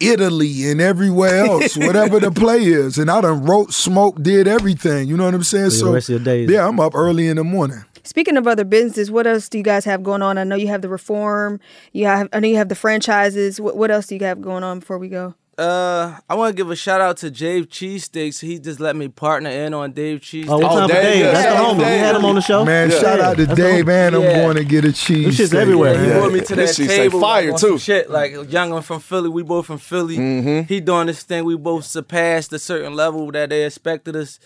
Italy 0.00 0.70
and 0.70 0.80
everywhere 0.80 1.44
else, 1.44 1.76
whatever 1.76 2.18
the 2.18 2.30
play 2.32 2.64
is. 2.64 2.98
And 2.98 3.10
I 3.10 3.20
done 3.20 3.44
wrote, 3.44 3.72
smoked, 3.72 4.22
did 4.22 4.48
everything. 4.48 5.08
You 5.08 5.16
know 5.16 5.26
what 5.26 5.34
I'm 5.34 5.42
saying? 5.44 5.70
For 5.70 5.84
the 5.86 5.92
rest 5.92 6.08
of 6.08 6.14
your 6.14 6.24
days. 6.24 6.50
Yeah, 6.50 6.66
I'm 6.66 6.80
up 6.80 6.94
early 6.94 7.28
in 7.28 7.36
the 7.36 7.44
morning. 7.44 7.84
Speaking 8.04 8.36
of 8.36 8.46
other 8.46 8.64
businesses, 8.64 9.10
what 9.10 9.26
else 9.26 9.48
do 9.48 9.58
you 9.58 9.64
guys 9.64 9.84
have 9.84 10.02
going 10.02 10.22
on? 10.22 10.38
I 10.38 10.44
know 10.44 10.56
you 10.56 10.68
have 10.68 10.82
the 10.82 10.88
reform. 10.88 11.60
You 11.92 12.06
have. 12.06 12.28
I 12.32 12.40
know 12.40 12.48
you 12.48 12.56
have 12.56 12.68
the 12.68 12.74
franchises. 12.74 13.60
What, 13.60 13.76
what 13.76 13.90
else 13.90 14.06
do 14.06 14.16
you 14.16 14.24
have 14.24 14.40
going 14.40 14.64
on 14.64 14.80
before 14.80 14.98
we 14.98 15.08
go? 15.08 15.34
Uh, 15.58 16.18
I 16.30 16.34
want 16.34 16.50
to 16.50 16.56
give 16.56 16.70
a 16.70 16.74
shout 16.74 17.02
out 17.02 17.18
to 17.18 17.30
Dave 17.30 17.68
Cheesesteaks. 17.68 18.40
He 18.40 18.58
just 18.58 18.80
let 18.80 18.96
me 18.96 19.08
partner 19.08 19.50
in 19.50 19.74
on 19.74 19.92
Dave 19.92 20.20
Cheesesteaks. 20.20 20.46
Oh, 20.48 20.58
what's 20.58 20.74
up 20.74 20.88
with 20.88 20.96
Dave? 20.96 21.24
That's 21.26 21.54
the 21.54 21.62
homie. 21.62 21.78
We 21.78 21.84
had 21.84 22.16
him 22.16 22.24
on 22.24 22.34
the 22.36 22.40
show. 22.40 22.64
Man, 22.64 22.90
Yeah. 22.90 22.98
shout 23.00 23.20
out 23.20 23.36
to 23.36 23.44
That's 23.46 23.60
Dave, 23.60 23.86
man. 23.86 24.14
I'm 24.14 24.22
Yeah. 24.22 24.40
going 24.40 24.56
to 24.56 24.64
get 24.64 24.86
a 24.86 24.92
cheese. 24.92 25.24
Them 25.24 25.32
shit's 25.32 25.50
steak. 25.50 25.60
everywhere. 25.60 26.02
He 26.02 26.10
brought 26.10 26.32
me 26.32 26.40
to 26.40 26.46
that 26.48 26.56
This 26.56 26.76
shit 26.76 26.88
say 26.88 26.96
table. 26.96 27.20
fire, 27.20 27.44
like, 27.44 27.52
on 27.52 27.60
too. 27.60 27.78
Shit 27.78 28.10
like 28.10 28.50
young 28.50 28.70
one 28.70 28.80
from 28.82 29.00
Philly. 29.00 29.28
We 29.28 29.42
both 29.42 29.66
from 29.66 29.76
Philly. 29.78 30.16
Mm-hmm. 30.16 30.60
He 30.72 30.80
doing 30.80 31.06
this 31.08 31.22
thing. 31.22 31.44
We 31.44 31.56
both 31.56 31.84
surpassed 31.84 32.50
a 32.54 32.58
certain 32.58 32.94
level 32.96 33.30
that 33.32 33.50
they 33.50 33.64
expected 33.66 34.16
us. 34.16 34.40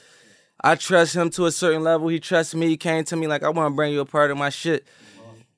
I 0.62 0.74
trust 0.74 1.14
him 1.14 1.30
to 1.30 1.46
a 1.46 1.52
certain 1.52 1.82
level. 1.82 2.08
He 2.08 2.18
trusts 2.20 2.54
me. 2.54 2.66
He 2.68 2.76
came 2.76 3.04
to 3.04 3.16
me 3.16 3.26
like, 3.26 3.42
I 3.42 3.48
want 3.50 3.72
to 3.72 3.76
bring 3.76 3.92
you 3.92 4.00
a 4.00 4.04
part 4.06 4.30
of 4.30 4.38
my 4.38 4.50
shit. 4.50 4.86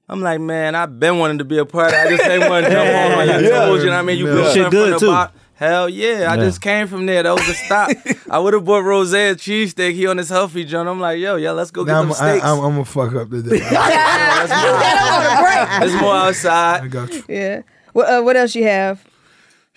I'm 0.09 0.21
like, 0.23 0.41
man, 0.41 0.75
I've 0.75 0.99
been 0.99 1.19
wanting 1.19 1.39
to 1.39 1.45
be 1.45 1.59
a 1.59 1.67
part. 1.67 1.93
I 1.93 2.09
just 2.09 2.25
ain't 2.25 2.49
want 2.49 2.65
to 2.67 2.73
jump 2.73 2.89
on 2.89 3.17
my 3.19 3.25
Yeah. 3.41 3.41
toes. 3.49 3.81
You 3.85 3.91
know 3.91 3.93
what 3.97 3.99
I 3.99 4.03
mean? 4.03 4.19
You 4.19 4.27
Yeah. 4.29 4.35
built 4.35 4.47
Shit 4.55 4.63
something 4.65 4.71
good, 4.71 4.85
from 4.85 4.93
the 4.93 4.99
too. 5.01 5.07
bottom. 5.07 5.37
Hell 5.55 5.89
yeah, 5.89 6.31
I 6.31 6.37
just 6.37 6.61
came 6.61 6.87
from 6.87 7.05
there. 7.07 7.25
That 7.25 7.33
was 7.35 7.49
a 7.49 7.55
stop. 7.55 7.91
I 8.31 8.39
would 8.39 8.55
have 8.55 8.65
bought 8.65 8.85
Rose 8.85 9.13
a 9.13 9.35
cheesesteak. 9.35 9.93
He 9.95 10.07
on 10.07 10.17
his 10.17 10.29
healthy 10.29 10.65
joint. 10.65 10.89
I'm 10.89 11.01
like, 11.01 11.19
yo, 11.19 11.35
yeah, 11.35 11.51
let's 11.51 11.73
go 11.73 11.85
get 11.85 11.91
Now 11.93 12.03
them 12.03 12.13
I'm, 12.13 12.13
I, 12.13 12.31
steaks. 12.31 12.45
I'm, 12.45 12.59
I'm 12.61 12.73
gonna 12.75 12.85
fuck 12.85 13.13
up 13.17 13.29
today. 13.29 13.59
It's 15.83 16.01
more 16.01 16.15
outside. 16.15 16.83
I 16.85 16.87
got 16.89 17.13
you. 17.13 17.25
Yeah. 17.29 17.63
What 17.93 18.09
uh, 18.09 18.23
What 18.23 18.37
else 18.37 18.55
you 18.55 18.65
have? 18.65 19.05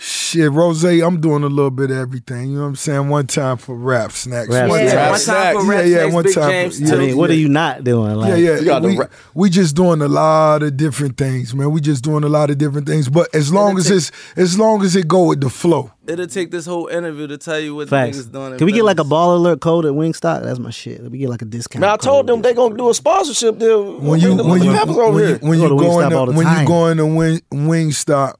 Shit, 0.03 0.51
Rose, 0.51 0.83
I'm 0.83 1.21
doing 1.21 1.43
a 1.43 1.47
little 1.47 1.69
bit 1.69 1.91
of 1.91 1.97
everything. 1.97 2.49
You 2.49 2.55
know 2.55 2.61
what 2.63 2.67
I'm 2.69 2.75
saying? 2.75 3.09
One 3.09 3.27
time 3.27 3.57
for 3.57 3.75
rap 3.75 4.11
snacks. 4.11 4.49
Rap 4.49 4.67
one 4.67 4.79
snacks. 4.89 5.25
time. 5.27 5.53
One 5.55 5.65
time 5.65 5.65
for 5.67 5.71
Yeah, 5.73 5.77
Rap 5.77 5.85
yeah, 5.85 5.97
Snacks, 5.99 6.13
one 6.15 6.23
Big 6.23 6.33
time 6.33 6.43
for- 6.43 6.49
James, 6.51 6.81
yeah, 6.81 6.95
I 6.95 6.97
mean, 6.97 7.17
what 7.17 7.29
are 7.29 7.33
you 7.35 7.49
not 7.49 7.83
doing? 7.83 8.15
Like, 8.15 8.29
yeah, 8.29 8.35
yeah. 8.35 8.59
You 8.61 8.65
got 8.65 8.81
we, 8.81 8.97
ra- 8.97 9.05
we 9.35 9.49
just 9.51 9.75
doing 9.75 10.01
a 10.01 10.07
lot 10.07 10.63
of 10.63 10.75
different 10.75 11.17
things, 11.17 11.53
man. 11.53 11.69
We 11.69 11.81
just 11.81 12.03
doing 12.03 12.23
a 12.23 12.29
lot 12.29 12.49
of 12.49 12.57
different 12.57 12.87
things. 12.87 13.09
But 13.09 13.33
as 13.35 13.53
long 13.53 13.77
as 13.77 13.91
it's 13.91 14.11
as 14.35 14.57
long 14.57 14.81
as 14.81 14.95
it 14.95 15.07
go 15.07 15.25
with 15.25 15.41
the 15.41 15.51
flow. 15.51 15.91
It'll 16.07 16.25
take 16.25 16.49
this 16.49 16.65
whole 16.65 16.87
interview 16.87 17.27
to 17.27 17.37
tell 17.37 17.59
you 17.59 17.75
what 17.75 17.87
Facts. 17.87 18.17
the 18.17 18.23
niggas 18.23 18.31
doing. 18.33 18.51
in 18.53 18.57
Can 18.57 18.65
we 18.65 18.71
get 18.73 18.83
like 18.83 18.99
a 18.99 19.03
Baller 19.03 19.35
Alert 19.35 19.61
code 19.61 19.85
at 19.85 19.91
Wingstop? 19.91 20.41
That's 20.43 20.57
my 20.57 20.71
shit. 20.71 21.01
Let 21.03 21.11
me 21.11 21.19
get 21.19 21.29
like 21.29 21.43
a 21.43 21.45
discount. 21.45 21.81
Man, 21.81 21.91
I 21.91 21.97
told 21.97 22.25
code. 22.25 22.37
them 22.37 22.41
they 22.41 22.55
gonna 22.55 22.75
do 22.75 22.89
a 22.89 22.93
sponsorship 22.95 23.59
deal. 23.59 23.99
When 23.99 24.19
you 24.19 24.35
when 24.35 24.63
you 24.63 24.71
Peppers 24.71 24.97
over 24.97 25.11
when 25.13 25.21
you, 25.21 25.27
here. 25.27 25.37
when 25.41 25.59
you 25.59 25.69
to 25.69 25.77
go 25.77 25.99
in 25.99 26.09
the, 26.09 26.25
the 26.25 26.31
when 26.31 26.37
you 26.39 26.43
time. 26.43 26.65
go 26.65 26.87
in 26.87 26.97
the 26.97 27.05
wing 27.05 27.39
Wingstop, 27.53 28.33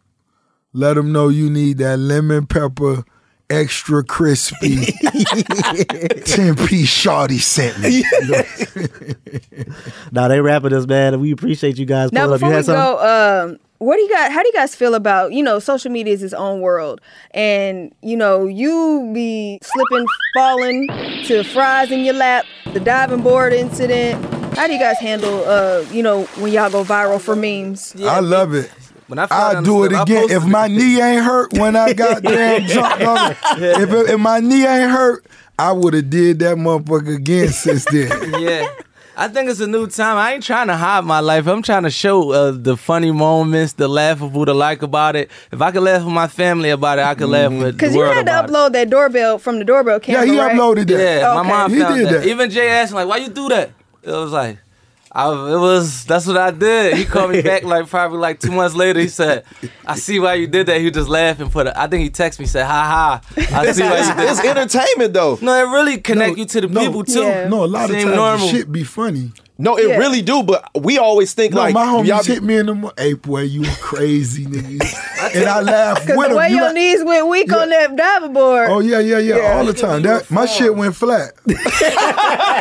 let 0.73 0.93
them 0.95 1.11
know 1.11 1.27
you 1.29 1.49
need 1.49 1.77
that 1.79 1.97
lemon 1.97 2.45
pepper 2.45 3.03
extra 3.49 4.01
crispy 4.03 4.77
10 4.85 6.55
piece 6.55 6.87
shawty 6.89 7.39
sent 7.39 7.77
me. 7.79 8.03
Nah, 10.11 10.27
they 10.27 10.41
rapping 10.41 10.73
us, 10.73 10.85
man. 10.85 11.13
and 11.13 11.21
We 11.21 11.31
appreciate 11.31 11.77
you 11.77 11.85
guys. 11.85 12.11
Now, 12.11 12.25
up. 12.25 12.31
before 12.31 12.47
You 12.49 12.51
we 12.51 12.55
had 12.57 12.65
something? 12.65 12.81
go, 12.83 13.43
um, 13.51 13.59
what 13.77 13.95
do 13.95 14.01
you 14.03 14.09
guys? 14.09 14.31
How 14.31 14.41
do 14.41 14.47
you 14.47 14.53
guys 14.53 14.75
feel 14.75 14.93
about 14.95 15.31
you 15.33 15.41
know 15.43 15.59
social 15.59 15.91
media 15.91 16.13
is 16.13 16.21
its 16.21 16.33
own 16.33 16.61
world, 16.61 17.01
and 17.31 17.93
you 18.01 18.15
know 18.17 18.45
you 18.45 19.09
be 19.13 19.59
slipping, 19.63 20.05
falling 20.35 20.87
to 21.25 21.43
fries 21.43 21.91
in 21.91 22.01
your 22.01 22.13
lap, 22.13 22.45
the 22.73 22.79
diving 22.79 23.21
board 23.21 23.53
incident. 23.53 24.23
How 24.55 24.67
do 24.67 24.73
you 24.73 24.79
guys 24.79 24.97
handle 24.99 25.43
uh 25.45 25.79
you 25.91 26.03
know 26.03 26.23
when 26.37 26.51
y'all 26.51 26.69
go 26.69 26.83
viral 26.83 27.19
for 27.19 27.35
memes? 27.35 27.95
I 28.01 28.19
love 28.19 28.53
it. 28.53 28.69
When 29.11 29.19
I 29.19 29.25
found 29.27 29.57
I'll 29.57 29.63
do 29.63 29.83
it 29.83 29.89
slip, 29.89 30.01
again. 30.03 30.31
If 30.31 30.45
my 30.45 30.67
knee 30.69 31.01
ain't 31.07 31.21
hurt 31.23 31.51
when 31.59 31.75
I 31.75 31.91
got 31.91 32.23
damn 32.23 32.65
jumped 32.65 33.01
on 33.03 33.31
it, 33.31 33.37
if, 33.81 33.91
it- 33.91 34.09
if 34.11 34.19
my 34.21 34.39
knee 34.39 34.65
ain't 34.65 34.89
hurt, 34.89 35.25
I 35.59 35.73
would 35.73 35.93
have 35.93 36.09
did 36.09 36.39
that 36.39 36.55
motherfucker 36.55 37.17
again 37.17 37.49
since 37.49 37.83
then. 37.91 38.09
yeah. 38.41 38.65
I 39.17 39.27
think 39.27 39.49
it's 39.49 39.59
a 39.59 39.67
new 39.67 39.85
time. 39.87 40.15
I 40.15 40.33
ain't 40.35 40.43
trying 40.43 40.67
to 40.67 40.77
hide 40.77 41.03
my 41.03 41.19
life. 41.19 41.45
I'm 41.45 41.61
trying 41.61 41.83
to 41.83 41.89
show 41.91 42.31
uh, 42.31 42.51
the 42.51 42.77
funny 42.77 43.11
moments, 43.11 43.73
the 43.73 43.89
laughable, 43.89 44.45
the 44.45 44.55
like 44.55 44.81
about 44.81 45.17
it. 45.17 45.29
If 45.51 45.61
I 45.61 45.71
could 45.71 45.83
laugh 45.83 46.05
with 46.05 46.13
my 46.13 46.27
family 46.27 46.69
about 46.69 46.97
it, 46.97 47.03
I 47.03 47.13
could 47.13 47.27
laugh 47.27 47.51
with 47.51 47.61
the 47.61 47.71
Because 47.73 47.93
you 47.93 48.01
had 48.03 48.13
to 48.13 48.21
about 48.21 48.45
it. 48.45 48.51
upload 48.53 48.71
that 48.71 48.89
doorbell 48.89 49.37
from 49.39 49.59
the 49.59 49.65
doorbell 49.65 49.99
camera. 49.99 50.25
Yeah, 50.25 50.31
he 50.31 50.39
right? 50.39 50.55
uploaded 50.55 50.87
that. 50.87 51.19
Yeah, 51.19 51.33
my 51.35 51.43
mom 51.43 51.71
He 51.73 51.79
found 51.81 51.95
did 51.97 52.07
that. 52.07 52.11
that. 52.21 52.27
Even 52.27 52.49
Jay 52.49 52.69
asked 52.69 52.93
me 52.93 52.95
like, 52.99 53.07
"Why 53.09 53.17
you 53.17 53.27
do 53.27 53.49
that?" 53.49 53.71
It 54.03 54.09
was 54.11 54.31
like, 54.31 54.57
I, 55.13 55.29
it 55.29 55.57
was 55.59 56.05
that's 56.05 56.25
what 56.25 56.37
I 56.37 56.51
did. 56.51 56.95
He 56.95 57.03
called 57.03 57.31
me 57.31 57.41
back 57.41 57.63
like 57.63 57.87
probably 57.89 58.19
like 58.19 58.39
two 58.39 58.51
months 58.51 58.75
later. 58.75 58.99
He 59.01 59.09
said, 59.09 59.43
"I 59.85 59.95
see 59.95 60.19
why 60.19 60.35
you 60.35 60.47
did 60.47 60.67
that." 60.67 60.77
He 60.79 60.85
was 60.85 60.93
just 60.93 61.09
laughing 61.09 61.43
and 61.43 61.51
put. 61.51 61.67
A, 61.67 61.77
I 61.77 61.87
think 61.87 62.03
he 62.03 62.09
texted 62.09 62.39
me 62.39 62.45
said, 62.45 62.65
"Ha 62.65 62.71
ha." 62.71 63.21
I 63.53 63.67
It's, 63.67 63.77
see 63.77 63.83
why 63.83 63.99
you 63.99 64.15
did. 64.15 64.29
it's 64.29 64.39
entertainment 64.43 65.13
though. 65.13 65.37
No, 65.41 65.53
it 65.53 65.69
really 65.75 65.97
connect 65.97 66.37
you 66.37 66.45
to 66.45 66.61
the 66.61 66.67
people 66.69 67.03
too. 67.03 67.49
No, 67.49 67.65
a 67.65 67.67
lot 67.67 67.89
of 67.89 67.95
times 67.97 68.05
normal. 68.15 68.47
shit 68.47 68.71
be 68.71 68.83
funny. 68.85 69.31
No, 69.61 69.77
it 69.77 69.87
Yeah. 69.89 69.97
really 69.97 70.21
do. 70.21 70.43
But 70.43 70.69
we 70.79 70.97
always 70.97 71.33
think 71.33 71.53
No, 71.53 71.59
like 71.61 71.73
my 71.73 71.85
homies 71.85 72.07
y'all 72.07 72.23
be- 72.23 72.33
hit 72.33 72.43
me 72.43 72.57
in 72.57 72.65
the 72.65 72.75
mo- 72.75 72.91
hey 72.97 73.13
boy, 73.13 73.41
you 73.43 73.63
crazy 73.79 74.45
nigga. 74.45 74.81
and 75.35 75.47
I 75.47 75.61
laugh 75.61 76.05
Cause 76.05 76.17
with 76.17 76.27
the 76.27 76.27
them. 76.29 76.37
way 76.37 76.49
You 76.49 76.55
your 76.57 76.65
like- 76.65 76.73
knees 76.75 77.03
went 77.03 77.27
weak 77.27 77.53
on 77.53 77.69
that 77.69 77.95
diving 77.95 78.33
board. 78.33 78.69
oh 78.69 78.79
yeah, 78.79 78.99
yeah, 78.99 79.19
yeah, 79.19 79.53
all 79.57 79.65
the 79.65 79.73
time. 79.73 80.01
That 80.01 80.29
my 80.31 80.45
shit 80.45 80.75
went 80.75 80.95
flat. 80.95 81.33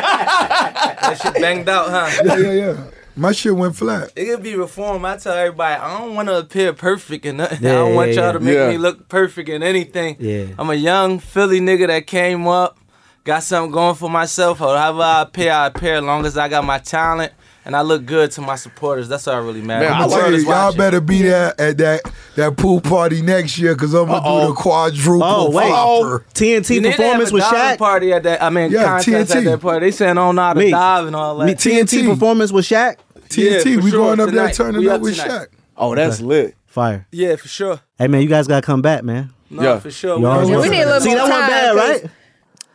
That 0.01 1.19
shit 1.21 1.33
banged 1.41 1.67
out, 1.69 1.89
huh? 1.89 2.09
Yeah, 2.25 2.37
yeah, 2.37 2.51
yeah. 2.51 2.77
My 3.15 3.33
shit 3.33 3.53
went 3.55 3.75
flat. 3.75 4.11
It 4.15 4.25
could 4.25 4.41
be 4.43 4.55
reformed. 4.55 5.03
I 5.05 5.17
tell 5.17 5.33
everybody, 5.35 5.75
I 5.81 5.97
don't 5.99 6.15
want 6.15 6.29
to 6.29 6.37
appear 6.39 6.71
perfect 6.73 7.25
and 7.25 7.39
nothing. 7.39 7.67
I 7.67 7.71
don't 7.73 7.93
want 7.93 8.13
y'all 8.13 8.27
yeah. 8.27 8.31
to 8.31 8.39
make 8.39 8.55
Yeah. 8.55 8.69
me 8.69 8.77
look 8.77 9.09
perfect 9.09 9.49
in 9.49 9.61
anything. 9.63 10.15
Yeah. 10.19 10.45
I'm 10.57 10.69
a 10.69 10.75
young 10.75 11.19
Philly 11.19 11.59
nigga 11.59 11.87
that 11.87 12.07
came 12.07 12.47
up, 12.47 12.77
got 13.23 13.43
something 13.43 13.71
going 13.71 13.95
for 13.95 14.09
myself. 14.09 14.59
However 14.59 15.01
I 15.01 15.21
appear, 15.23 15.51
I 15.51 15.67
appear. 15.67 15.95
As 15.95 16.03
long 16.03 16.25
as 16.25 16.37
I 16.37 16.47
got 16.49 16.63
my 16.65 16.79
talent 16.79 17.31
and 17.65 17.75
I 17.75 17.81
look 17.81 18.05
good 18.05 18.31
to 18.31 18.41
my 18.41 18.55
supporters, 18.55 19.07
that's 19.07 19.27
all 19.27 19.41
really 19.41 19.61
matters. 19.61 19.89
Man, 19.89 19.99
The 19.99 20.15
I 20.15 20.17
I 20.17 20.21
tell 20.21 20.31
you, 20.31 20.37
y'all 20.39 20.47
watching. 20.65 20.77
better 20.77 21.01
be 21.01 21.21
there 21.23 21.53
at 21.61 21.77
that 21.77 22.01
that 22.35 22.57
pool 22.57 22.81
party 22.81 23.21
next 23.21 23.57
year 23.59 23.73
because 23.75 23.93
I'm 23.93 24.07
gonna 24.07 24.41
do 24.41 24.47
the 24.47 24.53
quadruple 24.53 25.23
Oh 25.23 25.51
wait, 25.51 25.67
flopper. 25.67 26.25
TNT 26.33 26.71
oh, 26.71 26.73
You 26.73 26.81
performance 26.91 27.31
with 27.31 27.43
Shaq. 27.43 27.77
party 27.77 28.13
at 28.13 28.23
that. 28.23 28.41
I 28.41 28.49
mean, 28.49 28.71
Yeah, 28.71 28.83
contest 29.01 29.31
at 29.31 29.37
TNT. 29.37 29.45
that 29.45 29.61
party. 29.61 29.85
They 29.85 29.91
saying 29.91 30.11
I 30.11 30.13
don't 30.15 30.35
know 30.35 30.41
how 30.41 30.53
to 30.53 30.59
Me. 30.59 30.71
dive 30.71 31.07
and 31.07 31.15
all 31.15 31.37
that. 31.37 31.45
Me, 31.45 31.53
TNT, 31.53 31.83
TNT. 32.01 32.07
performance 32.13 32.51
with 32.51 32.65
Shaq. 32.65 32.95
TNT, 33.29 33.65
Yeah, 33.69 33.75
for 33.79 33.83
we 33.85 33.91
sure, 33.91 33.99
going 34.15 34.19
up 34.19 34.29
there 34.29 34.49
turning 34.51 34.81
We 34.81 34.89
up 34.89 34.95
up 34.95 35.01
with. 35.01 35.17
Shaq. 35.17 35.47
Oh, 35.77 35.93
that's 35.95 36.19
lit. 36.21 36.55
Fire. 36.67 37.05
yeah, 37.11 37.35
for 37.35 37.47
sure. 37.49 37.79
Hey 37.97 38.07
man, 38.07 38.21
you 38.21 38.27
guys 38.29 38.47
gotta 38.47 38.65
come 38.65 38.81
back, 38.81 39.03
man. 39.03 39.31
No, 39.49 39.61
Yeah. 39.61 39.79
for 39.79 39.91
sure. 39.91 40.17
You 40.17 40.25
Yeah, 40.25 40.61
we 40.61 40.69
need 40.69 40.81
a 40.81 40.85
little 40.85 41.01
See 41.01 41.09
more 41.09 41.27
that 41.27 41.29
time. 41.29 41.39
one 41.41 41.49
bad, 41.49 41.75
'cause- 41.75 42.01
right? 42.03 42.11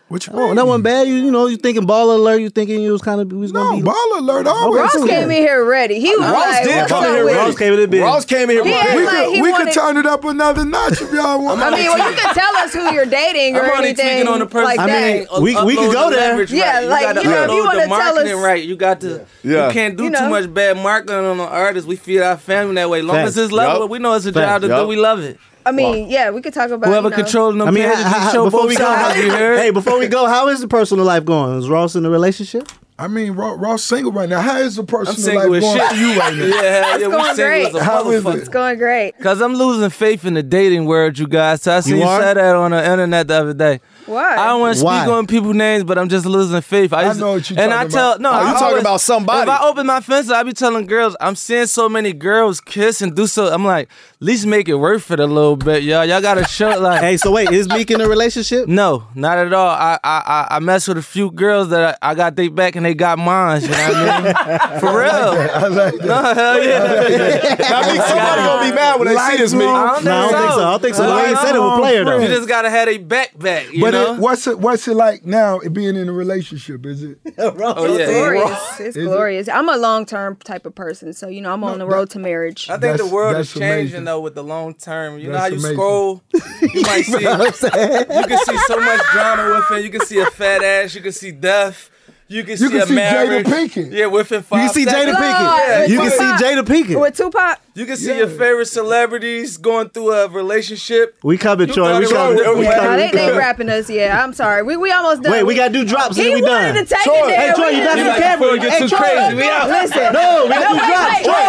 What 0.08 0.24
you 0.24 0.32
Oh, 0.36 0.54
that 0.54 0.64
one 0.64 0.82
bad. 0.82 1.08
You 1.08 1.14
you 1.14 1.32
know 1.32 1.46
you 1.48 1.56
thinking 1.56 1.82
Baller 1.84 2.14
Alert. 2.14 2.40
You 2.40 2.48
thinking 2.48 2.80
you 2.80 2.92
was 2.92 3.02
kind 3.02 3.20
of 3.20 3.32
we 3.32 3.38
was 3.38 3.52
No, 3.52 3.64
gonna 3.64 3.82
be. 3.82 3.88
Baller 3.88 4.18
Alert. 4.20 4.46
Always 4.46 4.80
Ross 4.82 4.94
came 5.04 5.30
in 5.32 5.42
here 5.42 5.64
ready. 5.64 5.98
He 5.98 6.10
was 6.14 6.20
Ross 6.30 6.32
like, 6.52 6.62
did 6.64 6.88
come 6.88 7.04
in 7.06 7.10
here 7.10 7.24
with 7.24 7.34
ready. 7.34 7.46
Ross 7.48 7.58
came 7.58 7.72
in 7.72 7.80
the 7.80 7.88
business. 7.88 8.06
Ross 8.06 8.24
came 8.24 8.50
in 8.50 8.64
here. 8.64 8.64
He 8.64 8.70
ready. 8.72 8.96
We 8.98 9.04
like 9.04 9.16
could 9.16 9.34
he 9.34 9.42
we 9.42 9.50
wanted- 9.50 9.64
could 9.64 9.74
turn 9.74 9.96
it 9.96 10.06
up 10.06 10.24
another 10.24 10.64
notch 10.64 11.02
if 11.02 11.12
y'all 11.12 11.42
want. 11.42 11.60
I 11.60 11.70
mean, 11.70 11.86
well, 11.90 12.10
you 12.10 12.16
can 12.16 12.34
tell 12.34 12.56
us 12.58 12.72
who 12.72 12.92
you're 12.94 13.04
dating 13.06 13.56
or 13.56 13.62
I'm 13.64 13.70
only 13.78 13.88
anything 13.88 14.28
on 14.28 14.38
the 14.38 14.46
person. 14.46 14.64
like 14.64 14.78
I 14.78 14.86
that. 14.86 15.30
mean, 15.32 15.42
we- 15.42 15.56
we 15.64 15.74
could 15.74 15.90
Upload 15.90 15.92
go 15.92 16.10
the 16.10 16.16
there. 16.16 16.30
leverage 16.30 16.52
Yeah, 16.52 16.76
right. 16.78 16.88
like, 16.88 17.00
you, 17.00 17.06
gotta 17.14 17.22
you 17.22 17.30
know, 17.34 17.42
if 17.44 17.50
you 17.50 17.64
wanna 17.64 17.80
the 17.80 17.86
tell 17.86 17.88
marketing 17.98 18.38
us- 18.38 18.44
right. 18.44 18.62
You 18.64 18.76
got 18.76 19.00
to. 19.00 19.26
Yeah. 19.42 19.66
You 19.66 19.72
can't 19.72 19.96
do 19.96 20.04
You 20.04 20.10
too 20.16 20.28
much 20.30 20.54
bad 20.54 20.76
marketing 20.76 21.16
on 21.16 21.38
the 21.38 21.42
artist. 21.44 21.88
We 21.88 21.96
feed 21.96 22.20
our 22.20 22.36
family 22.36 22.76
that 22.76 22.88
way. 22.88 23.02
Long 23.02 23.16
as 23.16 23.36
it's 23.36 23.50
love, 23.50 23.90
we 23.90 23.98
know 23.98 24.12
it's 24.14 24.26
a 24.26 24.30
job 24.30 24.62
to 24.62 24.68
do. 24.68 24.86
We 24.86 24.94
love 24.94 25.18
it. 25.18 25.40
I 25.66 25.72
mean, 25.72 26.08
yeah, 26.08 26.30
we 26.30 26.40
could 26.40 26.54
talk 26.54 26.70
about 26.70 26.88
Whoever 26.88 27.08
you 27.08 27.10
know, 27.10 27.16
controlling 27.16 27.58
them 27.58 27.68
I 27.68 27.70
mean, 27.72 27.84
how- 27.84 27.94
how- 27.96 28.32
show 28.32 28.44
before 28.44 28.66
we 28.68 28.76
go, 28.76 28.84
sides. 28.84 29.18
You 29.18 29.30
heard? 29.30 29.58
hey, 29.58 29.70
before 29.70 29.98
we 29.98 30.06
go, 30.06 30.26
how 30.26 30.48
is 30.48 30.60
the 30.60 30.68
personal 30.68 31.04
life 31.04 31.24
going? 31.24 31.58
Is 31.58 31.68
Ross 31.68 31.94
in 31.96 32.06
a 32.06 32.10
relationship? 32.10 32.68
I 32.98 33.08
mean, 33.08 33.32
Ross, 33.32 33.58
Ross 33.58 33.82
single 33.82 34.10
right 34.12 34.28
now. 34.28 34.40
How 34.40 34.56
is 34.58 34.76
the 34.76 34.84
personal 34.84 35.16
single 35.20 35.50
life 35.50 35.60
going 35.60 35.76
shit. 35.78 35.88
for 35.88 35.94
you 35.96 36.18
right 36.18 36.34
now? 36.34 36.44
Yeah, 36.46 36.94
It's 36.94 37.02
yeah, 37.02 37.08
going 37.10 37.24
single 37.24 37.34
great. 37.46 37.66
as 37.66 37.74
a 37.74 37.84
How 37.84 38.10
is 38.10 38.24
it? 38.24 38.34
It's 38.36 38.48
going 38.48 38.78
great. 38.78 39.18
Cause 39.20 39.42
I'm 39.42 39.54
losing 39.54 39.90
faith 39.90 40.24
in 40.24 40.32
the 40.34 40.42
dating 40.42 40.86
world, 40.86 41.18
you 41.18 41.26
guys. 41.26 41.60
So 41.62 41.76
I 41.76 41.80
seen 41.80 41.96
You 41.96 42.02
you, 42.02 42.08
are? 42.08 42.20
that 42.34 42.38
on 42.38 42.70
the 42.70 42.82
internet 42.90 43.28
the 43.28 43.34
other 43.34 43.52
day. 43.54 43.80
Why? 44.06 44.36
I 44.36 44.46
don't 44.46 44.60
want 44.60 44.76
to 44.78 44.84
Why? 44.84 45.02
speak 45.02 45.12
on 45.12 45.26
people's 45.26 45.54
names, 45.56 45.84
but 45.84 45.98
I'm 45.98 46.08
just 46.08 46.26
losing 46.26 46.60
faith. 46.60 46.92
I 46.92 47.06
used- 47.08 47.20
know 47.20 47.32
what 47.32 47.50
you're 47.50 47.58
And 47.58 47.72
I 47.72 47.86
tell 47.86 48.10
about. 48.12 48.20
no, 48.20 48.30
Oh, 48.30 48.32
I 48.32 48.38
you 48.46 48.52
talking 48.52 48.66
always- 48.66 48.80
about 48.82 49.00
somebody. 49.00 49.50
If 49.50 49.60
I 49.60 49.64
open 49.66 49.86
my 49.86 50.00
fence, 50.00 50.30
I 50.30 50.42
be 50.42 50.52
telling 50.52 50.86
girls 50.86 51.16
I'm 51.20 51.34
seeing 51.36 51.66
so 51.66 51.88
many 51.88 52.12
girls 52.12 52.60
kiss 52.60 53.02
and 53.02 53.14
do 53.14 53.26
so. 53.26 53.52
I'm 53.52 53.64
like, 53.64 53.88
at 53.88 54.26
least 54.26 54.46
make 54.46 54.68
it 54.68 54.74
worth 54.76 55.10
it 55.10 55.20
a 55.20 55.26
little 55.26 55.56
bit, 55.56 55.82
y'all. 55.82 56.04
Y'all 56.04 56.20
gotta 56.22 56.44
show 56.44 56.78
like. 56.80 57.00
Hey, 57.00 57.16
so 57.16 57.30
wait, 57.32 57.50
is 57.50 57.68
Meek 57.68 57.90
in 57.90 58.00
a 58.00 58.08
relationship? 58.08 58.66
No, 58.76 59.04
not 59.14 59.38
at 59.38 59.52
all. 59.52 59.68
I 59.70 59.98
I 60.04 60.22
I, 60.50 60.56
I 60.56 60.58
mess 60.60 60.86
with 60.88 60.98
a 60.98 61.02
few 61.02 61.30
girls 61.30 61.68
that 61.70 61.98
I, 62.02 62.10
I 62.10 62.14
got 62.14 62.36
they 62.36 62.48
back 62.48 62.76
and 62.76 62.84
they 62.86 62.94
got 62.94 63.18
mine. 63.18 63.62
You 63.62 63.68
know 63.68 63.74
what 63.76 63.96
I 63.96 64.22
mean? 64.22 64.80
For 64.80 64.98
real. 64.98 65.10
I 65.10 65.66
like 65.68 65.94
that. 65.96 66.04
No, 66.04 66.34
hell 66.34 66.62
yeah. 66.62 67.56
I 67.60 67.92
mean, 67.92 68.00
somebody 68.02 68.42
gonna 68.42 68.70
be 68.70 68.74
mad 68.74 68.98
when 69.00 69.08
they 69.08 69.16
see 69.16 69.36
this, 69.38 69.52
me. 69.54 69.64
Lifelong- 69.64 70.04
No, 70.04 70.12
I 70.12 70.30
don't 70.30 70.32
think 70.32 70.52
so. 70.52 70.58
I 70.60 70.70
don't 70.70 70.82
think 70.82 70.94
so. 70.94 71.06
The 71.06 71.14
way 71.16 71.28
he 71.28 71.36
said 71.36 71.54
it 71.56 71.58
was 71.58 71.80
player 71.80 72.04
though. 72.04 72.18
You 72.18 72.28
just 72.28 72.48
gotta 72.48 72.70
have 72.70 72.88
a 72.88 72.98
back 72.98 73.38
back. 73.38 73.72
You 73.72 73.80
But 73.82 73.94
know. 73.96 74.14
it, 74.14 74.20
what's 74.20 74.46
it 74.46 74.58
what's 74.58 74.88
it 74.88 74.94
like 74.94 75.24
now 75.24 75.58
being 75.72 75.96
in 75.96 76.08
a 76.08 76.12
relationship? 76.12 76.84
Is 76.86 77.02
it 77.02 77.18
oh 77.38 77.54
yeah. 77.58 77.74
Oh, 77.76 77.96
glorious. 78.06 78.80
It's 78.80 78.80
Is 78.80 78.96
it? 78.96 79.04
glorious. 79.04 79.48
I'm 79.48 79.68
a 79.68 79.76
long 79.76 80.06
term 80.06 80.36
type 80.36 80.66
of 80.66 80.74
person, 80.74 81.12
so 81.12 81.28
you 81.28 81.40
know 81.40 81.52
I'm 81.52 81.64
on 81.64 81.78
the 81.78 81.86
road 81.86 82.10
to 82.10 82.18
marriage. 82.18 82.68
I 82.70 82.78
think 82.78 82.98
the 82.98 83.06
world 83.06 83.36
is 83.36 83.52
changing 83.52 83.68
amazing. 83.70 84.04
though 84.04 84.20
with 84.20 84.34
the 84.34 84.44
long 84.44 84.74
term. 84.74 85.18
You 85.18 85.30
know 85.30 85.38
how 85.38 85.46
you 85.46 85.54
amazing. 85.54 85.72
scroll, 85.74 86.22
you 86.62 86.82
might 86.82 87.02
see, 87.04 87.12
you 87.12 88.24
can 88.26 88.38
see 88.44 88.58
so 88.66 88.80
much 88.80 89.00
drama 89.12 89.54
within. 89.68 89.84
You 89.84 89.90
can 89.90 90.06
see 90.06 90.18
a 90.18 90.26
fat 90.26 90.62
ass. 90.62 90.94
You 90.94 91.00
can 91.00 91.12
see 91.12 91.32
death. 91.32 91.90
You 92.28 92.42
can 92.42 92.50
You 92.52 92.56
see 92.56 92.68
can 92.70 92.76
a 92.80 92.86
see 92.86 92.92
Jada 92.94 92.96
marriage. 92.96 93.46
Pinkett. 93.46 93.92
Yeah, 93.92 94.06
within 94.06 94.42
five. 94.42 94.62
You 94.62 94.66
can 94.66 94.74
see 94.74 94.84
Jada. 94.84 95.14
Pinkett. 95.14 95.78
Lord, 95.78 95.90
You 95.90 95.98
can 96.00 96.10
see 96.10 96.44
Jada 96.44 96.62
Pinkett. 96.64 97.00
With 97.00 97.16
Tupac, 97.16 97.60
You 97.74 97.86
can 97.86 97.96
see 97.96 98.16
your 98.16 98.26
favorite 98.26 98.66
celebrities 98.66 99.56
going 99.58 99.90
through 99.90 100.10
a 100.10 100.28
relationship. 100.28 101.16
We 101.22 101.38
coming, 101.38 101.68
Troy. 101.68 102.00
We 102.00 102.06
coming. 102.08 102.36
was- 102.44 102.56
We 102.58 102.64
Yeah, 102.64 102.80
no, 102.82 102.96
they, 102.96 103.06
We 103.06 103.10
they 103.12 103.18
coming. 103.26 103.36
rapping 103.36 103.68
us. 103.70 103.88
Yeah, 103.88 104.22
I'm 104.24 104.32
sorry. 104.32 104.62
We 104.64 104.76
we 104.76 104.90
almost 104.90 105.22
done. 105.22 105.32
Wait, 105.32 105.44
we 105.44 105.54
gotta 105.54 105.72
do 105.72 105.84
drops. 105.84 106.16
He 106.16 106.24
Then 106.24 106.34
we 106.34 106.42
wanted 106.42 106.72
done. 106.74 106.84
to 106.84 106.94
take 106.94 107.04
Troy, 107.04 107.14
it 107.14 107.26
there. 107.28 107.40
hey, 107.40 107.52
Troy, 107.54 107.68
you 107.68 107.78
We 107.78 107.84
done 107.84 107.96
didn't- 107.96 108.12
some 108.12 108.22
camera. 108.22 108.38
Before 108.38 108.56
it 108.56 108.60
gets 108.62 108.74
Hey, 108.74 108.80
too 108.80 108.88
Troy, 108.88 108.98
crazy, 108.98 109.34
we 109.36 109.42
out. 109.48 109.68
Listen, 109.68 110.12
No, 110.12 110.42
we 110.44 110.48
gotta 110.48 110.66
do 110.66 110.80
wait, 110.80 110.86
drops. 110.88 111.14
wait. 111.14 111.24
Troy. 111.24 111.48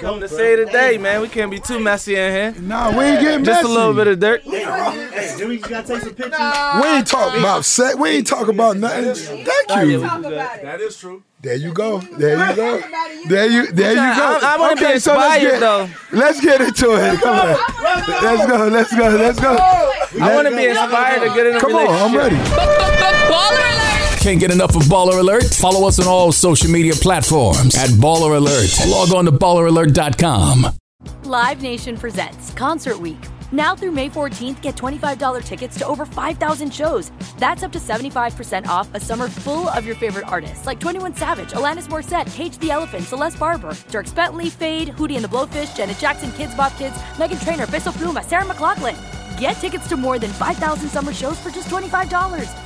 Come 0.00 0.20
to 0.20 0.28
say 0.28 0.56
today, 0.56 0.98
man. 0.98 1.22
We 1.22 1.28
can't 1.28 1.50
be 1.50 1.58
too 1.58 1.80
messy 1.80 2.16
in 2.16 2.32
here. 2.32 2.54
Nah, 2.62 2.96
we 2.96 3.04
ain't 3.04 3.20
getting 3.20 3.44
Just 3.44 3.62
messy. 3.62 3.72
a 3.72 3.74
little 3.74 3.94
bit 3.94 4.06
of 4.08 4.20
dirt. 4.20 4.42
Hey, 4.42 5.34
then 5.38 5.48
we 5.48 5.56
gotta 5.58 5.86
take 5.88 6.02
some 6.02 6.14
pictures. 6.14 6.32
We 6.82 6.88
ain't 6.88 7.06
talking 7.06 7.40
about 7.40 7.64
sex. 7.64 7.96
We 7.96 8.10
ain't 8.10 8.26
talking 8.26 8.54
about 8.54 8.76
nothing. 8.76 9.14
Thank 9.14 9.88
you. 9.90 10.00
That 10.00 10.78
is 10.80 10.98
true. 10.98 11.22
There 11.40 11.54
you 11.56 11.72
go. 11.72 11.98
There 12.00 12.30
you 12.50 12.56
go. 12.56 12.80
There 13.28 13.46
you 13.46 13.72
there 13.72 13.90
you 13.90 13.96
go. 13.96 14.38
I- 14.42 14.54
I 14.54 14.58
wanna 14.58 14.76
be 14.76 14.84
Okay, 14.84 14.98
so 14.98 15.14
let's 15.16 15.36
inspired, 15.36 15.50
get- 15.52 15.60
though. 15.60 15.88
Let's 16.12 16.40
get 16.40 16.60
into 16.60 16.92
it. 16.94 17.20
Come 17.20 17.38
on. 17.38 17.56
Let's 18.22 18.46
go. 18.46 18.68
Let's 18.68 18.94
go. 18.94 19.08
Let's 19.08 19.40
go. 19.40 19.56
I 20.20 20.34
want 20.34 20.48
to 20.48 20.56
be 20.56 20.66
inspired 20.66 21.20
to 21.20 21.34
get 21.34 21.46
in 21.46 21.56
a 21.56 21.60
Come 21.60 21.74
on, 21.74 21.88
I'm 21.88 22.14
relationship. 22.16 22.56
ready. 22.56 23.95
Can't 24.26 24.40
get 24.40 24.50
enough 24.50 24.74
of 24.74 24.82
Baller 24.82 25.20
Alert? 25.20 25.44
Follow 25.54 25.86
us 25.86 26.00
on 26.00 26.08
all 26.08 26.32
social 26.32 26.68
media 26.68 26.94
platforms 26.94 27.76
at 27.76 27.90
Baller 27.90 28.36
Alert. 28.36 28.76
Log 28.90 29.12
on 29.12 29.24
to 29.26 29.30
balleralert.com. 29.30 30.66
Live 31.22 31.62
Nation 31.62 31.96
presents 31.96 32.50
Concert 32.54 32.98
Week. 32.98 33.20
Now 33.52 33.76
through 33.76 33.92
May 33.92 34.08
14th, 34.08 34.60
get 34.62 34.74
$25 34.74 35.44
tickets 35.44 35.78
to 35.78 35.86
over 35.86 36.04
5,000 36.04 36.74
shows. 36.74 37.12
That's 37.38 37.62
up 37.62 37.70
to 37.70 37.78
75% 37.78 38.66
off 38.66 38.92
a 38.94 38.98
summer 38.98 39.28
full 39.28 39.68
of 39.68 39.86
your 39.86 39.94
favorite 39.94 40.26
artists 40.26 40.66
like 40.66 40.80
21 40.80 41.14
Savage, 41.14 41.52
Alanis 41.52 41.86
Morissette, 41.86 42.34
Cage 42.34 42.58
the 42.58 42.72
Elephant, 42.72 43.04
Celeste 43.04 43.38
Barber, 43.38 43.74
Dierks 43.90 44.12
Bentley, 44.12 44.50
Feid, 44.50 44.88
Hootie 44.88 45.14
and 45.14 45.22
the 45.22 45.28
Blowfish, 45.28 45.76
Janet 45.76 45.98
Jackson, 45.98 46.30
Kidz 46.30 46.56
Bop 46.56 46.76
Kids, 46.76 46.96
Meghan 47.14 47.40
Trainor, 47.44 47.68
Peso 47.68 47.92
Pluma, 47.92 48.24
Sarah 48.24 48.42
McLachlan. 48.42 48.96
Get 49.38 49.52
tickets 49.60 49.88
to 49.88 49.96
more 49.96 50.18
than 50.18 50.30
5,000 50.30 50.88
summer 50.88 51.12
shows 51.12 51.38
for 51.38 51.50
just 51.50 51.68
$25. 51.68 52.65